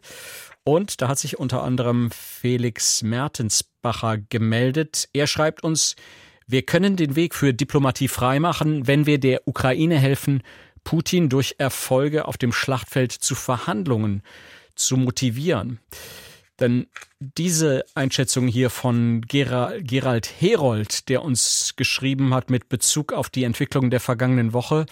Und 0.63 1.01
da 1.01 1.09
hat 1.09 1.19
sich 1.19 1.37
unter 1.37 1.63
anderem 1.63 2.09
Felix 2.11 3.01
Mertensbacher 3.01 4.17
gemeldet. 4.17 5.09
Er 5.11 5.27
schreibt 5.27 5.65
uns, 5.65 5.97
wir 6.47 6.61
können 6.61 6.95
den 6.95 7.17
Weg 7.17 7.35
für 7.35 7.53
Diplomatie 7.53 8.07
freimachen, 8.07 8.87
wenn 8.87 9.05
wir 9.05 9.19
der 9.19 9.49
Ukraine 9.49 9.99
helfen, 9.99 10.43
Putin 10.85 11.27
durch 11.27 11.55
Erfolge 11.57 12.25
auf 12.25 12.37
dem 12.37 12.53
Schlachtfeld 12.53 13.11
zu 13.11 13.35
Verhandlungen 13.35 14.23
zu 14.73 14.95
motivieren. 14.95 15.81
Denn 16.61 16.87
diese 17.19 17.83
Einschätzung 17.95 18.47
hier 18.47 18.69
von 18.69 19.25
Gerald 19.27 20.31
Herold, 20.39 21.09
der 21.09 21.21
uns 21.21 21.73
geschrieben 21.75 22.33
hat 22.33 22.49
mit 22.49 22.69
Bezug 22.69 23.11
auf 23.11 23.29
die 23.29 23.43
Entwicklung 23.43 23.89
der 23.89 23.99
vergangenen 23.99 24.53
Woche 24.53 24.85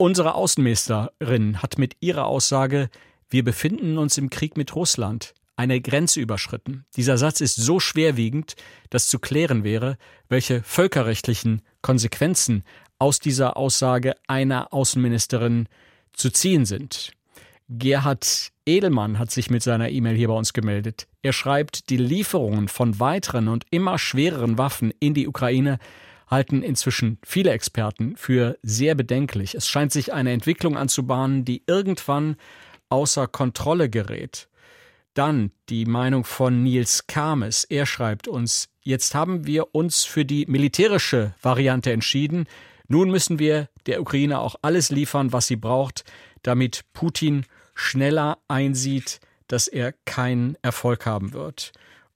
Unsere 0.00 0.34
Außenministerin 0.34 1.60
hat 1.60 1.76
mit 1.76 1.98
ihrer 2.00 2.24
Aussage, 2.24 2.88
wir 3.28 3.44
befinden 3.44 3.98
uns 3.98 4.16
im 4.16 4.30
Krieg 4.30 4.56
mit 4.56 4.74
Russland, 4.74 5.34
eine 5.56 5.78
Grenze 5.82 6.20
überschritten. 6.20 6.86
Dieser 6.96 7.18
Satz 7.18 7.42
ist 7.42 7.56
so 7.56 7.80
schwerwiegend, 7.80 8.56
dass 8.88 9.08
zu 9.08 9.18
klären 9.18 9.62
wäre, 9.62 9.98
welche 10.30 10.62
völkerrechtlichen 10.62 11.60
Konsequenzen 11.82 12.64
aus 12.98 13.18
dieser 13.18 13.58
Aussage 13.58 14.14
einer 14.26 14.72
Außenministerin 14.72 15.68
zu 16.14 16.30
ziehen 16.30 16.64
sind. 16.64 17.12
Gerhard 17.68 18.52
Edelmann 18.64 19.18
hat 19.18 19.30
sich 19.30 19.50
mit 19.50 19.62
seiner 19.62 19.90
E-Mail 19.90 20.16
hier 20.16 20.28
bei 20.28 20.34
uns 20.34 20.54
gemeldet. 20.54 21.08
Er 21.20 21.34
schreibt, 21.34 21.90
die 21.90 21.98
Lieferungen 21.98 22.68
von 22.68 23.00
weiteren 23.00 23.48
und 23.48 23.66
immer 23.70 23.98
schwereren 23.98 24.56
Waffen 24.56 24.94
in 24.98 25.12
die 25.12 25.28
Ukraine 25.28 25.78
halten 26.30 26.62
inzwischen 26.62 27.18
viele 27.24 27.50
Experten 27.50 28.16
für 28.16 28.56
sehr 28.62 28.94
bedenklich. 28.94 29.54
Es 29.54 29.66
scheint 29.66 29.92
sich 29.92 30.12
eine 30.12 30.32
Entwicklung 30.32 30.76
anzubahnen, 30.76 31.44
die 31.44 31.64
irgendwann 31.66 32.36
außer 32.88 33.26
Kontrolle 33.26 33.90
gerät. 33.90 34.48
Dann 35.14 35.50
die 35.68 35.86
Meinung 35.86 36.24
von 36.24 36.62
Nils 36.62 37.06
Kames. 37.08 37.64
Er 37.64 37.84
schreibt 37.84 38.28
uns, 38.28 38.68
jetzt 38.82 39.14
haben 39.14 39.46
wir 39.46 39.74
uns 39.74 40.04
für 40.04 40.24
die 40.24 40.46
militärische 40.46 41.34
Variante 41.42 41.92
entschieden. 41.92 42.46
Nun 42.86 43.10
müssen 43.10 43.38
wir 43.38 43.68
der 43.86 44.00
Ukraine 44.00 44.38
auch 44.38 44.54
alles 44.62 44.90
liefern, 44.90 45.32
was 45.32 45.48
sie 45.48 45.56
braucht, 45.56 46.04
damit 46.42 46.84
Putin 46.92 47.44
schneller 47.74 48.38
einsieht, 48.46 49.20
dass 49.48 49.66
er 49.66 49.94
keinen 50.04 50.56
Erfolg 50.62 51.06
haben 51.06 51.32
wird. 51.32 51.72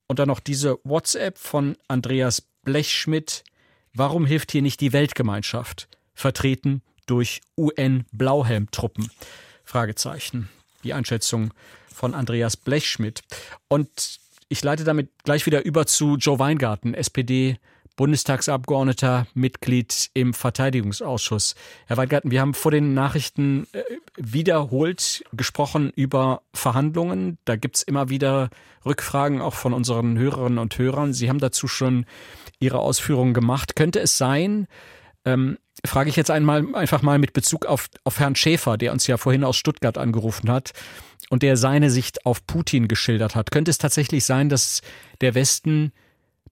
Und 0.06 0.18
dann 0.18 0.28
noch 0.28 0.40
diese 0.40 0.78
WhatsApp 0.84 1.38
von 1.38 1.76
Andreas 1.88 2.42
Blechschmidt. 2.62 3.44
Warum 3.94 4.26
hilft 4.26 4.50
hier 4.50 4.62
nicht 4.62 4.80
die 4.80 4.92
Weltgemeinschaft? 4.92 5.88
Vertreten 6.14 6.82
durch 7.06 7.42
UN-Blauhelmtruppen? 7.56 9.08
Fragezeichen. 9.62 10.48
Die 10.82 10.92
Einschätzung 10.92 11.54
von 11.86 12.12
Andreas 12.12 12.56
Blechschmidt. 12.56 13.22
Und 13.68 14.18
ich 14.48 14.64
leite 14.64 14.82
damit 14.82 15.10
gleich 15.22 15.46
wieder 15.46 15.64
über 15.64 15.86
zu 15.86 16.16
Joe 16.16 16.40
Weingarten, 16.40 16.92
SPD 16.94 17.58
Bundestagsabgeordneter, 17.96 19.26
Mitglied 19.34 20.10
im 20.14 20.34
Verteidigungsausschuss. 20.34 21.54
Herr 21.86 21.96
Weingarten, 21.96 22.30
wir 22.30 22.40
haben 22.40 22.54
vor 22.54 22.70
den 22.70 22.94
Nachrichten 22.94 23.66
äh, 23.72 23.82
wiederholt 24.16 25.24
gesprochen 25.32 25.92
über 25.94 26.42
Verhandlungen. 26.52 27.38
Da 27.44 27.56
gibt 27.56 27.76
es 27.76 27.82
immer 27.82 28.08
wieder 28.08 28.50
Rückfragen 28.84 29.40
auch 29.40 29.54
von 29.54 29.72
unseren 29.72 30.18
Hörerinnen 30.18 30.58
und 30.58 30.76
Hörern. 30.78 31.12
Sie 31.12 31.28
haben 31.28 31.38
dazu 31.38 31.68
schon 31.68 32.06
Ihre 32.58 32.78
Ausführungen 32.78 33.34
gemacht. 33.34 33.76
Könnte 33.76 34.00
es 34.00 34.18
sein, 34.18 34.66
ähm, 35.24 35.58
frage 35.84 36.10
ich 36.10 36.16
jetzt 36.16 36.30
einmal 36.30 36.74
einfach 36.74 37.02
mal 37.02 37.18
mit 37.18 37.32
Bezug 37.32 37.66
auf, 37.66 37.88
auf 38.04 38.18
Herrn 38.18 38.36
Schäfer, 38.36 38.76
der 38.76 38.92
uns 38.92 39.06
ja 39.06 39.16
vorhin 39.16 39.44
aus 39.44 39.56
Stuttgart 39.56 39.98
angerufen 39.98 40.50
hat 40.50 40.72
und 41.30 41.42
der 41.42 41.56
seine 41.56 41.90
Sicht 41.90 42.26
auf 42.26 42.46
Putin 42.46 42.88
geschildert 42.88 43.34
hat. 43.34 43.50
Könnte 43.50 43.70
es 43.70 43.78
tatsächlich 43.78 44.24
sein, 44.24 44.48
dass 44.48 44.82
der 45.20 45.34
Westen 45.34 45.92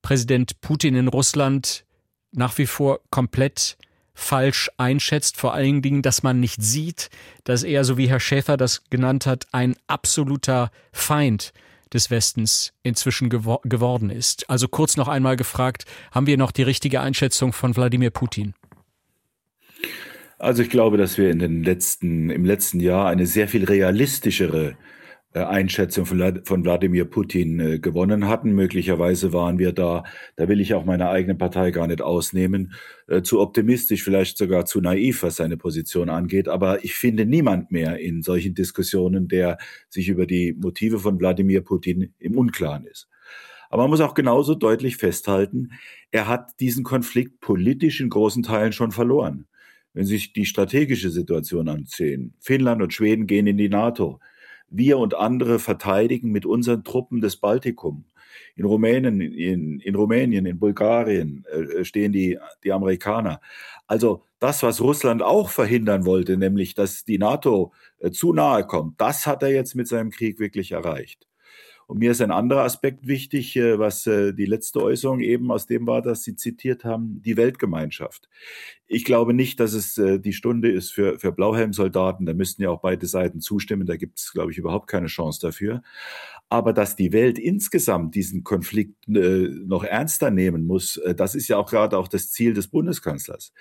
Präsident 0.03 0.61
Putin 0.61 0.95
in 0.95 1.09
Russland 1.09 1.85
nach 2.33 2.59
wie 2.59 2.67
vor 2.67 3.01
komplett 3.11 3.77
falsch 4.15 4.71
einschätzt, 4.77 5.37
vor 5.37 5.55
allen 5.55 5.83
Dingen, 5.83 6.03
dass 6.03 6.23
man 6.23 6.41
nicht 6.41 6.63
sieht, 6.63 7.09
dass 7.45 7.63
er, 7.63 7.85
so 7.85 7.97
wie 7.97 8.09
Herr 8.09 8.21
Schäfer 8.21 8.57
das 8.57 8.85
genannt 8.91 9.27
hat, 9.27 9.47
ein 9.53 9.77
absoluter 9.87 10.71
Feind 10.93 11.53
des 11.93 12.11
Westens 12.11 12.73
inzwischen 12.83 13.31
gewor 13.31 13.61
geworden 13.65 14.11
ist. 14.11 14.49
Also 14.49 14.69
kurz 14.69 14.97
noch 14.97 15.09
einmal 15.09 15.37
gefragt, 15.37 15.85
haben 16.11 16.27
wir 16.27 16.37
noch 16.37 16.53
die 16.53 16.63
richtige 16.63 17.01
Einschätzung 17.01 17.53
von 17.53 17.77
Wladimir 17.77 18.11
Putin? 18.11 18.55
Also 20.39 20.63
ich 20.63 20.71
glaube, 20.71 20.97
dass 20.97 21.19
wir 21.19 21.31
in 21.31 21.39
den 21.39 21.63
letzten, 21.63 22.31
im 22.31 22.45
letzten 22.45 22.81
Jahr 22.81 23.09
eine 23.09 23.27
sehr 23.27 23.47
viel 23.47 23.65
realistischere 23.65 24.77
Einschätzung 25.35 26.07
von, 26.07 26.43
von 26.45 26.65
Wladimir 26.65 27.05
Putin 27.05 27.61
äh, 27.61 27.79
gewonnen 27.79 28.29
hatten. 28.29 28.53
Möglicherweise 28.53 29.33
waren 29.33 29.59
wir 29.59 29.73
da, 29.73 30.05
da 30.37 30.49
will 30.49 30.61
ich 30.61 30.75
auch 30.75 30.85
meine 30.85 31.09
eigene 31.09 31.35
Partei 31.35 31.71
gar 31.71 31.87
nicht 31.87 32.03
ausnehmen, 32.03 32.75
äh, 33.09 33.23
zu 33.23 33.41
optimistisch, 33.41 34.03
vielleicht 34.03 34.37
sogar 34.37 34.67
zu 34.67 34.81
naiv, 34.81 35.23
was 35.23 35.37
seine 35.37 35.57
Position 35.57 36.11
angeht. 36.11 36.49
Aber 36.49 36.85
ich 36.85 36.95
finde 36.95 37.25
niemand 37.25 37.71
mehr 37.71 37.99
in 37.99 38.23
solchen 38.23 38.55
Diskussionen, 38.55 39.29
der 39.29 39.59
sich 39.89 40.09
über 40.09 40.27
die 40.27 40.53
Motive 40.53 40.99
von 40.99 41.19
Wladimir 41.19 41.63
Putin 41.63 42.13
im 42.19 42.37
Unklaren 42.37 42.85
ist. 42.85 43.09
Aber 43.71 43.85
man 43.85 43.91
muss 43.91 44.01
auch 44.03 44.13
genauso 44.13 44.55
deutlich 44.55 44.99
festhalten, 44.99 45.71
er 46.11 46.29
hat 46.29 46.61
diesen 46.61 46.85
Konflikt 46.85 47.41
politisch 47.41 48.01
in 48.01 48.11
großen 48.11 48.43
Teilen 48.43 48.73
schon 48.73 48.93
verloren. 48.93 49.47
Wenn 49.95 50.05
Sie 50.05 50.17
sich 50.17 50.35
die 50.35 50.45
strategische 50.45 51.11
Situation 51.11 51.69
ansehen, 51.69 52.35
Finnland 52.39 52.83
und 52.83 52.93
Schweden 52.93 53.27
gehen 53.27 53.47
in 53.47 53.57
die 53.57 53.71
NATO. 53.71 54.21
Wir 54.73 54.99
und 54.99 55.15
andere 55.15 55.59
verteidigen 55.59 56.33
mit 56.33 56.47
unseren 56.47 56.83
Truppen 56.83 57.21
das 57.21 57.37
Baltikum. 57.37 58.05
In 58.57 58.65
Rumänien, 58.65 59.21
in, 59.21 59.81
in 59.81 59.95
Rumänien, 59.95 60.47
in 60.47 60.59
Bulgarien 60.59 61.45
äh, 61.51 61.85
stehen 61.85 62.13
die, 62.13 62.39
die 62.65 62.73
Amerikaner. 62.73 63.41
Also 63.87 64.25
das, 64.39 64.63
was 64.63 64.81
Russland 64.81 65.23
auch 65.23 65.51
verhindern 65.51 66.07
wollte, 66.07 66.37
nämlich 66.37 66.75
dass 66.75 67.05
die 67.05 67.19
NATO 67.19 67.73
äh, 67.99 68.11
zu 68.11 68.33
nahe 68.33 68.67
kommt, 68.67 69.01
das 69.01 69.27
hat 69.27 69.43
er 69.43 69.51
jetzt 69.51 69.75
mit 69.75 69.89
seinem 69.89 70.11
Krieg 70.11 70.39
wirklich 70.39 70.73
erreicht. 70.73 71.27
Und 71.93 71.99
mir 71.99 72.13
ist 72.13 72.23
ein 72.23 72.31
anderer 72.31 72.63
Aspekt 72.63 73.07
wichtig, 73.07 73.55
äh, 73.55 73.79
was 73.79 74.07
äh, 74.07 74.33
die 74.33 74.47
letzte 74.47 74.81
Äußerung 74.81 75.21
eben 75.21 75.53
aus 75.53 75.67
dem 75.67 75.87
war, 75.87 76.01
dass 76.01 76.23
Sie 76.23 76.37
zitiert 76.37 76.87
haben, 76.87 77.21
die 77.21 77.37
Weltgemeinschaft. 77.37 78.31
Ich 78.87 79.05
glaube 79.05 79.35
nicht, 79.35 79.61
dass 79.61 79.75
es 79.75 79.99
äh, 79.99 80.19
die 80.19 80.33
Stunde 80.33 80.73
ist 80.73 80.91
für, 80.91 81.19
für 81.19 81.33
Blauhelmsoldaten. 81.33 82.25
Da 82.25 82.33
müssten 82.33 82.63
ja 82.63 82.71
auch 82.71 82.81
beide 82.81 83.05
Seiten 83.05 83.43
zustimmen. 83.43 83.85
Da 83.87 83.97
gibt 83.97 84.21
es, 84.21 84.33
glaube 84.33 84.53
ich, 84.53 84.57
überhaupt 84.57 84.89
keine 84.89 85.09
Chance 85.09 85.41
dafür. 85.43 85.83
Aber 86.49 86.73
dass 86.73 86.97
die 86.97 87.13
Welt 87.13 87.39
insgesamt 87.39 88.15
diesen 88.15 88.43
Konflikt 88.43 89.07
noch 89.07 89.85
ernster 89.85 90.31
nehmen 90.31 90.67
muss, 90.67 90.99
das 91.17 91.35
ist 91.35 91.49
ja 91.49 91.59
auch 91.59 91.69
gerade 91.69 91.99
auch 91.99 92.09
das 92.09 92.31
Ziel 92.31 92.55
des 92.55 92.69
Bundeskanzlers. 92.69 93.53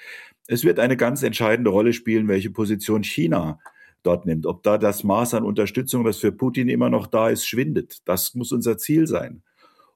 Es 0.47 0.63
wird 0.63 0.79
eine 0.79 0.95
ganz 0.95 1.21
entscheidende 1.21 1.69
Rolle 1.69 1.91
spielen, 1.91 2.29
welche 2.29 2.49
Position 2.49 3.03
China 3.03 3.59
dort 4.03 4.25
nimmt. 4.25 4.45
Ob 4.45 4.63
da 4.63 4.77
das 4.77 5.03
Maß 5.03 5.33
an 5.33 5.43
Unterstützung, 5.43 6.03
das 6.03 6.17
für 6.17 6.31
Putin 6.31 6.69
immer 6.69 6.89
noch 6.89 7.07
da 7.07 7.29
ist, 7.29 7.45
schwindet. 7.45 8.01
Das 8.05 8.35
muss 8.35 8.51
unser 8.51 8.77
Ziel 8.77 9.07
sein. 9.07 9.43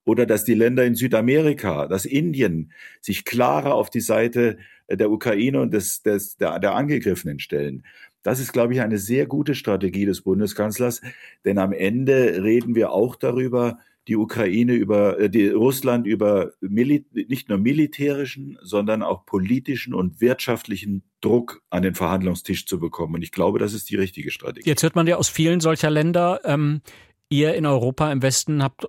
Oder 0.04 0.26
dass 0.26 0.46
die 0.46 0.54
Länder 0.54 0.86
in 0.86 0.96
Südamerika, 0.96 1.88
dass 1.88 2.06
Indien 2.06 2.72
sich 3.02 3.26
klarer 3.26 3.74
auf 3.74 3.90
die 3.90 4.02
Seite 4.02 4.58
der 4.90 5.10
Ukraine 5.10 5.62
und 5.62 5.74
des, 5.74 6.04
des, 6.04 6.38
der, 6.38 6.60
der 6.60 6.76
Angegriffenen 6.76 7.40
stellen. 7.40 7.84
Das 8.22 8.40
ist, 8.40 8.54
glaube 8.54 8.74
ich, 8.74 8.82
eine 8.82 8.98
sehr 8.98 9.26
gute 9.26 9.56
Strategie 9.56 10.06
des 10.06 10.22
Bundeskanzlers, 10.22 11.02
denn 11.44 11.58
am 11.58 11.74
Ende 11.74 12.44
reden 12.44 12.76
wir 12.76 12.92
auch 12.92 13.16
darüber, 13.16 13.80
die 14.08 14.16
Ukraine 14.16 14.74
über 14.74 15.20
äh, 15.20 15.30
die 15.30 15.48
Russland 15.48 16.06
über 16.06 16.52
Mil 16.62 17.06
nicht 17.12 17.50
nur 17.50 17.58
militärischen, 17.58 18.58
sondern 18.62 19.02
auch 19.04 19.26
politischen 19.26 19.94
und 19.94 20.22
wirtschaftlichen 20.22 21.04
Druck 21.22 21.62
an 21.70 21.84
den 21.84 21.96
Verhandlungstisch 21.96 22.66
zu 22.66 22.80
bekommen. 22.80 23.16
Und 23.16 23.22
ich 23.24 23.32
glaube, 23.32 23.60
das 23.60 23.74
ist 23.74 23.90
die 23.90 23.96
richtige 23.96 24.32
Strategie. 24.32 24.70
Jetzt 24.70 24.84
hört 24.84 24.96
man 24.96 25.08
ja 25.08 25.18
aus 25.18 25.30
vielen 25.30 25.60
solcher 25.60 25.90
Länder, 25.90 26.42
ähm, 26.44 26.82
ihr 27.30 27.56
in 27.56 27.66
Europa 27.66 28.12
im 28.12 28.22
Westen 28.22 28.62
habt 28.62 28.88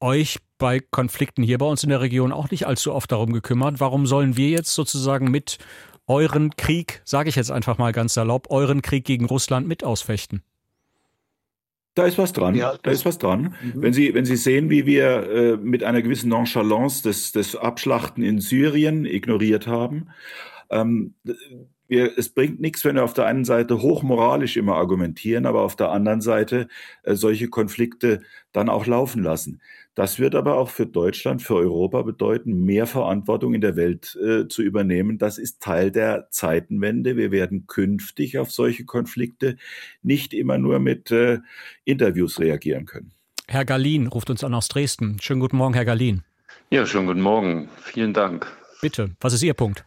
euch 0.00 0.38
bei 0.58 0.80
Konflikten 0.80 1.42
hier 1.42 1.58
bei 1.58 1.66
uns 1.66 1.82
in 1.82 1.90
der 1.90 2.00
Region 2.00 2.32
auch 2.32 2.50
nicht 2.50 2.66
allzu 2.66 2.92
oft 2.92 3.12
darum 3.12 3.32
gekümmert. 3.32 3.80
Warum 3.80 4.06
sollen 4.06 4.36
wir 4.36 4.48
jetzt 4.48 4.74
sozusagen 4.74 5.30
mit 5.30 5.58
euren 6.06 6.56
Krieg, 6.56 7.02
sage 7.04 7.28
ich 7.28 7.36
jetzt 7.36 7.50
einfach 7.50 7.78
mal 7.78 7.92
ganz 7.92 8.14
salopp, 8.14 8.50
euren 8.50 8.82
Krieg 8.82 9.04
gegen 9.04 9.24
Russland 9.26 9.66
mit 9.66 9.84
ausfechten? 9.84 10.42
Da 11.94 12.06
ist 12.06 12.18
was 12.18 12.32
dran. 12.32 12.56
Ja, 12.56 12.76
da 12.82 12.90
ist 12.90 13.04
was 13.04 13.18
dran. 13.18 13.54
Mhm. 13.62 13.82
Wenn 13.82 13.92
Sie, 13.92 14.14
wenn 14.14 14.24
Sie 14.24 14.36
sehen, 14.36 14.68
wie 14.68 14.84
wir 14.84 15.30
äh, 15.30 15.56
mit 15.56 15.84
einer 15.84 16.02
gewissen 16.02 16.28
Nonchalance 16.28 17.02
das, 17.04 17.30
das 17.30 17.54
Abschlachten 17.54 18.24
in 18.24 18.40
Syrien 18.40 19.04
ignoriert 19.04 19.68
haben, 19.68 20.08
ähm, 20.70 21.14
wir, 21.86 22.18
es 22.18 22.30
bringt 22.30 22.60
nichts, 22.60 22.84
wenn 22.84 22.96
wir 22.96 23.04
auf 23.04 23.14
der 23.14 23.26
einen 23.26 23.44
Seite 23.44 23.80
hochmoralisch 23.80 24.56
immer 24.56 24.74
argumentieren, 24.74 25.46
aber 25.46 25.62
auf 25.62 25.76
der 25.76 25.90
anderen 25.90 26.20
Seite 26.20 26.68
äh, 27.02 27.14
solche 27.14 27.48
Konflikte 27.48 28.22
dann 28.52 28.68
auch 28.68 28.86
laufen 28.86 29.22
lassen. 29.22 29.60
Das 29.94 30.18
wird 30.18 30.34
aber 30.34 30.56
auch 30.56 30.70
für 30.70 30.86
Deutschland, 30.86 31.42
für 31.42 31.54
Europa 31.54 32.02
bedeuten, 32.02 32.64
mehr 32.64 32.86
Verantwortung 32.86 33.54
in 33.54 33.60
der 33.60 33.76
Welt 33.76 34.16
äh, 34.16 34.48
zu 34.48 34.62
übernehmen. 34.62 35.18
Das 35.18 35.38
ist 35.38 35.62
Teil 35.62 35.92
der 35.92 36.28
Zeitenwende. 36.30 37.16
Wir 37.16 37.30
werden 37.30 37.66
künftig 37.68 38.38
auf 38.38 38.50
solche 38.50 38.84
Konflikte 38.84 39.56
nicht 40.02 40.34
immer 40.34 40.58
nur 40.58 40.80
mit 40.80 41.12
äh, 41.12 41.38
Interviews 41.84 42.40
reagieren 42.40 42.86
können. 42.86 43.12
Herr 43.46 43.64
Galin 43.64 44.08
ruft 44.08 44.30
uns 44.30 44.42
an 44.42 44.54
aus 44.54 44.68
Dresden. 44.68 45.18
Schönen 45.20 45.40
guten 45.40 45.58
Morgen, 45.58 45.74
Herr 45.74 45.84
Galin. 45.84 46.22
Ja, 46.70 46.86
schönen 46.86 47.06
guten 47.06 47.20
Morgen. 47.20 47.68
Vielen 47.82 48.12
Dank. 48.12 48.46
Bitte, 48.80 49.10
was 49.20 49.32
ist 49.32 49.42
Ihr 49.42 49.54
Punkt? 49.54 49.84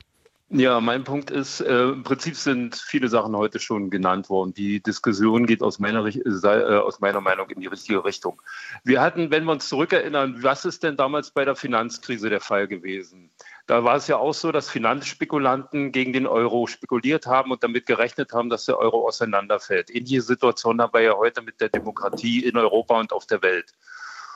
Ja, 0.49 0.79
mein 0.79 1.03
Punkt 1.03 1.29
ist, 1.29 1.59
äh, 1.59 1.89
im 1.89 2.03
Prinzip 2.03 2.37
sind 2.37 2.77
viele 2.77 3.09
Sachen 3.09 3.35
heute 3.35 3.59
schon 3.59 3.89
genannt 3.89 4.29
worden. 4.29 4.53
Die 4.53 4.81
Diskussion 4.81 5.45
geht 5.45 5.61
aus 5.61 5.77
meiner, 5.77 6.05
äh, 6.05 6.77
aus 6.77 7.01
meiner 7.01 7.19
Meinung 7.19 7.49
in 7.49 7.59
die 7.59 7.67
richtige 7.67 8.05
Richtung. 8.05 8.41
Wir 8.85 9.01
hatten, 9.01 9.29
wenn 9.29 9.43
wir 9.43 9.51
uns 9.51 9.67
zurückerinnern, 9.67 10.41
was 10.41 10.63
ist 10.63 10.83
denn 10.83 10.95
damals 10.95 11.31
bei 11.31 11.43
der 11.43 11.57
Finanzkrise 11.57 12.29
der 12.29 12.39
Fall 12.39 12.69
gewesen? 12.69 13.29
Da 13.65 13.83
war 13.83 13.97
es 13.97 14.07
ja 14.07 14.15
auch 14.15 14.33
so, 14.33 14.53
dass 14.53 14.69
Finanzspekulanten 14.69 15.91
gegen 15.91 16.13
den 16.13 16.25
Euro 16.25 16.65
spekuliert 16.67 17.25
haben 17.25 17.51
und 17.51 17.61
damit 17.61 17.85
gerechnet 17.85 18.31
haben, 18.31 18.49
dass 18.49 18.63
der 18.63 18.79
Euro 18.79 19.05
auseinanderfällt. 19.05 19.89
Ähnliche 19.89 20.21
Situation 20.21 20.81
haben 20.81 20.93
wir 20.93 21.01
ja 21.01 21.17
heute 21.17 21.41
mit 21.41 21.59
der 21.59 21.67
Demokratie 21.67 22.45
in 22.45 22.55
Europa 22.55 22.97
und 22.97 23.11
auf 23.11 23.25
der 23.25 23.41
Welt. 23.41 23.73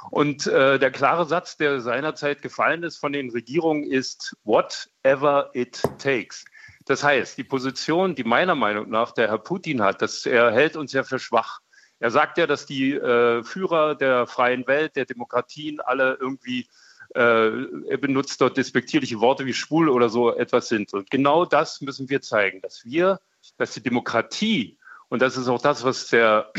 Und 0.09 0.47
äh, 0.47 0.79
der 0.79 0.91
klare 0.91 1.25
Satz, 1.25 1.57
der 1.57 1.81
seinerzeit 1.81 2.41
gefallen 2.41 2.83
ist 2.83 2.97
von 2.97 3.13
den 3.13 3.29
Regierungen, 3.29 3.83
ist 3.83 4.35
whatever 4.43 5.51
it 5.53 5.81
takes. 5.99 6.43
Das 6.85 7.03
heißt, 7.03 7.37
die 7.37 7.43
Position, 7.43 8.15
die 8.15 8.23
meiner 8.23 8.55
Meinung 8.55 8.89
nach 8.89 9.11
der 9.11 9.27
Herr 9.27 9.37
Putin 9.37 9.81
hat, 9.81 10.01
dass 10.01 10.25
er 10.25 10.51
hält 10.51 10.75
uns 10.75 10.93
ja 10.93 11.03
für 11.03 11.19
schwach. 11.19 11.59
Er 11.99 12.09
sagt 12.09 12.39
ja, 12.39 12.47
dass 12.47 12.65
die 12.65 12.93
äh, 12.93 13.43
Führer 13.43 13.93
der 13.95 14.25
freien 14.25 14.65
Welt, 14.65 14.95
der 14.95 15.05
Demokratien 15.05 15.79
alle 15.79 16.17
irgendwie, 16.19 16.67
äh, 17.13 17.51
er 17.87 17.97
benutzt 17.97 18.41
dort 18.41 18.57
despektierliche 18.57 19.19
Worte 19.19 19.45
wie 19.45 19.53
schwul 19.53 19.87
oder 19.87 20.09
so 20.09 20.35
etwas 20.35 20.67
sind. 20.67 20.93
Und 20.93 21.11
genau 21.11 21.45
das 21.45 21.79
müssen 21.81 22.09
wir 22.09 22.21
zeigen, 22.21 22.59
dass 22.61 22.83
wir, 22.83 23.19
dass 23.57 23.73
die 23.73 23.83
Demokratie, 23.83 24.79
und 25.09 25.21
das 25.21 25.37
ist 25.37 25.47
auch 25.47 25.61
das, 25.61 25.83
was 25.83 26.07
der 26.07 26.51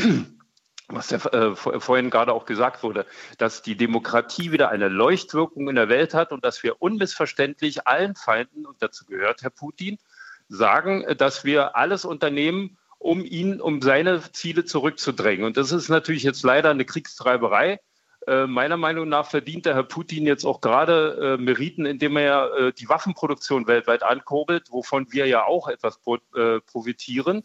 was 0.95 1.09
ja, 1.09 1.17
äh, 1.17 1.55
vorhin 1.55 2.09
gerade 2.09 2.33
auch 2.33 2.45
gesagt 2.45 2.83
wurde, 2.83 3.05
dass 3.37 3.61
die 3.61 3.75
Demokratie 3.75 4.51
wieder 4.51 4.69
eine 4.69 4.87
Leuchtwirkung 4.87 5.69
in 5.69 5.75
der 5.75 5.89
Welt 5.89 6.13
hat 6.13 6.31
und 6.31 6.43
dass 6.45 6.63
wir 6.63 6.81
unmissverständlich 6.81 7.87
allen 7.87 8.15
Feinden, 8.15 8.65
und 8.65 8.81
dazu 8.81 9.05
gehört 9.05 9.41
Herr 9.41 9.49
Putin, 9.49 9.97
sagen, 10.49 11.05
dass 11.17 11.43
wir 11.43 11.75
alles 11.75 12.05
unternehmen, 12.05 12.77
um 12.99 13.25
ihn, 13.25 13.59
um 13.59 13.81
seine 13.81 14.21
Ziele 14.31 14.65
zurückzudrängen. 14.65 15.45
Und 15.45 15.57
das 15.57 15.71
ist 15.71 15.89
natürlich 15.89 16.23
jetzt 16.23 16.43
leider 16.43 16.69
eine 16.69 16.85
Kriegstreiberei. 16.85 17.79
Äh, 18.27 18.47
meiner 18.47 18.77
Meinung 18.77 19.09
nach 19.09 19.25
verdient 19.29 19.65
der 19.65 19.75
Herr 19.75 19.83
Putin 19.83 20.25
jetzt 20.25 20.45
auch 20.45 20.61
gerade 20.61 21.37
äh, 21.37 21.41
Meriten, 21.41 21.85
indem 21.85 22.15
er 22.15 22.53
äh, 22.53 22.73
die 22.73 22.87
Waffenproduktion 22.87 23.67
weltweit 23.67 24.03
ankurbelt, 24.03 24.71
wovon 24.71 25.11
wir 25.11 25.27
ja 25.27 25.43
auch 25.43 25.67
etwas 25.67 25.97
pro, 25.97 26.15
äh, 26.35 26.61
profitieren. 26.61 27.43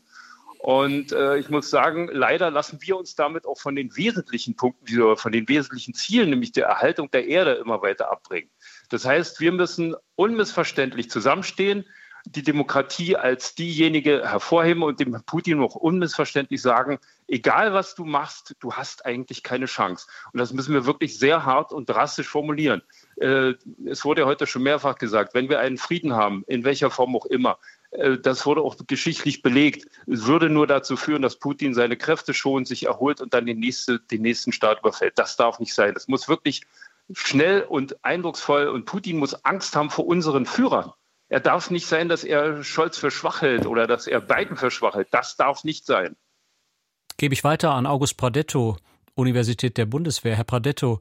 Und 0.58 1.12
äh, 1.12 1.38
ich 1.38 1.48
muss 1.50 1.70
sagen, 1.70 2.08
leider 2.12 2.50
lassen 2.50 2.78
wir 2.82 2.96
uns 2.96 3.14
damit 3.14 3.46
auch 3.46 3.58
von 3.60 3.76
den 3.76 3.96
wesentlichen 3.96 4.56
Punkten, 4.56 5.16
von 5.16 5.32
den 5.32 5.48
wesentlichen 5.48 5.94
Zielen, 5.94 6.30
nämlich 6.30 6.52
der 6.52 6.66
Erhaltung 6.66 7.10
der 7.10 7.26
Erde, 7.26 7.54
immer 7.54 7.80
weiter 7.80 8.10
abbringen. 8.10 8.50
Das 8.88 9.04
heißt, 9.04 9.40
wir 9.40 9.52
müssen 9.52 9.94
unmissverständlich 10.16 11.10
zusammenstehen, 11.10 11.84
die 12.26 12.42
Demokratie 12.42 13.16
als 13.16 13.54
diejenige 13.54 14.28
hervorheben 14.28 14.82
und 14.82 15.00
dem 15.00 15.22
Putin 15.24 15.60
auch 15.60 15.76
unmissverständlich 15.76 16.60
sagen, 16.60 16.98
egal 17.26 17.72
was 17.72 17.94
du 17.94 18.04
machst, 18.04 18.56
du 18.60 18.72
hast 18.74 19.06
eigentlich 19.06 19.42
keine 19.42 19.66
Chance. 19.66 20.08
Und 20.32 20.40
das 20.40 20.52
müssen 20.52 20.74
wir 20.74 20.84
wirklich 20.84 21.18
sehr 21.18 21.44
hart 21.44 21.72
und 21.72 21.88
drastisch 21.88 22.28
formulieren. 22.28 22.82
Äh, 23.16 23.54
es 23.86 24.04
wurde 24.04 24.22
ja 24.22 24.26
heute 24.26 24.46
schon 24.46 24.62
mehrfach 24.62 24.96
gesagt, 24.96 25.34
wenn 25.34 25.48
wir 25.48 25.60
einen 25.60 25.78
Frieden 25.78 26.14
haben, 26.14 26.44
in 26.46 26.64
welcher 26.64 26.90
Form 26.90 27.16
auch 27.16 27.26
immer, 27.26 27.58
das 27.90 28.44
wurde 28.44 28.60
auch 28.60 28.76
geschichtlich 28.86 29.42
belegt, 29.42 29.86
würde 30.06 30.50
nur 30.50 30.66
dazu 30.66 30.96
führen, 30.96 31.22
dass 31.22 31.36
Putin 31.36 31.72
seine 31.74 31.96
Kräfte 31.96 32.34
schont, 32.34 32.68
sich 32.68 32.84
erholt 32.84 33.20
und 33.20 33.32
dann 33.32 33.46
den, 33.46 33.58
nächste, 33.58 33.98
den 33.98 34.22
nächsten 34.22 34.52
Staat 34.52 34.80
überfällt. 34.80 35.18
Das 35.18 35.36
darf 35.36 35.58
nicht 35.58 35.74
sein. 35.74 35.94
Das 35.94 36.06
muss 36.06 36.28
wirklich 36.28 36.62
schnell 37.14 37.62
und 37.62 38.04
eindrucksvoll 38.04 38.68
und 38.68 38.84
Putin 38.84 39.18
muss 39.18 39.44
Angst 39.44 39.74
haben 39.74 39.90
vor 39.90 40.06
unseren 40.06 40.44
Führern. 40.44 40.92
Er 41.30 41.40
darf 41.40 41.70
nicht 41.70 41.86
sein, 41.86 42.08
dass 42.08 42.24
er 42.24 42.62
Scholz 42.62 42.98
für 42.98 43.10
schwach 43.10 43.42
hält 43.42 43.66
oder 43.66 43.86
dass 43.86 44.06
er 44.06 44.20
Biden 44.20 44.56
für 44.56 44.70
schwach 44.70 44.94
hält. 44.94 45.08
Das 45.10 45.36
darf 45.36 45.64
nicht 45.64 45.86
sein. 45.86 46.16
Gebe 47.16 47.34
ich 47.34 47.44
weiter 47.44 47.72
an 47.72 47.86
August 47.86 48.16
Pradetto, 48.16 48.76
Universität 49.14 49.76
der 49.76 49.86
Bundeswehr. 49.86 50.36
Herr 50.36 50.44
Pradetto, 50.44 51.00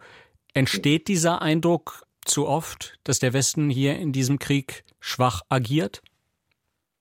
entsteht 0.53 1.07
dieser 1.07 1.41
Eindruck 1.41 2.03
zu 2.25 2.47
oft, 2.47 2.97
dass 3.03 3.19
der 3.19 3.33
Westen 3.33 3.69
hier 3.69 3.97
in 3.97 4.11
diesem 4.11 4.39
Krieg 4.39 4.83
schwach 4.99 5.43
agiert? 5.49 6.01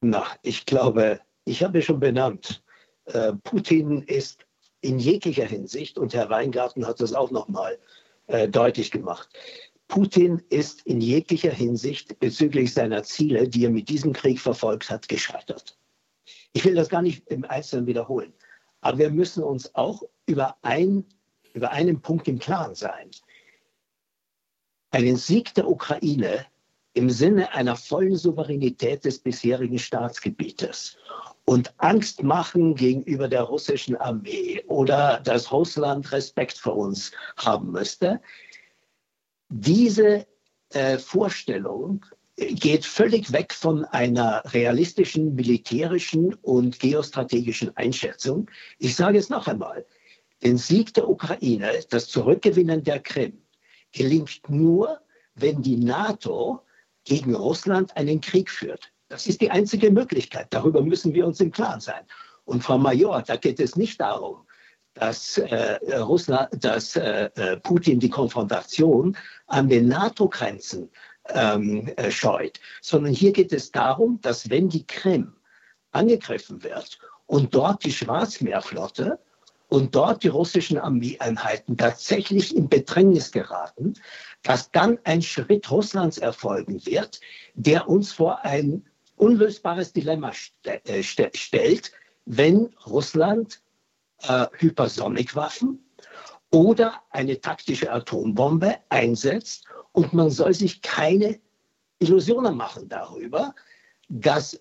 Na, 0.09 0.25
ich 0.43 0.67
glaube, 0.67 1.19
ich 1.47 1.65
habe 1.65 1.83
schon 1.83 1.99
benannt, 1.99 2.63
äh, 3.07 3.33
Putin 3.43 4.03
ist 4.03 4.47
in 4.81 5.01
jeglicher 5.01 5.47
Hinsicht, 5.47 5.99
und 5.99 6.15
Herr 6.15 6.31
Weingarten 6.31 6.87
hat 6.87 7.01
das 7.01 7.13
auch 7.13 7.33
nochmal 7.33 7.77
äh, 8.29 8.49
deutlich 8.49 8.93
gemacht, 8.93 9.29
Putin 9.89 10.41
ist 10.49 10.87
in 10.87 11.01
jeglicher 11.01 11.51
Hinsicht 11.51 12.21
bezüglich 12.21 12.73
seiner 12.73 13.03
Ziele, 13.03 13.49
die 13.49 13.65
er 13.65 13.71
mit 13.71 13.89
diesem 13.89 14.13
Krieg 14.13 14.41
verfolgt 14.41 14.91
hat, 14.91 15.09
gescheitert. 15.09 15.77
Ich 16.53 16.65
will 16.65 16.77
das 16.77 16.89
gar 16.89 17.03
nicht 17.03 17.27
im 17.27 17.45
Einzelnen 17.45 17.89
wiederholen, 17.89 18.33
aber 18.83 18.99
wir 18.99 19.11
müssen 19.11 19.43
uns 19.43 19.75
auch 19.75 20.05
über, 20.27 20.57
ein, 20.63 21.05
über 21.53 21.73
einen 21.73 22.01
Punkt 22.01 22.29
im 22.29 22.39
Klaren 22.39 22.77
sein. 22.77 23.11
Einen 24.93 25.17
Sieg 25.17 25.53
der 25.55 25.69
Ukraine 25.69 26.47
im 26.97 27.11
Sinne 27.11 27.53
einer 27.53 27.77
vollen 27.77 28.17
Souveränität 28.17 29.05
des 29.05 29.19
bisherigen 29.19 29.79
Staatsgebietes 29.79 30.97
und 31.45 31.75
Angst 31.77 32.23
machen 32.23 32.75
gegenüber 32.75 33.29
der 33.29 33.43
russischen 33.43 33.97
Armee 33.97 34.65
oder 34.67 35.21
dass 35.23 35.53
Russland 35.53 36.11
Respekt 36.11 36.57
vor 36.57 36.77
uns 36.77 37.13
haben 37.37 37.71
müsste, 37.71 38.19
diese 39.51 40.27
äh, 40.71 40.97
Vorstellung 40.97 42.05
geht 42.37 42.87
völlig 42.87 43.31
weg 43.31 43.53
von 43.53 43.85
einer 43.85 44.43
realistischen 44.47 45.35
militärischen 45.35 46.33
und 46.35 46.79
geostrategischen 46.81 47.77
Einschätzung. 47.77 48.51
Ich 48.79 48.97
sage 48.97 49.19
es 49.19 49.29
noch 49.29 49.47
einmal, 49.49 49.85
den 50.43 50.57
Sieg 50.57 50.95
der 50.95 51.09
Ukraine, 51.09 51.73
das 51.91 52.09
Zurückgewinnen 52.09 52.83
der 52.85 53.01
Krim, 53.01 53.43
gelingt 53.93 54.49
nur, 54.49 55.01
wenn 55.35 55.61
die 55.61 55.77
NATO 55.77 56.63
gegen 57.07 57.35
Russland 57.35 57.97
einen 57.97 58.21
Krieg 58.21 58.51
führt. 58.51 58.93
Das 59.09 59.27
ist 59.27 59.41
die 59.41 59.51
einzige 59.51 59.91
Möglichkeit. 59.91 60.49
Darüber 60.51 60.83
müssen 60.83 61.15
wir 61.15 61.27
uns 61.27 61.41
im 61.41 61.53
Klaren 61.53 61.81
sein. 61.81 62.05
Und 62.45 62.63
Frau 62.63 62.77
Major, 62.77 63.23
da 63.23 63.37
geht 63.37 63.61
es 63.61 63.77
nicht 63.77 64.01
darum, 64.01 64.47
dass, 64.95 65.39
äh, 65.39 65.79
Russland, 65.97 66.49
dass 66.65 66.97
äh, 66.97 67.31
äh, 67.37 67.57
Putin 67.59 68.01
die 68.01 68.11
Konfrontation 68.11 69.17
an 69.47 69.69
den 69.69 69.89
NATO-Grenzen 69.89 70.91
ähm, 71.29 71.89
äh, 71.97 72.11
scheut, 72.11 72.61
sondern 72.81 73.13
hier 73.13 73.33
geht 73.33 73.53
es 73.53 73.71
darum, 73.71 74.21
dass 74.23 74.51
wenn 74.51 74.69
die 74.69 74.87
Krim 74.87 75.35
angegriffen 75.93 76.63
wird 76.63 76.99
und 77.27 77.55
dort 77.55 77.85
die 77.85 77.93
Schwarzmeerflotte 77.93 79.19
und 79.69 79.95
dort 79.95 80.23
die 80.23 80.29
russischen 80.29 80.79
Armeeeinheiten 80.79 81.77
tatsächlich 81.77 82.55
in 82.55 82.69
Bedrängnis 82.69 83.33
geraten, 83.33 83.95
dass 84.43 84.71
dann 84.71 84.99
ein 85.05 85.23
Schritt 85.23 85.71
Russlands 85.71 86.19
erfolgen 86.19 86.85
wird, 86.87 87.21
der 87.55 87.89
uns 87.89 88.13
vor 88.13 88.45
ein 88.45 88.87
unlösbares 89.17 89.93
Dilemma 89.93 90.33
st 90.33 90.53
äh, 90.65 91.03
st 91.03 91.37
stellt, 91.37 91.93
wenn 92.27 92.75
Russland 92.87 93.61
äh, 94.23 94.47
Hypersonikwaffen 94.53 95.85
oder 96.51 97.03
eine 97.11 97.41
taktische 97.41 97.91
Atombombe 97.93 98.77
einsetzt. 98.89 99.65
Und 99.93 100.13
man 100.13 100.31
soll 100.31 100.55
sich 100.55 100.83
keine 100.83 101.41
Illusionen 101.99 102.57
machen 102.57 102.89
darüber, 102.89 103.55
dass 104.09 104.61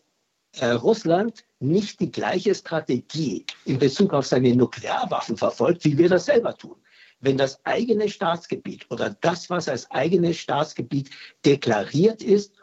äh, 0.59 0.71
Russland 0.71 1.45
nicht 1.59 1.99
die 1.99 2.11
gleiche 2.11 2.53
Strategie 2.53 3.45
in 3.65 3.79
Bezug 3.79 4.13
auf 4.13 4.25
seine 4.25 4.55
Nuklearwaffen 4.55 5.37
verfolgt, 5.37 5.85
wie 5.85 5.97
wir 5.97 6.09
das 6.09 6.25
selber 6.25 6.55
tun. 6.57 6.75
Wenn 7.19 7.37
das 7.37 7.65
eigene 7.65 8.09
Staatsgebiet 8.09 8.89
oder 8.91 9.15
das, 9.21 9.49
was 9.49 9.69
als 9.69 9.89
eigenes 9.91 10.37
Staatsgebiet 10.37 11.09
deklariert 11.45 12.21
ist 12.21 12.53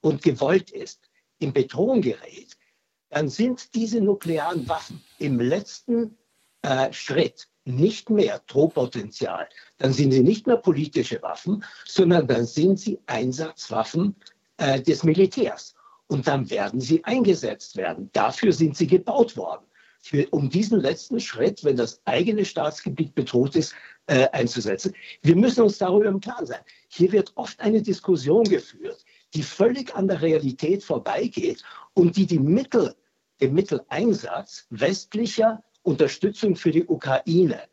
und 0.00 0.22
gewollt 0.22 0.70
ist, 0.70 1.00
in 1.38 1.52
Bedrohung 1.52 2.02
gerät, 2.02 2.56
dann 3.08 3.28
sind 3.28 3.74
diese 3.74 4.00
nuklearen 4.00 4.68
Waffen 4.68 5.02
im 5.18 5.40
letzten 5.40 6.18
äh, 6.62 6.92
Schritt 6.92 7.48
nicht 7.64 8.10
mehr 8.10 8.40
Drohpotenzial, 8.46 9.48
dann 9.78 9.92
sind 9.92 10.12
sie 10.12 10.22
nicht 10.22 10.46
mehr 10.46 10.56
politische 10.56 11.22
Waffen, 11.22 11.64
sondern 11.86 12.26
dann 12.26 12.46
sind 12.46 12.78
sie 12.78 12.98
Einsatzwaffen 13.06 14.16
äh, 14.56 14.80
des 14.80 15.02
Militärs. 15.02 15.74
Und 16.10 16.26
dann 16.26 16.50
werden 16.50 16.80
sie 16.80 17.04
eingesetzt 17.04 17.76
werden. 17.76 18.10
Dafür 18.12 18.52
sind 18.52 18.76
sie 18.76 18.88
gebaut 18.88 19.36
worden. 19.36 19.64
Für, 20.02 20.26
um 20.30 20.50
diesen 20.50 20.80
letzten 20.80 21.20
Schritt, 21.20 21.62
wenn 21.62 21.76
das 21.76 22.00
eigene 22.04 22.44
Staatsgebiet 22.44 23.14
bedroht 23.14 23.54
ist, 23.54 23.74
äh, 24.08 24.26
einzusetzen. 24.30 24.92
Wir 25.22 25.36
müssen 25.36 25.62
uns 25.62 25.78
darüber 25.78 26.06
im 26.06 26.20
Klaren 26.20 26.46
sein. 26.46 26.62
Hier 26.88 27.12
wird 27.12 27.30
oft 27.36 27.60
eine 27.60 27.80
Diskussion 27.80 28.42
geführt, 28.42 29.04
die 29.34 29.44
völlig 29.44 29.94
an 29.94 30.08
der 30.08 30.20
Realität 30.20 30.82
vorbeigeht 30.82 31.62
und 31.94 32.16
die 32.16 32.26
die 32.26 32.40
Mittel, 32.40 32.96
den 33.40 33.54
Mitteleinsatz 33.54 34.66
westlicher 34.70 35.62
Unterstützung 35.82 36.56
für 36.56 36.72
die 36.72 36.86
Ukraine 36.86 37.68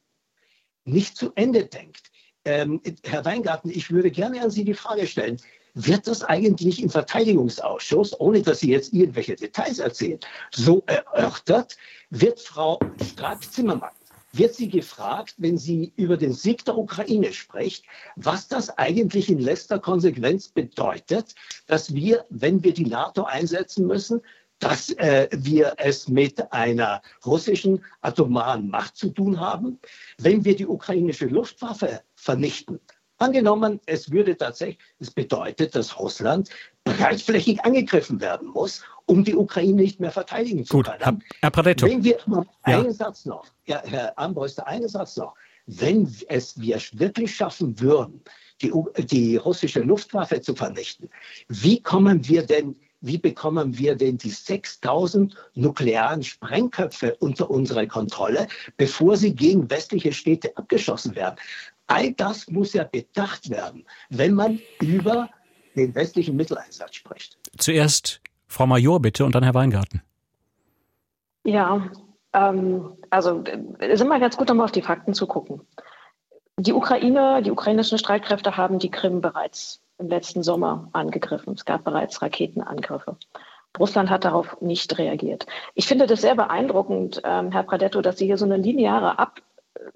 nicht 0.84 1.18
zu 1.18 1.32
Ende 1.34 1.66
denkt. 1.66 2.12
Ähm, 2.46 2.82
Herr 3.04 3.26
Weingarten, 3.26 3.72
ich 3.72 3.90
würde 3.90 4.12
gerne 4.12 4.42
an 4.44 4.52
Sie 4.52 4.64
die 4.64 4.76
Frage 4.76 5.08
stellen, 5.08 5.42
wird 5.78 6.08
das 6.08 6.24
eigentlich 6.24 6.82
im 6.82 6.90
Verteidigungsausschuss, 6.90 8.20
ohne 8.20 8.42
dass 8.42 8.60
Sie 8.60 8.72
jetzt 8.72 8.94
irgendwelche 8.94 9.36
Details 9.36 9.80
erzählen, 9.80 10.20
so 10.52 10.84
erörtert? 10.88 11.78
Wird 12.10 12.40
Frau 12.40 12.80
Strack-Zimmermann, 13.04 13.92
wird 14.32 14.56
sie 14.56 14.70
gefragt, 14.70 15.36
wenn 15.38 15.58
sie 15.58 15.92
über 15.98 16.16
den 16.16 16.32
Sieg 16.34 16.64
der 16.66 16.78
Ukraine 16.78 17.34
spricht, 17.34 17.86
was 18.16 18.48
das 18.48 18.70
eigentlich 18.78 19.30
in 19.30 19.40
letzter 19.40 19.78
Konsequenz 19.78 20.48
bedeutet, 20.48 21.36
dass 21.68 21.94
wir, 21.94 22.26
wenn 22.30 22.64
wir 22.64 22.74
die 22.74 22.86
NATO 22.86 23.24
einsetzen 23.26 23.88
müssen, 23.88 24.22
dass 24.60 24.90
äh, 24.94 25.28
wir 25.32 25.76
es 25.78 26.08
mit 26.08 26.52
einer 26.52 27.02
russischen 27.26 27.84
atomaren 28.02 28.70
Macht 28.70 28.96
zu 28.96 29.10
tun 29.10 29.40
haben, 29.40 29.80
wenn 30.18 30.46
wir 30.46 30.56
die 30.56 30.66
ukrainische 30.66 31.26
Luftwaffe 31.26 32.02
vernichten. 32.16 32.80
Angenommen, 33.20 33.80
es 33.86 34.12
würde 34.12 34.38
tatsächlich, 34.38 34.78
es 35.00 35.10
bedeutet, 35.12 35.76
dass 35.76 35.98
Russland 36.00 36.50
breitflächig 36.84 37.64
angegriffen 37.66 38.22
werden 38.22 38.50
muss, 38.50 38.84
um 39.08 39.24
die 39.24 39.36
Ukraine 39.36 39.82
nicht 39.82 40.00
mehr 40.00 40.12
verteidigen 40.12 40.66
zu 40.66 40.78
Gut, 40.78 40.86
können. 40.86 41.24
Herr, 41.42 41.52
Pradetto. 41.52 41.88
Wenn 41.88 42.04
wir, 42.04 42.18
Ja. 42.28 42.46
einen 42.64 42.94
Satz 42.94 43.26
noch, 43.26 43.46
ja, 43.66 43.82
Herr 43.86 44.18
Armbruster, 44.18 44.68
einen 44.68 44.88
Satz 44.88 45.18
noch. 45.18 45.34
Wenn 45.66 46.14
es 46.30 46.60
wir 46.60 46.80
wirklich 46.94 47.36
schaffen 47.36 47.80
würden, 47.80 48.22
die, 48.62 48.72
die 49.00 49.36
russische 49.36 49.82
Luftwaffe 49.82 50.40
zu 50.42 50.56
vernichten, 50.56 51.10
wie 51.50 51.82
kommen 51.82 52.28
wir 52.28 52.46
denn, 52.46 52.76
wie 53.02 53.18
bekommen 53.18 53.78
wir 53.78 53.96
denn 53.96 54.18
die 54.18 54.30
6000 54.30 55.36
nuklearen 55.56 56.24
Sprengköpfe 56.24 57.16
unter 57.20 57.50
unsere 57.50 57.88
Kontrolle, 57.88 58.48
bevor 58.78 59.18
sie 59.18 59.36
gegen 59.36 59.70
westliche 59.70 60.14
Städte 60.14 60.56
abgeschossen 60.58 61.16
werden? 61.16 61.36
All 61.88 62.12
das 62.14 62.48
muss 62.50 62.74
ja 62.74 62.84
bedacht 62.84 63.50
werden, 63.50 63.86
wenn 64.10 64.34
man 64.34 64.60
über 64.82 65.30
den 65.76 65.96
westlichen 65.96 66.36
Mitteleinsatz 66.36 66.96
spricht. 66.96 67.38
Zuerst 67.58 68.22
Frau 68.48 68.68
Major 68.68 69.02
bitte 69.02 69.26
und 69.26 69.36
dann 69.36 69.44
Herr 69.44 69.54
Weingarten. 69.54 70.02
Ja, 71.44 71.90
ähm, 72.34 72.98
also 73.10 73.44
es 73.80 73.94
ist 73.94 74.02
immer 74.02 74.20
ganz 74.20 74.36
gut, 74.38 74.50
nochmal 74.50 74.66
auf 74.66 74.72
die 74.72 74.82
Fakten 74.82 75.14
zu 75.14 75.28
gucken. 75.28 75.62
Die 76.60 76.74
Ukraine, 76.74 77.42
die 77.44 77.52
ukrainischen 77.52 77.98
Streitkräfte 77.98 78.58
haben 78.58 78.80
die 78.80 78.92
Krim 78.92 79.22
bereits 79.22 79.82
im 80.00 80.10
letzten 80.10 80.44
Sommer 80.44 80.90
angegriffen. 80.94 81.54
Es 81.54 81.66
gab 81.66 81.84
bereits 81.84 82.22
Raketenangriffe. 82.22 83.16
Russland 83.80 84.10
hat 84.10 84.26
darauf 84.26 84.60
nicht 84.60 84.98
reagiert. 84.98 85.46
Ich 85.76 85.88
finde 85.88 86.08
das 86.08 86.22
sehr 86.22 86.36
beeindruckend, 86.36 87.22
ähm, 87.24 87.52
Herr 87.52 87.64
Pradetto, 87.64 88.02
dass 88.02 88.18
Sie 88.18 88.26
hier 88.26 88.38
so 88.38 88.46
eine 88.46 88.58
lineare 88.58 89.20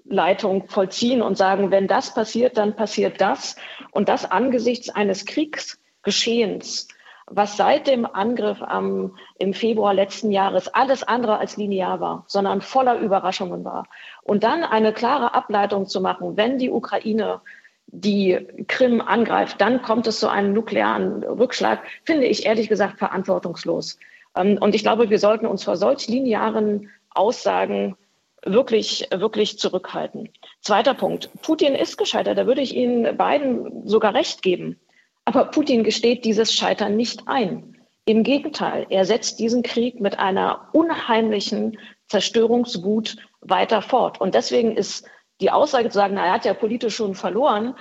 Ableitung 0.04 0.68
vollziehen 0.68 1.22
und 1.22 1.36
sagen, 1.36 1.70
wenn 1.70 1.88
das 1.88 2.14
passiert, 2.14 2.56
dann 2.56 2.76
passiert 2.76 3.20
das. 3.20 3.56
Und 3.92 4.08
das 4.08 4.30
angesichts 4.30 4.90
eines 4.90 5.24
Kriegsgeschehens, 5.24 6.88
was 7.26 7.56
seit 7.56 7.86
dem 7.86 8.04
Angriff 8.04 8.60
am, 8.60 9.16
im 9.38 9.54
Februar 9.54 9.94
letzten 9.94 10.30
Jahres 10.30 10.68
alles 10.68 11.02
andere 11.02 11.38
als 11.38 11.56
linear 11.56 12.00
war, 12.00 12.24
sondern 12.26 12.60
voller 12.60 12.98
Überraschungen 12.98 13.64
war. 13.64 13.86
Und 14.22 14.44
dann 14.44 14.64
eine 14.64 14.92
klare 14.92 15.34
Ableitung 15.34 15.86
zu 15.86 16.00
machen, 16.00 16.36
wenn 16.36 16.58
die 16.58 16.70
Ukraine 16.70 17.40
die 17.86 18.38
Krim 18.68 19.00
angreift, 19.00 19.60
dann 19.60 19.82
kommt 19.82 20.06
es 20.06 20.18
zu 20.18 20.28
einem 20.28 20.52
nuklearen 20.52 21.22
Rückschlag, 21.24 21.80
finde 22.04 22.26
ich 22.26 22.46
ehrlich 22.46 22.68
gesagt 22.68 22.98
verantwortungslos. 22.98 23.98
Ähm, 24.34 24.58
Und 24.60 24.74
ich 24.74 24.82
glaube, 24.82 25.10
wir 25.10 25.18
sollten 25.18 25.46
uns 25.46 25.64
vor 25.64 25.76
solch 25.76 26.08
linearen 26.08 26.90
Aussagen 27.10 27.96
wirklich, 28.44 29.08
wirklich 29.14 29.58
zurückhalten. 29.58 30.28
Zweiter 30.60 30.94
Punkt. 30.94 31.30
Putin 31.42 31.74
ist 31.74 31.96
gescheitert. 31.96 32.38
Da 32.38 32.46
würde 32.46 32.60
ich 32.60 32.74
Ihnen 32.74 33.16
beiden 33.16 33.86
sogar 33.86 34.14
recht 34.14 34.42
geben. 34.42 34.80
Aber 35.24 35.46
Putin 35.46 35.84
gesteht 35.84 36.24
dieses 36.24 36.52
Scheitern 36.52 36.96
nicht 36.96 37.28
ein. 37.28 37.76
Im 38.04 38.24
Gegenteil, 38.24 38.86
er 38.90 39.04
setzt 39.04 39.38
diesen 39.38 39.62
Krieg 39.62 40.00
mit 40.00 40.18
einer 40.18 40.68
unheimlichen 40.72 41.78
Zerstörungswut 42.08 43.16
weiter 43.40 43.80
fort. 43.80 44.20
Und 44.20 44.34
deswegen 44.34 44.76
ist 44.76 45.06
die 45.40 45.52
Aussage 45.52 45.88
zu 45.88 45.94
sagen, 45.94 46.14
na, 46.14 46.26
er 46.26 46.32
hat 46.32 46.44
ja 46.44 46.54
politisch 46.54 46.96
schon 46.96 47.14
verloren, 47.14 47.76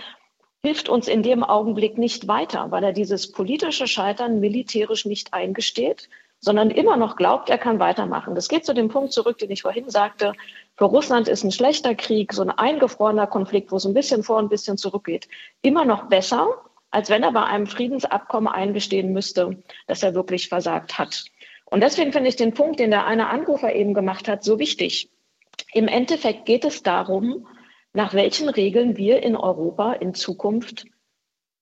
hilft 0.64 0.90
uns 0.90 1.08
in 1.08 1.24
dem 1.24 1.44
Augenblick 1.44 1.98
nicht 1.98 2.28
weiter, 2.28 2.70
weil 2.70 2.84
er 2.84 2.94
dieses 2.94 3.32
politische 3.32 3.88
Scheitern 3.88 4.40
militärisch 4.40 5.06
nicht 5.06 5.34
eingesteht, 5.34 6.08
sondern 6.42 6.72
immer 6.72 6.98
noch 6.98 7.16
glaubt, 7.16 7.50
er 7.50 7.60
kann 7.60 7.80
weitermachen. 7.80 8.34
Das 8.34 8.50
geht 8.50 8.66
zu 8.66 8.74
dem 8.74 8.90
Punkt 8.90 9.14
zurück, 9.14 9.38
den 9.38 9.52
ich 9.52 9.62
vorhin 9.62 9.90
sagte. 9.90 10.34
Für 10.76 10.86
Russland 10.86 11.28
ist 11.28 11.44
ein 11.44 11.52
schlechter 11.52 11.94
Krieg, 11.94 12.34
so 12.34 12.42
ein 12.42 12.50
eingefrorener 12.50 13.28
Konflikt, 13.28 13.72
wo 13.72 13.76
es 13.76 13.86
ein 13.86 13.94
bisschen 13.94 14.24
vor, 14.24 14.40
ein 14.40 14.50
bisschen 14.50 14.78
zurückgeht, 14.78 15.28
immer 15.62 15.86
noch 15.86 16.10
besser, 16.10 16.48
als 16.90 17.10
wenn 17.10 17.24
er 17.24 17.32
bei 17.32 17.44
einem 17.44 17.68
Friedensabkommen 17.68 18.52
eingestehen 18.52 19.14
müsste, 19.14 19.64
dass 19.86 20.02
er 20.02 20.16
wirklich 20.16 20.50
versagt 20.50 20.98
hat. 20.98 21.26
Und 21.66 21.82
deswegen 21.82 22.12
finde 22.12 22.30
ich 22.30 22.36
den 22.36 22.54
Punkt, 22.54 22.80
den 22.80 22.90
der 22.90 23.06
eine 23.06 23.30
Anrufer 23.30 23.74
eben 23.74 23.94
gemacht 23.94 24.28
hat, 24.28 24.44
so 24.44 24.58
wichtig. 24.58 25.10
Im 25.74 25.88
Endeffekt 25.88 26.46
geht 26.46 26.66
es 26.66 26.82
darum, 26.82 27.48
nach 27.94 28.14
welchen 28.14 28.50
Regeln 28.50 28.98
wir 28.98 29.22
in 29.22 29.36
Europa 29.36 29.94
in 29.94 30.14
Zukunft 30.16 30.86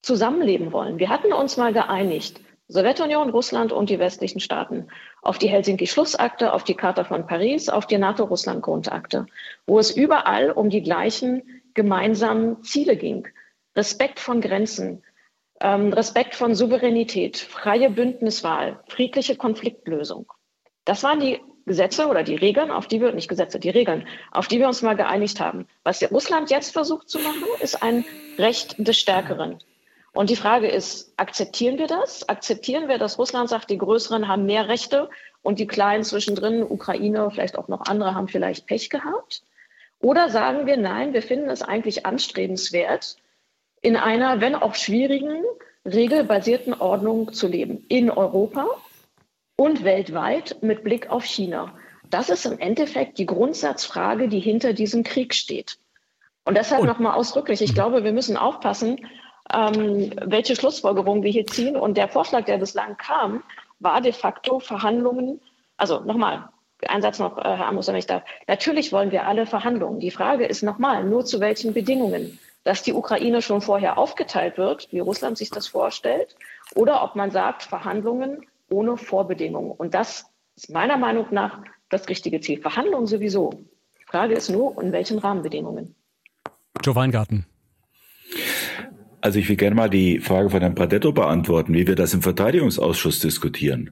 zusammenleben 0.02 0.72
wollen. 0.72 1.00
Wir 1.00 1.10
hatten 1.10 1.34
uns 1.34 1.58
mal 1.58 1.74
geeinigt, 1.74 2.40
Sowjetunion, 2.72 3.32
Russland 3.32 3.72
und 3.72 3.90
die 3.90 3.98
westlichen 3.98 4.40
Staaten, 4.40 4.90
auf 5.24 5.40
die 5.40 5.50
Helsinki-Schlussakte, 5.50 6.54
auf 6.54 6.64
die 6.64 6.76
Charta 6.76 7.04
von 7.04 7.26
Paris, 7.26 7.68
auf 7.68 7.88
die 7.88 7.98
NATO-Russland-Grundakte, 7.98 9.26
wo 9.66 9.80
es 9.80 9.90
überall 9.90 10.52
um 10.52 10.70
die 10.70 10.84
gleichen 10.84 11.64
gemeinsamen 11.74 12.64
Ziele 12.64 12.96
ging. 12.96 13.28
Respekt 13.76 14.20
von 14.20 14.40
Grenzen, 14.40 15.04
ähm, 15.62 15.92
Respekt 15.94 16.36
von 16.36 16.54
Souveränität, 16.54 17.38
freie 17.38 17.90
Bündniswahl, 17.90 18.84
friedliche 18.88 19.36
Konfliktlösung. 19.36 20.32
Das 20.86 21.02
waren 21.02 21.20
die 21.20 21.42
Gesetze 21.66 22.08
oder 22.08 22.22
die 22.22 22.36
Regeln, 22.36 22.70
auf 22.70 22.86
die 22.86 23.02
wir, 23.02 23.14
nicht 23.14 23.30
Gesetze, 23.30 23.60
die 23.60 23.70
Regeln, 23.70 24.08
auf 24.32 24.48
die 24.48 24.60
wir 24.60 24.68
uns 24.68 24.84
mal 24.84 24.96
geeinigt 24.96 25.40
haben. 25.40 25.68
Was 25.84 26.04
Russland 26.12 26.52
jetzt 26.52 26.72
versucht 26.72 27.10
zu 27.10 27.18
machen, 27.20 27.46
ist 27.62 27.82
ein 27.82 28.06
Recht 28.38 28.76
des 28.78 29.00
Stärkeren. 29.00 29.60
Und 30.12 30.30
die 30.30 30.36
Frage 30.36 30.68
ist, 30.68 31.14
akzeptieren 31.18 31.78
wir 31.78 31.88
das? 31.88 32.28
Akzeptieren 32.28 32.88
wir, 32.88 32.98
dass 32.98 33.20
Russland 33.20 33.50
sagt, 33.50 33.70
die 33.70 33.78
Größeren 33.78 34.28
haben 34.28 34.46
mehr 34.46 34.68
Rechte 34.68 35.10
und 35.42 35.60
die 35.60 35.68
Kleinen 35.68 36.04
zwischendrin, 36.04 36.64
Ukraine, 36.64 37.30
vielleicht 37.32 37.58
auch 37.58 37.68
noch 37.68 37.82
andere, 37.82 38.16
haben 38.16 38.28
vielleicht 38.28 38.66
Pech 38.66 38.90
gehabt? 38.90 39.44
Oder 40.00 40.30
sagen 40.30 40.66
wir, 40.66 40.78
nein, 40.78 41.14
wir 41.14 41.22
finden 41.22 41.50
es 41.50 41.62
eigentlich 41.62 42.06
anstrebenswert, 42.06 43.18
in 43.82 43.96
einer, 43.96 44.42
wenn 44.42 44.56
auch 44.56 44.76
schwierigen, 44.76 45.44
regelbasierten 45.86 46.74
Ordnung 46.74 47.34
zu 47.34 47.48
leben. 47.48 47.86
In 47.88 48.10
Europa 48.10 48.66
und 49.56 49.84
weltweit 49.84 50.58
mit 50.62 50.84
Blick 50.84 51.10
auf 51.10 51.24
China. 51.24 51.74
Das 52.10 52.30
ist 52.30 52.46
im 52.46 52.60
Endeffekt 52.60 53.18
die 53.18 53.26
Grundsatzfrage, 53.26 54.28
die 54.28 54.40
hinter 54.40 54.74
diesem 54.74 55.04
Krieg 55.04 55.36
steht. 55.36 55.78
Und 56.46 56.58
deshalb 56.58 56.84
nochmal 56.84 57.14
ausdrücklich, 57.14 57.62
ich 57.62 57.76
glaube, 57.76 58.04
wir 58.04 58.12
müssen 58.12 58.38
aufpassen, 58.38 59.06
ähm, 59.54 60.12
welche 60.26 60.56
Schlussfolgerungen 60.56 61.24
wir 61.24 61.32
hier 61.32 61.46
ziehen. 61.46 61.76
Und 61.76 61.98
der 61.98 62.08
Vorschlag, 62.08 62.46
der 62.46 62.58
bislang 62.58 62.98
kam, 62.98 63.44
war 63.80 64.02
de 64.02 64.12
facto 64.12 64.60
Verhandlungen. 64.60 65.42
Also 65.78 66.02
nochmal, 66.02 66.50
ein 66.88 67.02
Satz 67.02 67.20
noch, 67.20 67.38
äh, 67.38 67.42
Herr 67.44 67.68
Amos, 67.68 67.88
wenn 67.88 67.96
ich 67.96 68.06
darf. 68.06 68.24
Natürlich 68.48 68.92
wollen 68.92 69.12
wir 69.12 69.28
alle 69.28 69.46
Verhandlungen. 69.46 70.00
Die 70.00 70.12
Frage 70.12 70.46
ist 70.46 70.64
nochmal, 70.64 71.04
nur 71.04 71.26
zu 71.26 71.40
welchen 71.40 71.74
Bedingungen? 71.74 72.40
Dass 72.64 72.84
die 72.84 72.94
Ukraine 72.94 73.42
schon 73.42 73.62
vorher 73.62 73.98
aufgeteilt 73.98 74.58
wird, 74.58 74.92
wie 74.92 75.00
Russland 75.00 75.38
sich 75.38 75.50
das 75.50 75.68
vorstellt, 75.68 76.36
oder 76.76 77.04
ob 77.04 77.16
man 77.16 77.32
sagt, 77.32 77.64
Verhandlungen 77.64 78.46
ohne 78.70 78.98
Vorbedingungen. 78.98 79.72
Und 79.72 79.94
das 79.94 80.26
ist 80.56 80.70
meiner 80.70 80.98
Meinung 80.98 81.28
nach 81.32 81.64
das 81.90 82.08
richtige 82.10 82.42
Ziel. 82.42 82.62
Verhandlungen 82.62 83.08
sowieso. 83.08 83.52
Die 84.00 84.06
Frage 84.06 84.34
ist 84.36 84.50
nur, 84.50 84.80
in 84.82 84.92
welchen 84.92 85.20
Rahmenbedingungen. 85.20 85.96
Joe 86.84 86.96
Weingarten. 86.96 87.46
Also 89.22 89.40
ich 89.40 89.50
will 89.50 89.58
gerne 89.58 89.76
mal 89.76 89.90
die 89.90 90.20
Frage 90.20 90.50
von 90.50 90.62
Herrn 90.62 90.76
Pradetto 90.76 91.12
beantworten, 91.12 91.74
wie 91.74 91.88
wir 91.88 91.96
das 91.96 92.14
im 92.14 92.22
Verteidigungsausschuss 92.22 93.20
diskutieren. 93.20 93.92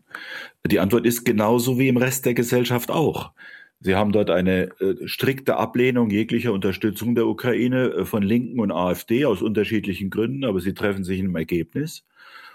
Die 0.66 0.80
Antwort 0.80 1.06
ist 1.06 1.26
genauso 1.26 1.78
wie 1.78 1.90
im 1.90 1.98
Rest 1.98 2.26
der 2.26 2.34
Gesellschaft 2.34 2.90
auch. 2.90 3.34
Sie 3.80 3.96
haben 3.96 4.12
dort 4.12 4.30
eine 4.30 4.70
äh, 4.80 5.08
strikte 5.08 5.58
Ablehnung 5.58 6.10
jeglicher 6.10 6.54
Unterstützung 6.54 7.14
der 7.14 7.28
Ukraine 7.28 7.90
äh, 7.90 8.06
von 8.06 8.24
Linken 8.24 8.60
und 8.60 8.72
AfD 8.72 9.26
aus 9.26 9.42
unterschiedlichen 9.42 10.10
Gründen, 10.10 10.46
aber 10.46 10.62
sie 10.62 10.74
treffen 10.74 11.04
sich 11.04 11.20
im 11.20 11.36
Ergebnis. 11.36 12.06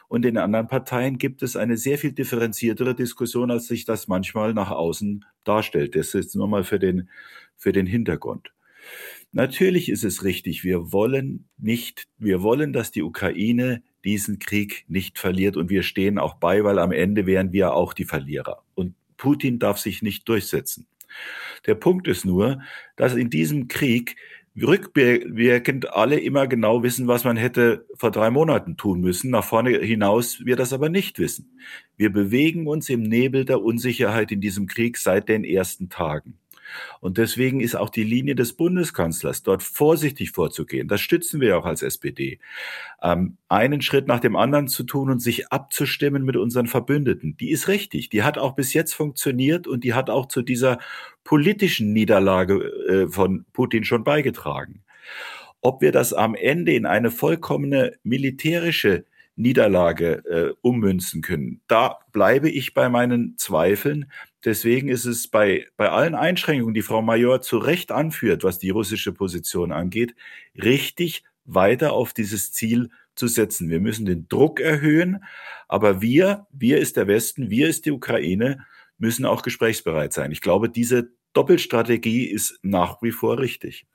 Und 0.08 0.26
in 0.26 0.36
anderen 0.36 0.66
Parteien 0.66 1.18
gibt 1.18 1.42
es 1.42 1.56
eine 1.56 1.76
sehr 1.76 1.96
viel 1.96 2.12
differenziertere 2.12 2.94
Diskussion, 2.94 3.50
als 3.50 3.66
sich 3.66 3.84
das 3.84 4.08
manchmal 4.08 4.52
nach 4.52 4.70
außen 4.70 5.24
darstellt. 5.44 5.94
Das 5.94 6.14
ist 6.14 6.34
nur 6.34 6.48
mal 6.48 6.64
für 6.64 6.78
den, 6.78 7.08
für 7.56 7.72
den 7.72 7.86
Hintergrund. 7.86 8.52
Natürlich 9.32 9.88
ist 9.88 10.04
es 10.04 10.24
richtig, 10.24 10.62
wir 10.62 10.92
wollen 10.92 11.48
nicht, 11.56 12.06
wir 12.18 12.42
wollen, 12.42 12.74
dass 12.74 12.90
die 12.90 13.02
Ukraine 13.02 13.82
diesen 14.04 14.38
Krieg 14.38 14.84
nicht 14.88 15.18
verliert 15.18 15.56
und 15.56 15.70
wir 15.70 15.82
stehen 15.82 16.18
auch 16.18 16.34
bei, 16.34 16.64
weil 16.64 16.78
am 16.78 16.92
Ende 16.92 17.24
wären 17.24 17.52
wir 17.52 17.74
auch 17.74 17.94
die 17.94 18.04
Verlierer. 18.04 18.62
Und 18.74 18.94
Putin 19.16 19.58
darf 19.58 19.78
sich 19.78 20.02
nicht 20.02 20.28
durchsetzen. 20.28 20.86
Der 21.66 21.74
Punkt 21.74 22.08
ist 22.08 22.26
nur, 22.26 22.60
dass 22.96 23.14
in 23.14 23.30
diesem 23.30 23.68
Krieg 23.68 24.16
rückwirkend 24.60 25.92
alle 25.94 26.20
immer 26.20 26.46
genau 26.46 26.82
wissen, 26.82 27.06
was 27.06 27.24
man 27.24 27.36
hätte 27.38 27.86
vor 27.94 28.10
drei 28.10 28.30
Monaten 28.30 28.76
tun 28.76 29.00
müssen. 29.00 29.30
Nach 29.30 29.44
vorne 29.44 29.78
hinaus 29.78 30.44
wir 30.44 30.56
das 30.56 30.74
aber 30.74 30.90
nicht 30.90 31.18
wissen. 31.18 31.58
Wir 31.96 32.12
bewegen 32.12 32.66
uns 32.66 32.90
im 32.90 33.02
Nebel 33.02 33.46
der 33.46 33.62
Unsicherheit 33.62 34.30
in 34.30 34.42
diesem 34.42 34.66
Krieg 34.66 34.98
seit 34.98 35.28
den 35.28 35.44
ersten 35.44 35.88
Tagen. 35.88 36.38
Und 37.00 37.18
deswegen 37.18 37.60
ist 37.60 37.74
auch 37.74 37.90
die 37.90 38.04
Linie 38.04 38.34
des 38.34 38.54
Bundeskanzlers, 38.54 39.42
dort 39.42 39.62
vorsichtig 39.62 40.30
vorzugehen, 40.30 40.88
das 40.88 41.00
stützen 41.00 41.40
wir 41.40 41.58
auch 41.58 41.66
als 41.66 41.82
SPD, 41.82 42.38
ähm, 43.02 43.36
einen 43.48 43.82
Schritt 43.82 44.06
nach 44.06 44.20
dem 44.20 44.36
anderen 44.36 44.68
zu 44.68 44.84
tun 44.84 45.10
und 45.10 45.20
sich 45.20 45.52
abzustimmen 45.52 46.24
mit 46.24 46.36
unseren 46.36 46.66
Verbündeten. 46.66 47.36
Die 47.36 47.50
ist 47.50 47.68
richtig, 47.68 48.08
die 48.08 48.22
hat 48.22 48.38
auch 48.38 48.54
bis 48.54 48.72
jetzt 48.72 48.94
funktioniert 48.94 49.66
und 49.66 49.84
die 49.84 49.94
hat 49.94 50.10
auch 50.10 50.26
zu 50.26 50.42
dieser 50.42 50.78
politischen 51.24 51.92
Niederlage 51.92 52.54
äh, 52.88 53.08
von 53.08 53.44
Putin 53.52 53.84
schon 53.84 54.04
beigetragen. 54.04 54.82
Ob 55.60 55.80
wir 55.80 55.92
das 55.92 56.12
am 56.12 56.34
Ende 56.34 56.72
in 56.74 56.86
eine 56.86 57.10
vollkommene 57.10 57.92
militärische 58.02 59.04
Niederlage 59.36 60.24
äh, 60.26 60.54
ummünzen 60.60 61.22
können. 61.22 61.62
Da 61.66 61.98
bleibe 62.12 62.50
ich 62.50 62.74
bei 62.74 62.88
meinen 62.88 63.36
Zweifeln. 63.38 64.10
Deswegen 64.44 64.88
ist 64.88 65.04
es 65.04 65.28
bei, 65.28 65.66
bei 65.76 65.90
allen 65.90 66.14
Einschränkungen, 66.14 66.74
die 66.74 66.82
Frau 66.82 67.00
Major 67.00 67.40
zu 67.40 67.58
Recht 67.58 67.92
anführt, 67.92 68.42
was 68.42 68.58
die 68.58 68.70
russische 68.70 69.12
Position 69.12 69.70
angeht, 69.70 70.14
richtig 70.60 71.22
weiter 71.44 71.92
auf 71.92 72.12
dieses 72.12 72.52
Ziel 72.52 72.90
zu 73.14 73.28
setzen. 73.28 73.70
Wir 73.70 73.80
müssen 73.80 74.06
den 74.06 74.28
Druck 74.28 74.60
erhöhen, 74.60 75.24
aber 75.68 76.00
wir, 76.00 76.46
wir 76.50 76.78
ist 76.78 76.96
der 76.96 77.06
Westen, 77.06 77.50
wir 77.50 77.68
ist 77.68 77.86
die 77.86 77.92
Ukraine, 77.92 78.66
müssen 78.98 79.26
auch 79.26 79.42
gesprächsbereit 79.42 80.12
sein. 80.12 80.32
Ich 80.32 80.40
glaube, 80.40 80.68
diese 80.68 81.10
Doppelstrategie 81.32 82.24
ist 82.24 82.58
nach 82.62 83.00
wie 83.02 83.12
vor 83.12 83.38
richtig. 83.38 83.86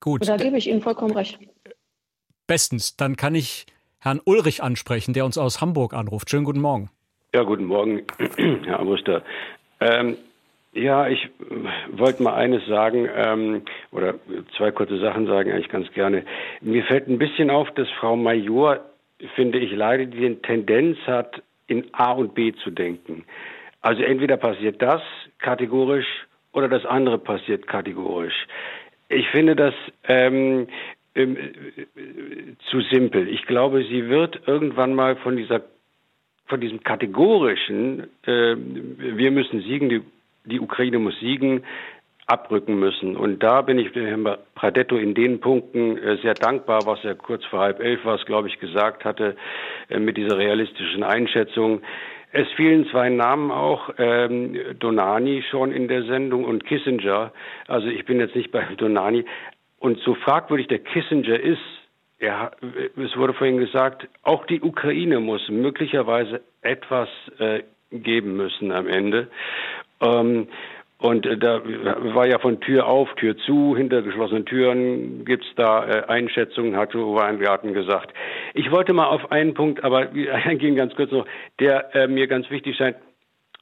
Gut. 0.00 0.26
Da 0.28 0.36
gebe 0.36 0.58
ich 0.58 0.68
Ihnen 0.68 0.82
vollkommen 0.82 1.16
recht. 1.16 1.38
Bestens. 2.46 2.96
Dann 2.96 3.16
kann 3.16 3.34
ich 3.34 3.66
Herrn 3.98 4.20
Ulrich 4.24 4.62
ansprechen, 4.62 5.14
der 5.14 5.24
uns 5.24 5.38
aus 5.38 5.60
Hamburg 5.60 5.94
anruft. 5.94 6.28
Schönen 6.30 6.44
guten 6.44 6.60
Morgen. 6.60 6.90
Ja, 7.34 7.42
guten 7.42 7.64
Morgen, 7.64 8.02
Herr 8.64 8.78
Amuster. 8.78 9.24
Ähm, 9.80 10.16
ja, 10.72 11.08
ich 11.08 11.28
wollte 11.92 12.22
mal 12.22 12.34
eines 12.34 12.66
sagen, 12.66 13.08
ähm, 13.14 13.62
oder 13.92 14.14
zwei 14.56 14.72
kurze 14.72 14.98
Sachen 14.98 15.26
sagen, 15.26 15.52
eigentlich 15.52 15.68
ganz 15.68 15.90
gerne. 15.92 16.24
Mir 16.60 16.82
fällt 16.84 17.08
ein 17.08 17.18
bisschen 17.18 17.50
auf, 17.50 17.70
dass 17.72 17.88
Frau 18.00 18.16
Major, 18.16 18.80
finde 19.36 19.58
ich, 19.58 19.72
leider 19.72 20.06
die 20.06 20.34
Tendenz 20.36 20.98
hat, 21.06 21.42
in 21.66 21.86
A 21.92 22.12
und 22.12 22.34
B 22.34 22.52
zu 22.52 22.70
denken. 22.70 23.24
Also 23.80 24.02
entweder 24.02 24.36
passiert 24.36 24.82
das 24.82 25.02
kategorisch 25.38 26.26
oder 26.52 26.68
das 26.68 26.84
andere 26.84 27.18
passiert 27.18 27.66
kategorisch. 27.66 28.46
Ich 29.08 29.28
finde 29.28 29.54
das 29.54 29.74
ähm, 30.08 30.66
ähm, 31.14 31.36
zu 32.70 32.80
simpel. 32.80 33.28
Ich 33.28 33.46
glaube, 33.46 33.84
sie 33.84 34.08
wird 34.08 34.40
irgendwann 34.46 34.94
mal 34.94 35.16
von 35.16 35.36
dieser 35.36 35.62
von 36.46 36.60
diesem 36.60 36.82
kategorischen, 36.82 38.04
äh, 38.26 38.56
wir 38.56 39.30
müssen 39.30 39.60
siegen, 39.62 39.88
die, 39.88 40.02
die 40.44 40.60
Ukraine 40.60 40.98
muss 40.98 41.18
siegen, 41.20 41.64
abrücken 42.26 42.78
müssen. 42.78 43.16
Und 43.16 43.42
da 43.42 43.62
bin 43.62 43.78
ich 43.78 43.94
Herrn 43.94 44.26
Pradetto 44.54 44.96
in 44.96 45.14
den 45.14 45.40
Punkten 45.40 45.98
äh, 45.98 46.16
sehr 46.18 46.34
dankbar, 46.34 46.86
was 46.86 47.04
er 47.04 47.14
kurz 47.14 47.44
vor 47.46 47.60
halb 47.60 47.80
elf 47.80 48.00
was, 48.04 48.24
glaube 48.24 48.48
ich, 48.48 48.58
gesagt 48.58 49.04
hatte, 49.04 49.36
äh, 49.90 49.98
mit 49.98 50.16
dieser 50.16 50.38
realistischen 50.38 51.02
Einschätzung. 51.02 51.82
Es 52.32 52.48
fielen 52.56 52.86
zwei 52.88 53.10
Namen 53.10 53.50
auch, 53.50 53.90
ähm, 53.98 54.58
Donani 54.78 55.44
schon 55.50 55.70
in 55.70 55.86
der 55.86 56.04
Sendung 56.04 56.44
und 56.44 56.64
Kissinger. 56.64 57.32
Also 57.68 57.88
ich 57.88 58.04
bin 58.06 58.18
jetzt 58.18 58.34
nicht 58.34 58.50
bei 58.50 58.64
Donani. 58.76 59.24
Und 59.78 60.00
so 60.00 60.14
fragwürdig 60.14 60.66
der 60.68 60.78
Kissinger 60.78 61.38
ist, 61.38 61.60
er, 62.24 62.52
es 62.96 63.16
wurde 63.16 63.34
vorhin 63.34 63.58
gesagt, 63.58 64.08
auch 64.22 64.46
die 64.46 64.60
Ukraine 64.62 65.20
muss 65.20 65.48
möglicherweise 65.48 66.40
etwas 66.62 67.08
äh, 67.38 67.62
geben 67.90 68.36
müssen 68.36 68.72
am 68.72 68.88
Ende. 68.88 69.28
Ähm, 70.00 70.48
und 70.98 71.26
äh, 71.26 71.36
da 71.36 71.60
war 72.14 72.26
ja 72.26 72.38
von 72.38 72.60
Tür 72.60 72.86
auf, 72.86 73.14
Tür 73.16 73.36
zu, 73.36 73.76
hinter 73.76 74.00
geschlossenen 74.02 74.46
Türen 74.46 75.24
gibt's 75.24 75.46
da 75.56 75.86
äh, 75.86 76.04
Einschätzungen, 76.06 76.76
hat 76.76 76.94
Weingarten 76.94 77.74
gesagt. 77.74 78.14
Ich 78.54 78.70
wollte 78.70 78.94
mal 78.94 79.06
auf 79.06 79.30
einen 79.30 79.54
Punkt, 79.54 79.84
aber 79.84 80.08
eingehen 80.32 80.76
ganz 80.76 80.94
kurz 80.94 81.10
noch, 81.10 81.26
der 81.60 81.94
äh, 81.94 82.06
mir 82.06 82.26
ganz 82.26 82.48
wichtig 82.50 82.76
scheint. 82.76 82.96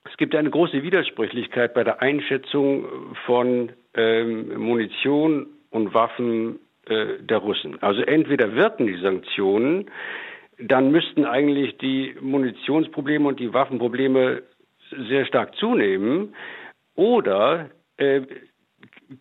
Es 0.05 0.17
gibt 0.17 0.35
eine 0.35 0.51
große 0.51 0.83
Widersprüchlichkeit 0.83 1.75
bei 1.75 1.85
der 1.85 2.03
Einschätzung 2.03 2.87
von 3.25 3.71
ähm, 3.95 4.59
Munition 4.61 5.47
und 5.71 5.95
Waffen 5.95 6.59
äh, 6.87 7.19
der 7.21 7.39
Russen. 7.39 7.83
Also 7.83 8.03
entweder 8.03 8.55
wirken 8.55 8.87
die 8.87 9.01
Sanktionen, 9.01 9.91
dann 10.59 10.91
müssten 10.91 11.25
eigentlich 11.25 11.79
die 11.79 12.15
Munitionsprobleme 12.21 13.27
und 13.29 13.41
die 13.41 13.53
Waffenprobleme 13.53 14.43
sehr 15.09 15.27
stark 15.27 15.55
zunehmen. 15.57 16.35
Oder 16.95 17.71
äh, 17.97 18.23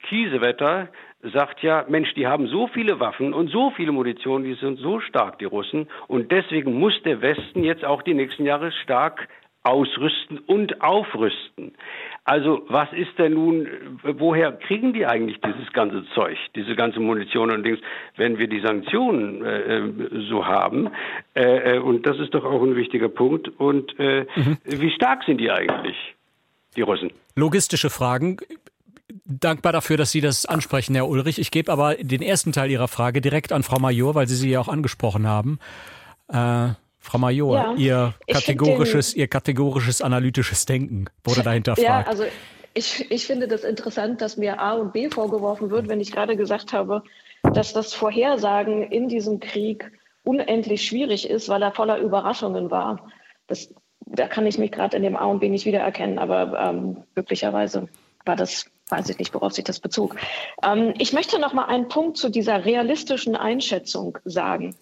Kiesewetter 0.09 0.89
sagt 1.33 1.61
ja, 1.61 1.85
Mensch, 1.87 2.13
die 2.15 2.27
haben 2.27 2.47
so 2.47 2.67
viele 2.67 2.99
Waffen 2.99 3.33
und 3.33 3.49
so 3.49 3.71
viele 3.71 3.91
Munition, 3.91 4.43
die 4.43 4.55
sind 4.55 4.79
so 4.79 4.99
stark, 4.99 5.39
die 5.39 5.45
Russen. 5.45 5.87
Und 6.07 6.31
deswegen 6.31 6.79
muss 6.79 7.01
der 7.03 7.21
Westen 7.21 7.63
jetzt 7.63 7.85
auch 7.85 8.01
die 8.01 8.13
nächsten 8.13 8.45
Jahre 8.45 8.71
stark 8.71 9.27
ausrüsten 9.63 10.39
und 10.39 10.81
aufrüsten. 10.81 11.73
Also 12.23 12.63
was 12.67 12.91
ist 12.93 13.17
denn 13.17 13.33
nun, 13.33 13.67
woher 14.03 14.51
kriegen 14.51 14.93
die 14.93 15.05
eigentlich 15.05 15.39
dieses 15.41 15.71
ganze 15.73 16.03
Zeug, 16.13 16.37
diese 16.55 16.75
ganze 16.75 16.99
Munition 16.99 17.51
und 17.51 17.63
Dings, 17.63 17.79
wenn 18.15 18.37
wir 18.37 18.47
die 18.47 18.61
Sanktionen 18.61 19.43
äh, 19.43 19.81
so 20.29 20.45
haben? 20.45 20.89
Äh, 21.33 21.75
äh 21.75 21.79
und 21.79 22.05
das 22.05 22.19
ist 22.19 22.33
doch 22.33 22.43
auch 22.43 22.61
ein 22.61 22.75
wichtiger 22.75 23.09
Punkt. 23.09 23.49
Und 23.59 23.97
äh, 23.99 24.25
mhm. 24.35 24.57
wie 24.65 24.91
stark 24.91 25.23
sind 25.25 25.39
die 25.39 25.51
eigentlich, 25.51 25.97
die 26.75 26.81
Russen? 26.81 27.11
Logistische 27.35 27.89
Fragen. 27.89 28.37
Dankbar 29.25 29.73
dafür, 29.73 29.97
dass 29.97 30.11
Sie 30.11 30.21
das 30.21 30.45
ansprechen, 30.45 30.95
Herr 30.95 31.07
Ulrich. 31.07 31.37
Ich 31.37 31.51
gebe 31.51 31.71
aber 31.71 31.95
den 31.95 32.21
ersten 32.21 32.51
Teil 32.51 32.71
Ihrer 32.71 32.87
Frage 32.87 33.19
direkt 33.19 33.51
an 33.51 33.63
Frau 33.63 33.79
Major, 33.79 34.15
weil 34.15 34.27
Sie 34.27 34.35
sie 34.35 34.51
ja 34.51 34.59
auch 34.59 34.69
angesprochen 34.69 35.27
haben. 35.27 35.59
Frau 37.01 37.17
Major, 37.17 37.57
ja, 37.57 37.73
ihr 37.77 38.13
kategorisches, 38.31 39.13
den, 39.13 39.21
ihr 39.21 39.27
kategorisches 39.27 40.01
analytisches 40.01 40.65
Denken 40.65 41.05
wurde 41.23 41.41
dahinter 41.41 41.73
Ja, 41.77 42.03
also 42.03 42.23
ich, 42.73 43.11
ich 43.11 43.25
finde 43.25 43.47
das 43.47 43.63
interessant, 43.63 44.21
dass 44.21 44.37
mir 44.37 44.59
A 44.59 44.73
und 44.73 44.93
B 44.93 45.09
vorgeworfen 45.09 45.71
wird, 45.71 45.89
wenn 45.89 45.99
ich 45.99 46.11
gerade 46.11 46.37
gesagt 46.37 46.73
habe, 46.73 47.03
dass 47.41 47.73
das 47.73 47.93
Vorhersagen 47.93 48.83
in 48.83 49.09
diesem 49.09 49.39
Krieg 49.39 49.91
unendlich 50.23 50.85
schwierig 50.85 51.27
ist, 51.29 51.49
weil 51.49 51.63
er 51.63 51.71
voller 51.71 51.97
Überraschungen 51.97 52.69
war. 52.69 53.09
Das, 53.47 53.73
da 54.05 54.27
kann 54.27 54.45
ich 54.45 54.59
mich 54.59 54.71
gerade 54.71 54.95
in 54.95 55.03
dem 55.03 55.15
A 55.15 55.25
und 55.25 55.39
B 55.39 55.49
nicht 55.49 55.65
wiedererkennen, 55.65 56.19
aber 56.19 56.57
ähm, 56.59 57.03
möglicherweise 57.15 57.89
war 58.25 58.35
das, 58.35 58.65
weiß 58.89 59.09
ich 59.09 59.17
nicht, 59.17 59.33
worauf 59.33 59.53
sich 59.53 59.63
das 59.63 59.79
bezog. 59.79 60.15
Ähm, 60.63 60.93
ich 60.99 61.13
möchte 61.13 61.39
noch 61.39 61.53
mal 61.53 61.65
einen 61.65 61.87
Punkt 61.87 62.17
zu 62.17 62.29
dieser 62.29 62.63
realistischen 62.63 63.35
Einschätzung 63.35 64.19
sagen. 64.23 64.75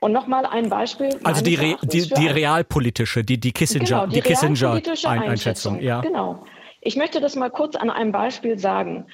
Und 0.00 0.12
nochmal 0.12 0.46
ein 0.46 0.70
Beispiel. 0.70 1.20
Also 1.24 1.42
die, 1.42 1.54
Re 1.54 1.76
die, 1.82 2.08
die 2.08 2.26
realpolitische, 2.26 3.22
die, 3.22 3.38
die 3.38 3.52
Kissinger, 3.52 3.84
genau, 3.84 4.06
die, 4.06 4.14
die 4.14 4.20
Kissinger 4.22 4.72
Einschätzung. 4.72 5.10
Einschätzung. 5.10 5.80
Ja. 5.80 6.00
Genau. 6.00 6.44
Ich 6.80 6.96
möchte 6.96 7.20
das 7.20 7.36
mal 7.36 7.50
kurz 7.50 7.76
an 7.76 7.90
einem 7.90 8.10
Beispiel 8.10 8.58
sagen. 8.58 9.06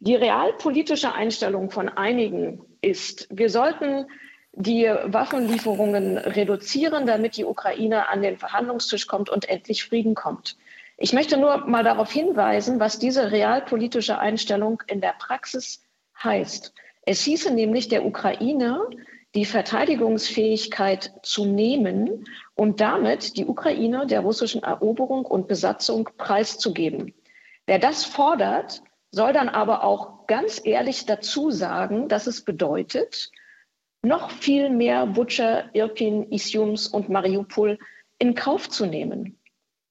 Die 0.00 0.14
realpolitische 0.14 1.14
Einstellung 1.14 1.70
von 1.70 1.88
einigen 1.88 2.60
ist, 2.82 3.26
wir 3.30 3.48
sollten 3.48 4.06
die 4.52 4.84
Waffenlieferungen 5.04 6.18
reduzieren, 6.18 7.06
damit 7.06 7.38
die 7.38 7.44
Ukraine 7.44 8.08
an 8.10 8.20
den 8.20 8.36
Verhandlungstisch 8.36 9.06
kommt 9.06 9.30
und 9.30 9.48
endlich 9.48 9.84
Frieden 9.84 10.14
kommt. 10.14 10.56
Ich 10.96 11.12
möchte 11.12 11.38
nur 11.38 11.66
mal 11.66 11.82
darauf 11.82 12.12
hinweisen, 12.12 12.78
was 12.78 12.98
diese 12.98 13.32
realpolitische 13.32 14.18
Einstellung 14.18 14.82
in 14.86 15.00
der 15.00 15.14
Praxis 15.18 15.82
heißt. 16.22 16.72
Es 17.06 17.24
hieße 17.24 17.52
nämlich 17.52 17.88
der 17.88 18.04
Ukraine, 18.04 18.80
die 19.34 19.44
Verteidigungsfähigkeit 19.44 21.12
zu 21.22 21.44
nehmen 21.44 22.24
und 22.54 22.80
damit 22.80 23.36
die 23.36 23.46
Ukraine 23.46 24.06
der 24.06 24.20
russischen 24.20 24.62
Eroberung 24.62 25.24
und 25.24 25.48
Besatzung 25.48 26.08
preiszugeben. 26.16 27.14
Wer 27.66 27.78
das 27.78 28.04
fordert, 28.04 28.82
soll 29.10 29.32
dann 29.32 29.48
aber 29.48 29.84
auch 29.84 30.26
ganz 30.26 30.60
ehrlich 30.64 31.06
dazu 31.06 31.50
sagen, 31.50 32.08
dass 32.08 32.26
es 32.26 32.44
bedeutet, 32.44 33.30
noch 34.02 34.30
viel 34.30 34.70
mehr 34.70 35.06
Butcher, 35.06 35.70
Irpin, 35.72 36.30
Isiums 36.30 36.88
und 36.88 37.08
Mariupol 37.08 37.78
in 38.18 38.34
Kauf 38.34 38.68
zu 38.68 38.86
nehmen. 38.86 39.38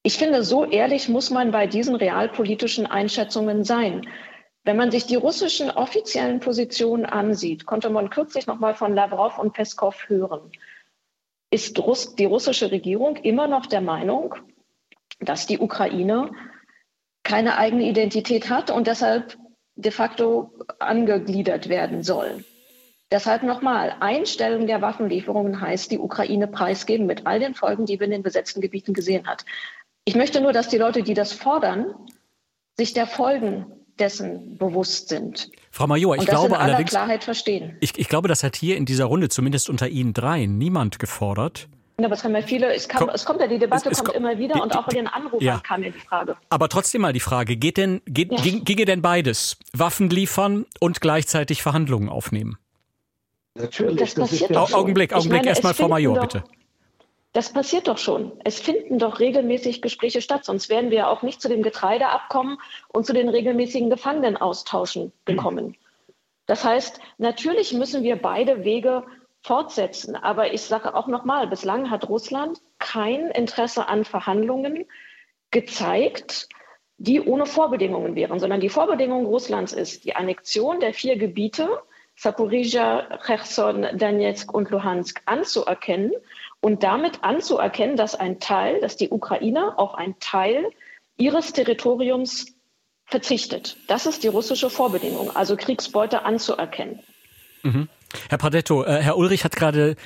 Ich 0.04 0.18
finde, 0.18 0.44
so 0.44 0.66
ehrlich 0.66 1.10
muss 1.10 1.30
man 1.30 1.52
bei 1.52 1.66
diesen 1.66 1.96
realpolitischen 1.96 2.86
Einschätzungen 2.86 3.64
sein. 3.64 4.08
Wenn 4.64 4.78
man 4.78 4.92
sich 4.92 5.06
die 5.06 5.16
russischen 5.16 5.70
offiziellen 5.70 6.40
Positionen 6.40 7.06
ansieht, 7.06 7.66
konnte 7.66 7.90
man 7.90 8.10
kürzlich 8.10 8.48
noch 8.48 8.60
mal 8.60 8.74
von 8.74 8.96
Lavrov 8.96 9.38
und 9.38 9.54
Peskov 9.54 10.08
hören, 10.08 10.52
ist 11.52 11.78
die 12.18 12.26
russische 12.26 12.72
Regierung 12.72 13.18
immer 13.18 13.48
noch 13.48 13.66
der 13.66 13.82
Meinung, 13.82 14.36
dass 15.20 15.46
die 15.46 15.60
Ukraine 15.60 16.32
keine 17.24 17.58
eigene 17.58 17.84
Identität 17.84 18.50
hat 18.50 18.72
und 18.72 18.88
deshalb 18.88 19.38
de 19.76 19.92
facto 19.92 20.52
angegliedert 20.80 21.70
werden 21.70 22.04
soll. 22.04 22.44
Deshalb 23.12 23.44
nochmal, 23.44 23.96
Einstellung 24.00 24.66
der 24.66 24.82
Waffenlieferungen 24.82 25.62
heißt, 25.62 25.92
die 25.92 26.00
Ukraine 26.00 26.48
preisgeben 26.48 27.06
mit 27.06 27.28
all 27.28 27.40
den 27.40 27.54
Folgen, 27.54 27.86
die 27.86 28.00
wir 28.00 28.06
in 28.06 28.12
den 28.12 28.24
besetzten 28.24 28.60
Gebieten 28.60 28.94
gesehen 28.94 29.28
hat. 29.28 29.46
Ich 30.06 30.16
möchte 30.16 30.42
nur, 30.42 30.52
dass 30.52 30.68
die 30.68 30.80
Leute, 30.80 31.04
die 31.04 31.14
das 31.14 31.32
fordern, 31.32 31.94
sich 32.76 32.94
der 32.94 33.06
Folgen 33.06 33.83
dessen 34.00 34.58
bewusst 34.58 35.10
sind. 35.10 35.50
Frau 35.72 35.88
Major, 35.88 36.16
ich 36.16 36.26
glaube 36.26 36.58
allerdings, 36.58 36.92
Klarheit 36.92 37.24
verstehen. 37.24 37.78
Ich, 37.80 37.98
ich, 37.98 38.10
glaube, 38.10 38.28
das 38.28 38.44
hat 38.44 38.56
hier 38.56 38.78
in 38.78 38.86
dieser 38.86 39.06
Runde, 39.06 39.30
zumindest 39.30 39.70
unter 39.70 39.88
Ihnen 39.88 40.14
dreien, 40.14 40.58
niemand 40.58 41.00
gefordert. 41.00 41.68
Ja, 42.00 42.06
aber 42.06 42.16
es 42.16 42.24
haben 42.24 42.36
ja 42.36 42.42
viele, 42.42 42.74
es, 42.74 42.88
kam, 42.88 43.10
es 43.10 43.24
kommt 43.24 43.40
ja, 43.40 43.48
die 43.48 43.60
Debatte 43.60 43.90
es, 43.90 44.00
es 44.00 44.04
kommt 44.04 44.18
immer 44.18 44.38
wieder 44.40 44.56
die, 44.56 44.62
und 44.62 44.76
auch 44.76 44.88
in 44.88 44.96
den 44.96 45.08
Anrufen 45.08 45.44
ja. 45.44 45.60
kam 45.60 45.84
ja 45.84 45.92
die 45.92 46.00
Frage. 46.00 46.36
Aber 46.50 46.68
trotzdem 46.68 47.02
mal 47.02 47.14
die 47.14 47.20
Frage, 47.20 47.56
geht 47.56 47.78
denn, 47.78 48.02
geht, 48.08 48.32
ja. 48.32 48.42
ging, 48.42 48.64
ginge 48.66 48.86
denn 48.86 49.04
beides? 49.04 49.58
Waffen 49.74 50.10
liefern 50.10 50.66
und 50.80 51.02
gleichzeitig 51.02 51.62
Verhandlungen 51.62 52.10
aufnehmen? 52.10 52.58
Natürlich. 53.56 54.16
Das, 54.16 54.16
das 54.16 54.48
doch 54.48 54.74
Augenblick, 54.74 55.14
Augenblick, 55.14 55.46
erstmal 55.46 55.76
Frau 55.76 55.88
Major, 55.88 56.20
bitte. 56.20 56.44
Das 57.34 57.52
passiert 57.52 57.88
doch 57.88 57.98
schon. 57.98 58.32
Es 58.44 58.60
finden 58.60 59.00
doch 59.00 59.20
regelmäßig 59.20 59.82
Gespräche 59.82 60.22
statt, 60.22 60.46
sonst 60.46 60.70
wären 60.70 60.92
wir 60.92 61.10
auch 61.10 61.24
nicht 61.24 61.42
zu 61.42 61.50
dem 61.50 61.64
Getreideabkommen 61.64 62.60
und 62.90 63.06
zu 63.08 63.14
den 63.14 63.28
regelmäßigen 63.28 63.90
Gefangenenaustauschen 63.90 65.12
gekommen. 65.26 65.76
Das 66.46 66.64
heißt, 66.64 67.00
natürlich 67.18 67.74
müssen 67.74 68.04
wir 68.04 68.18
beide 68.18 68.64
Wege 68.64 69.04
fortsetzen. 69.42 70.16
Aber 70.16 70.54
ich 70.54 70.62
sage 70.62 70.94
auch 70.94 71.08
nochmal, 71.08 71.48
bislang 71.48 71.90
hat 71.90 72.08
Russland 72.08 72.62
kein 72.78 73.32
Interesse 73.32 73.88
an 73.88 74.06
Verhandlungen 74.06 74.86
gezeigt, 75.52 76.50
die 76.98 77.20
ohne 77.22 77.46
Vorbedingungen 77.46 78.16
wären, 78.16 78.40
sondern 78.40 78.60
die 78.60 78.70
Vorbedingung 78.70 79.26
Russlands 79.26 79.74
ist 79.74 80.06
die 80.06 80.16
Annexion 80.16 80.80
der 80.80 80.94
vier 80.94 81.18
Gebiete, 81.18 81.82
Saporizhia, 82.16 83.20
Cherson, 83.26 83.88
Donetsk 83.98 84.54
und 84.54 84.70
Luhansk, 84.70 85.22
anzuerkennen 85.26 86.12
und 86.64 86.82
damit 86.82 87.26
anzuerkennen, 87.26 87.98
dass 87.98 88.16
ein 88.16 88.40
Teil, 88.40 88.80
dass 88.80 88.96
die 88.96 89.10
Ukraine 89.10 89.78
auf 89.78 89.96
einen 89.96 90.16
Teil 90.22 90.72
ihres 91.18 91.52
Territoriums 91.52 92.56
verzichtet. 93.06 93.76
Das 93.88 94.06
ist 94.06 94.24
die 94.24 94.30
russische 94.30 94.70
Vorbedingung, 94.70 95.30
also 95.36 95.58
Kriegsbeute 95.58 96.24
anzuerkennen. 96.24 97.02
Mhm. 97.64 97.90
Herr 98.30 98.38
Pradetto, 98.38 98.86
äh, 98.86 99.02
Herr 99.02 99.18
Ulrich 99.18 99.44
hat 99.44 99.58
gerade 99.58 99.98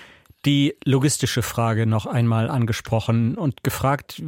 die 0.45 0.75
logistische 0.83 1.43
Frage 1.43 1.85
noch 1.85 2.07
einmal 2.07 2.49
angesprochen 2.49 3.37
und 3.37 3.63
gefragt, 3.63 4.23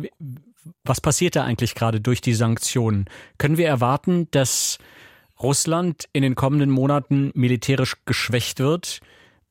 was 0.83 1.01
passiert 1.01 1.35
da 1.35 1.45
eigentlich 1.45 1.73
gerade 1.73 1.99
durch 1.99 2.21
die 2.21 2.35
Sanktionen? 2.35 3.05
Können 3.39 3.57
wir 3.57 3.67
erwarten, 3.67 4.27
dass 4.29 4.77
Russland 5.41 6.07
in 6.13 6.21
den 6.21 6.35
kommenden 6.35 6.69
Monaten 6.69 7.31
militärisch 7.33 7.95
geschwächt 8.05 8.59
wird, 8.59 8.99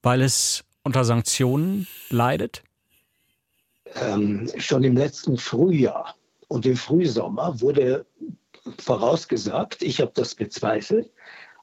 weil 0.00 0.22
es 0.22 0.64
unter 0.84 1.04
Sanktionen 1.04 1.88
leidet? 2.08 2.62
Ähm, 3.94 4.50
schon 4.58 4.84
im 4.84 4.96
letzten 4.96 5.36
Frühjahr 5.36 6.14
und 6.48 6.66
im 6.66 6.76
Frühsommer 6.76 7.60
wurde 7.60 8.06
vorausgesagt, 8.78 9.82
ich 9.82 10.00
habe 10.00 10.12
das 10.14 10.34
bezweifelt, 10.34 11.10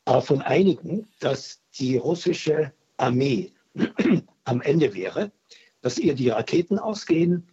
aber 0.05 0.21
von 0.21 0.41
einigen, 0.41 1.07
dass 1.19 1.61
die 1.77 1.97
russische 1.97 2.71
Armee 2.97 3.51
am 4.45 4.61
Ende 4.61 4.93
wäre, 4.93 5.31
dass 5.81 5.97
ihr 5.97 6.15
die 6.15 6.29
Raketen 6.29 6.79
ausgehen, 6.79 7.47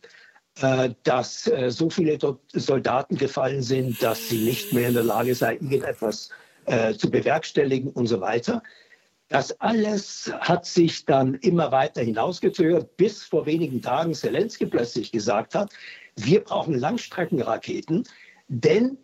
äh, 0.61 0.90
dass 1.03 1.47
äh, 1.47 1.70
so 1.70 1.90
viele 1.90 2.19
Soldaten 2.53 3.16
gefallen 3.16 3.62
sind, 3.62 4.03
dass 4.03 4.28
sie 4.28 4.44
nicht 4.44 4.73
mehr 4.73 4.89
in 4.89 4.94
der 4.94 5.05
Lage 5.05 5.35
seien, 5.35 5.62
irgendetwas 5.62 6.31
äh, 6.66 6.94
zu 6.94 7.11
bewerkstelligen 7.11 7.90
und 7.90 8.07
so 8.07 8.20
weiter. 8.20 8.62
Das 9.32 9.59
alles 9.62 10.30
hat 10.40 10.66
sich 10.66 11.06
dann 11.06 11.36
immer 11.36 11.72
weiter 11.72 12.02
hinausgezögert, 12.02 12.98
bis 12.98 13.22
vor 13.22 13.46
wenigen 13.46 13.80
Tagen 13.80 14.12
Zelensky 14.12 14.66
plötzlich 14.66 15.10
gesagt 15.10 15.54
hat, 15.54 15.72
wir 16.16 16.44
brauchen 16.44 16.78
Langstreckenraketen, 16.78 18.06
denn 18.48 18.98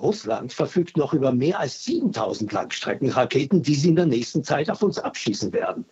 Russland 0.00 0.52
verfügt 0.52 0.96
noch 0.96 1.12
über 1.14 1.32
mehr 1.32 1.58
als 1.58 1.82
7000 1.82 2.52
Langstreckenraketen, 2.52 3.60
die 3.60 3.74
sie 3.74 3.88
in 3.88 3.96
der 3.96 4.06
nächsten 4.06 4.44
Zeit 4.44 4.70
auf 4.70 4.84
uns 4.84 5.00
abschießen 5.00 5.52
werden. 5.52 5.84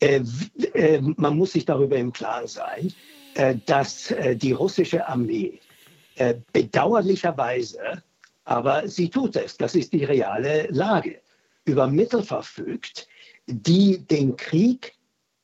Äh, 0.00 0.24
äh, 0.74 1.00
man 1.00 1.36
muss 1.36 1.52
sich 1.52 1.64
darüber 1.64 1.96
im 1.96 2.12
Klaren 2.12 2.48
sein, 2.48 2.92
äh, 3.34 3.54
dass 3.66 4.10
äh, 4.10 4.34
die 4.34 4.50
russische 4.50 5.06
Armee 5.06 5.60
äh, 6.16 6.34
bedauerlicherweise, 6.52 8.02
aber 8.42 8.88
sie 8.88 9.10
tut 9.10 9.36
es, 9.36 9.56
das 9.56 9.76
ist 9.76 9.92
die 9.92 10.04
reale 10.04 10.66
Lage, 10.72 11.21
über 11.64 11.86
Mittel 11.86 12.22
verfügt, 12.22 13.08
die 13.46 14.06
den 14.06 14.36
Krieg 14.36 14.94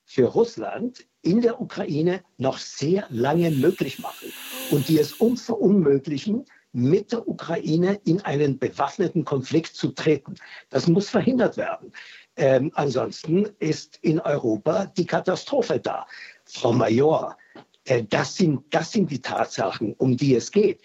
für 0.05 0.27
Russland 0.27 1.07
in 1.23 1.41
der 1.43 1.61
Ukraine 1.61 2.23
noch 2.39 2.59
sehr 2.59 3.07
lange 3.11 3.51
möglich 3.51 3.99
machen 3.99 4.33
und 4.71 4.89
die 4.89 4.99
es 4.99 5.15
uns 5.15 5.43
verunmöglichen, 5.43 6.45
mit 6.73 7.13
der 7.13 7.27
Ukraine 7.27 8.01
in 8.05 8.21
einen 8.23 8.59
bewaffneten 8.59 9.25
Konflikt 9.25 9.75
zu 9.75 9.89
treten. 9.89 10.35
Das 10.71 10.87
muss 10.87 11.09
verhindert 11.09 11.57
werden. 11.57 11.93
Ähm, 12.37 12.71
ansonsten 12.75 13.49
ist 13.59 13.99
in 14.03 14.21
Europa 14.21 14.87
die 14.87 15.07
Katastrophe 15.07 15.81
da. 15.81 16.07
Frau 16.45 16.73
Major, 16.73 17.37
äh, 17.85 18.05
das, 18.05 18.37
sind, 18.37 18.63
das 18.71 18.93
sind 18.93 19.11
die 19.11 19.21
Tatsachen, 19.21 19.95
um 19.95 20.17
die 20.17 20.35
es 20.35 20.51
geht. 20.51 20.81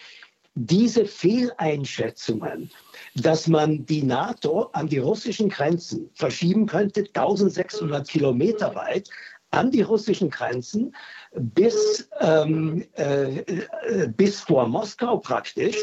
Diese 0.54 1.04
Fehleinschätzungen, 1.04 2.70
dass 3.14 3.46
man 3.46 3.86
die 3.86 4.02
NATO 4.02 4.70
an 4.72 4.88
die 4.88 4.98
russischen 4.98 5.48
Grenzen 5.48 6.10
verschieben 6.14 6.66
könnte, 6.66 7.00
1600 7.00 8.08
Kilometer 8.08 8.74
weit, 8.74 9.08
an 9.50 9.70
die 9.70 9.82
russischen 9.82 10.30
Grenzen 10.30 10.94
bis, 11.32 12.08
ähm, 12.20 12.84
äh, 12.96 13.38
äh, 13.38 14.08
bis 14.08 14.40
vor 14.40 14.66
Moskau 14.66 15.18
praktisch, 15.18 15.76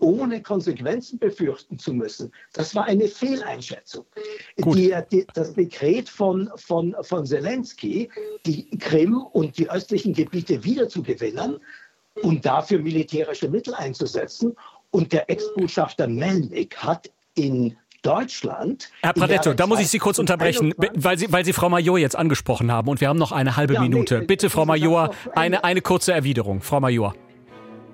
ohne 0.00 0.40
Konsequenzen 0.40 1.18
befürchten 1.18 1.76
zu 1.78 1.92
müssen. 1.92 2.30
Das 2.52 2.74
war 2.76 2.84
eine 2.84 3.08
Fehleinschätzung. 3.08 4.06
Die, 4.56 4.94
die, 5.10 5.26
das 5.34 5.54
Dekret 5.54 6.08
von, 6.08 6.48
von, 6.54 6.94
von 7.02 7.26
Zelensky, 7.26 8.08
die 8.46 8.70
Krim 8.78 9.16
und 9.32 9.58
die 9.58 9.68
östlichen 9.68 10.12
Gebiete 10.12 10.62
wiederzugewinnen 10.62 11.58
und 12.22 12.46
dafür 12.46 12.78
militärische 12.78 13.48
Mittel 13.48 13.74
einzusetzen. 13.74 14.54
Und 14.90 15.12
der 15.12 15.28
Ex-Botschafter 15.30 16.08
Melnik 16.08 16.76
hat 16.78 17.10
in 17.34 17.76
Deutschland. 18.02 18.90
Herr 19.02 19.12
Pradetto, 19.12 19.52
da 19.54 19.66
muss 19.66 19.80
ich 19.80 19.88
Sie 19.88 19.98
kurz 19.98 20.18
unterbrechen, 20.18 20.72
weil 20.94 21.18
Sie, 21.18 21.30
weil 21.32 21.44
Sie 21.44 21.52
Frau 21.52 21.68
Major 21.68 21.98
jetzt 21.98 22.16
angesprochen 22.16 22.70
haben 22.72 22.88
und 22.88 23.00
wir 23.00 23.08
haben 23.08 23.18
noch 23.18 23.32
eine 23.32 23.56
halbe 23.56 23.74
ja, 23.74 23.80
Minute. 23.80 24.20
Nee, 24.20 24.26
Bitte, 24.26 24.50
Frau 24.50 24.64
Major, 24.64 25.10
eine, 25.34 25.64
eine 25.64 25.82
kurze 25.82 26.12
Erwiderung. 26.12 26.62
Frau 26.62 26.80
Major. 26.80 27.14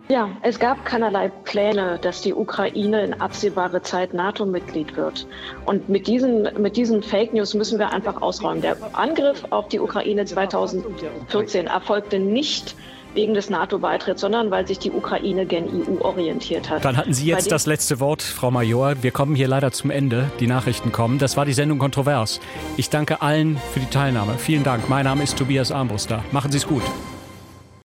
Ja, 0.09 0.29
es 0.43 0.59
gab 0.59 0.85
keinerlei 0.85 1.31
Pläne, 1.45 1.99
dass 1.99 2.21
die 2.21 2.35
Ukraine 2.35 3.05
in 3.05 3.15
absehbare 3.23 3.81
Zeit 3.81 4.13
NATO-Mitglied 4.13 4.97
wird. 4.97 5.27
Und 5.65 5.89
mit 5.89 6.07
diesen, 6.07 6.43
mit 6.61 6.77
diesen 6.77 7.03
Fake 7.03 7.33
News 7.33 7.55
müssen 7.55 7.79
wir 7.79 7.91
einfach 7.91 8.21
ausräumen. 8.21 8.61
Der 8.61 8.77
Angriff 8.93 9.45
auf 9.49 9.69
die 9.69 9.81
Ukraine 9.81 10.27
2014 10.27 11.69
erfolgte 11.69 12.19
nicht 12.19 12.77
wegen 13.15 13.35
des 13.35 13.51
NATO-Beitritts, 13.51 14.21
sondern 14.21 14.51
weil 14.51 14.67
sich 14.67 14.79
die 14.79 14.91
Ukraine 14.91 15.47
gen 15.47 15.67
EU 15.67 16.05
orientiert 16.05 16.71
hat. 16.71 16.85
Dann 16.85 16.97
hatten 16.97 17.15
Sie 17.15 17.27
jetzt 17.27 17.51
das 17.51 17.67
letzte 17.67 18.01
Wort, 18.01 18.23
Frau 18.23 18.51
Major. 18.51 19.03
Wir 19.03 19.11
kommen 19.11 19.35
hier 19.35 19.49
leider 19.49 19.73
zum 19.73 19.91
Ende. 19.91 20.31
Die 20.41 20.47
Nachrichten 20.47 20.93
kommen. 20.93 21.19
Das 21.19 21.37
war 21.37 21.45
die 21.45 21.53
Sendung 21.53 21.79
Kontrovers. 21.79 22.41
Ich 22.77 22.91
danke 22.91 23.23
allen 23.23 23.59
für 23.73 23.81
die 23.81 23.91
Teilnahme. 23.91 24.35
Vielen 24.39 24.65
Dank. 24.65 24.89
Mein 24.89 25.05
Name 25.05 25.23
ist 25.23 25.39
Tobias 25.39 25.71
Armbruster. 25.73 26.25
Machen 26.33 26.51
Sie 26.51 26.59
es 26.59 26.67
gut. 26.67 26.83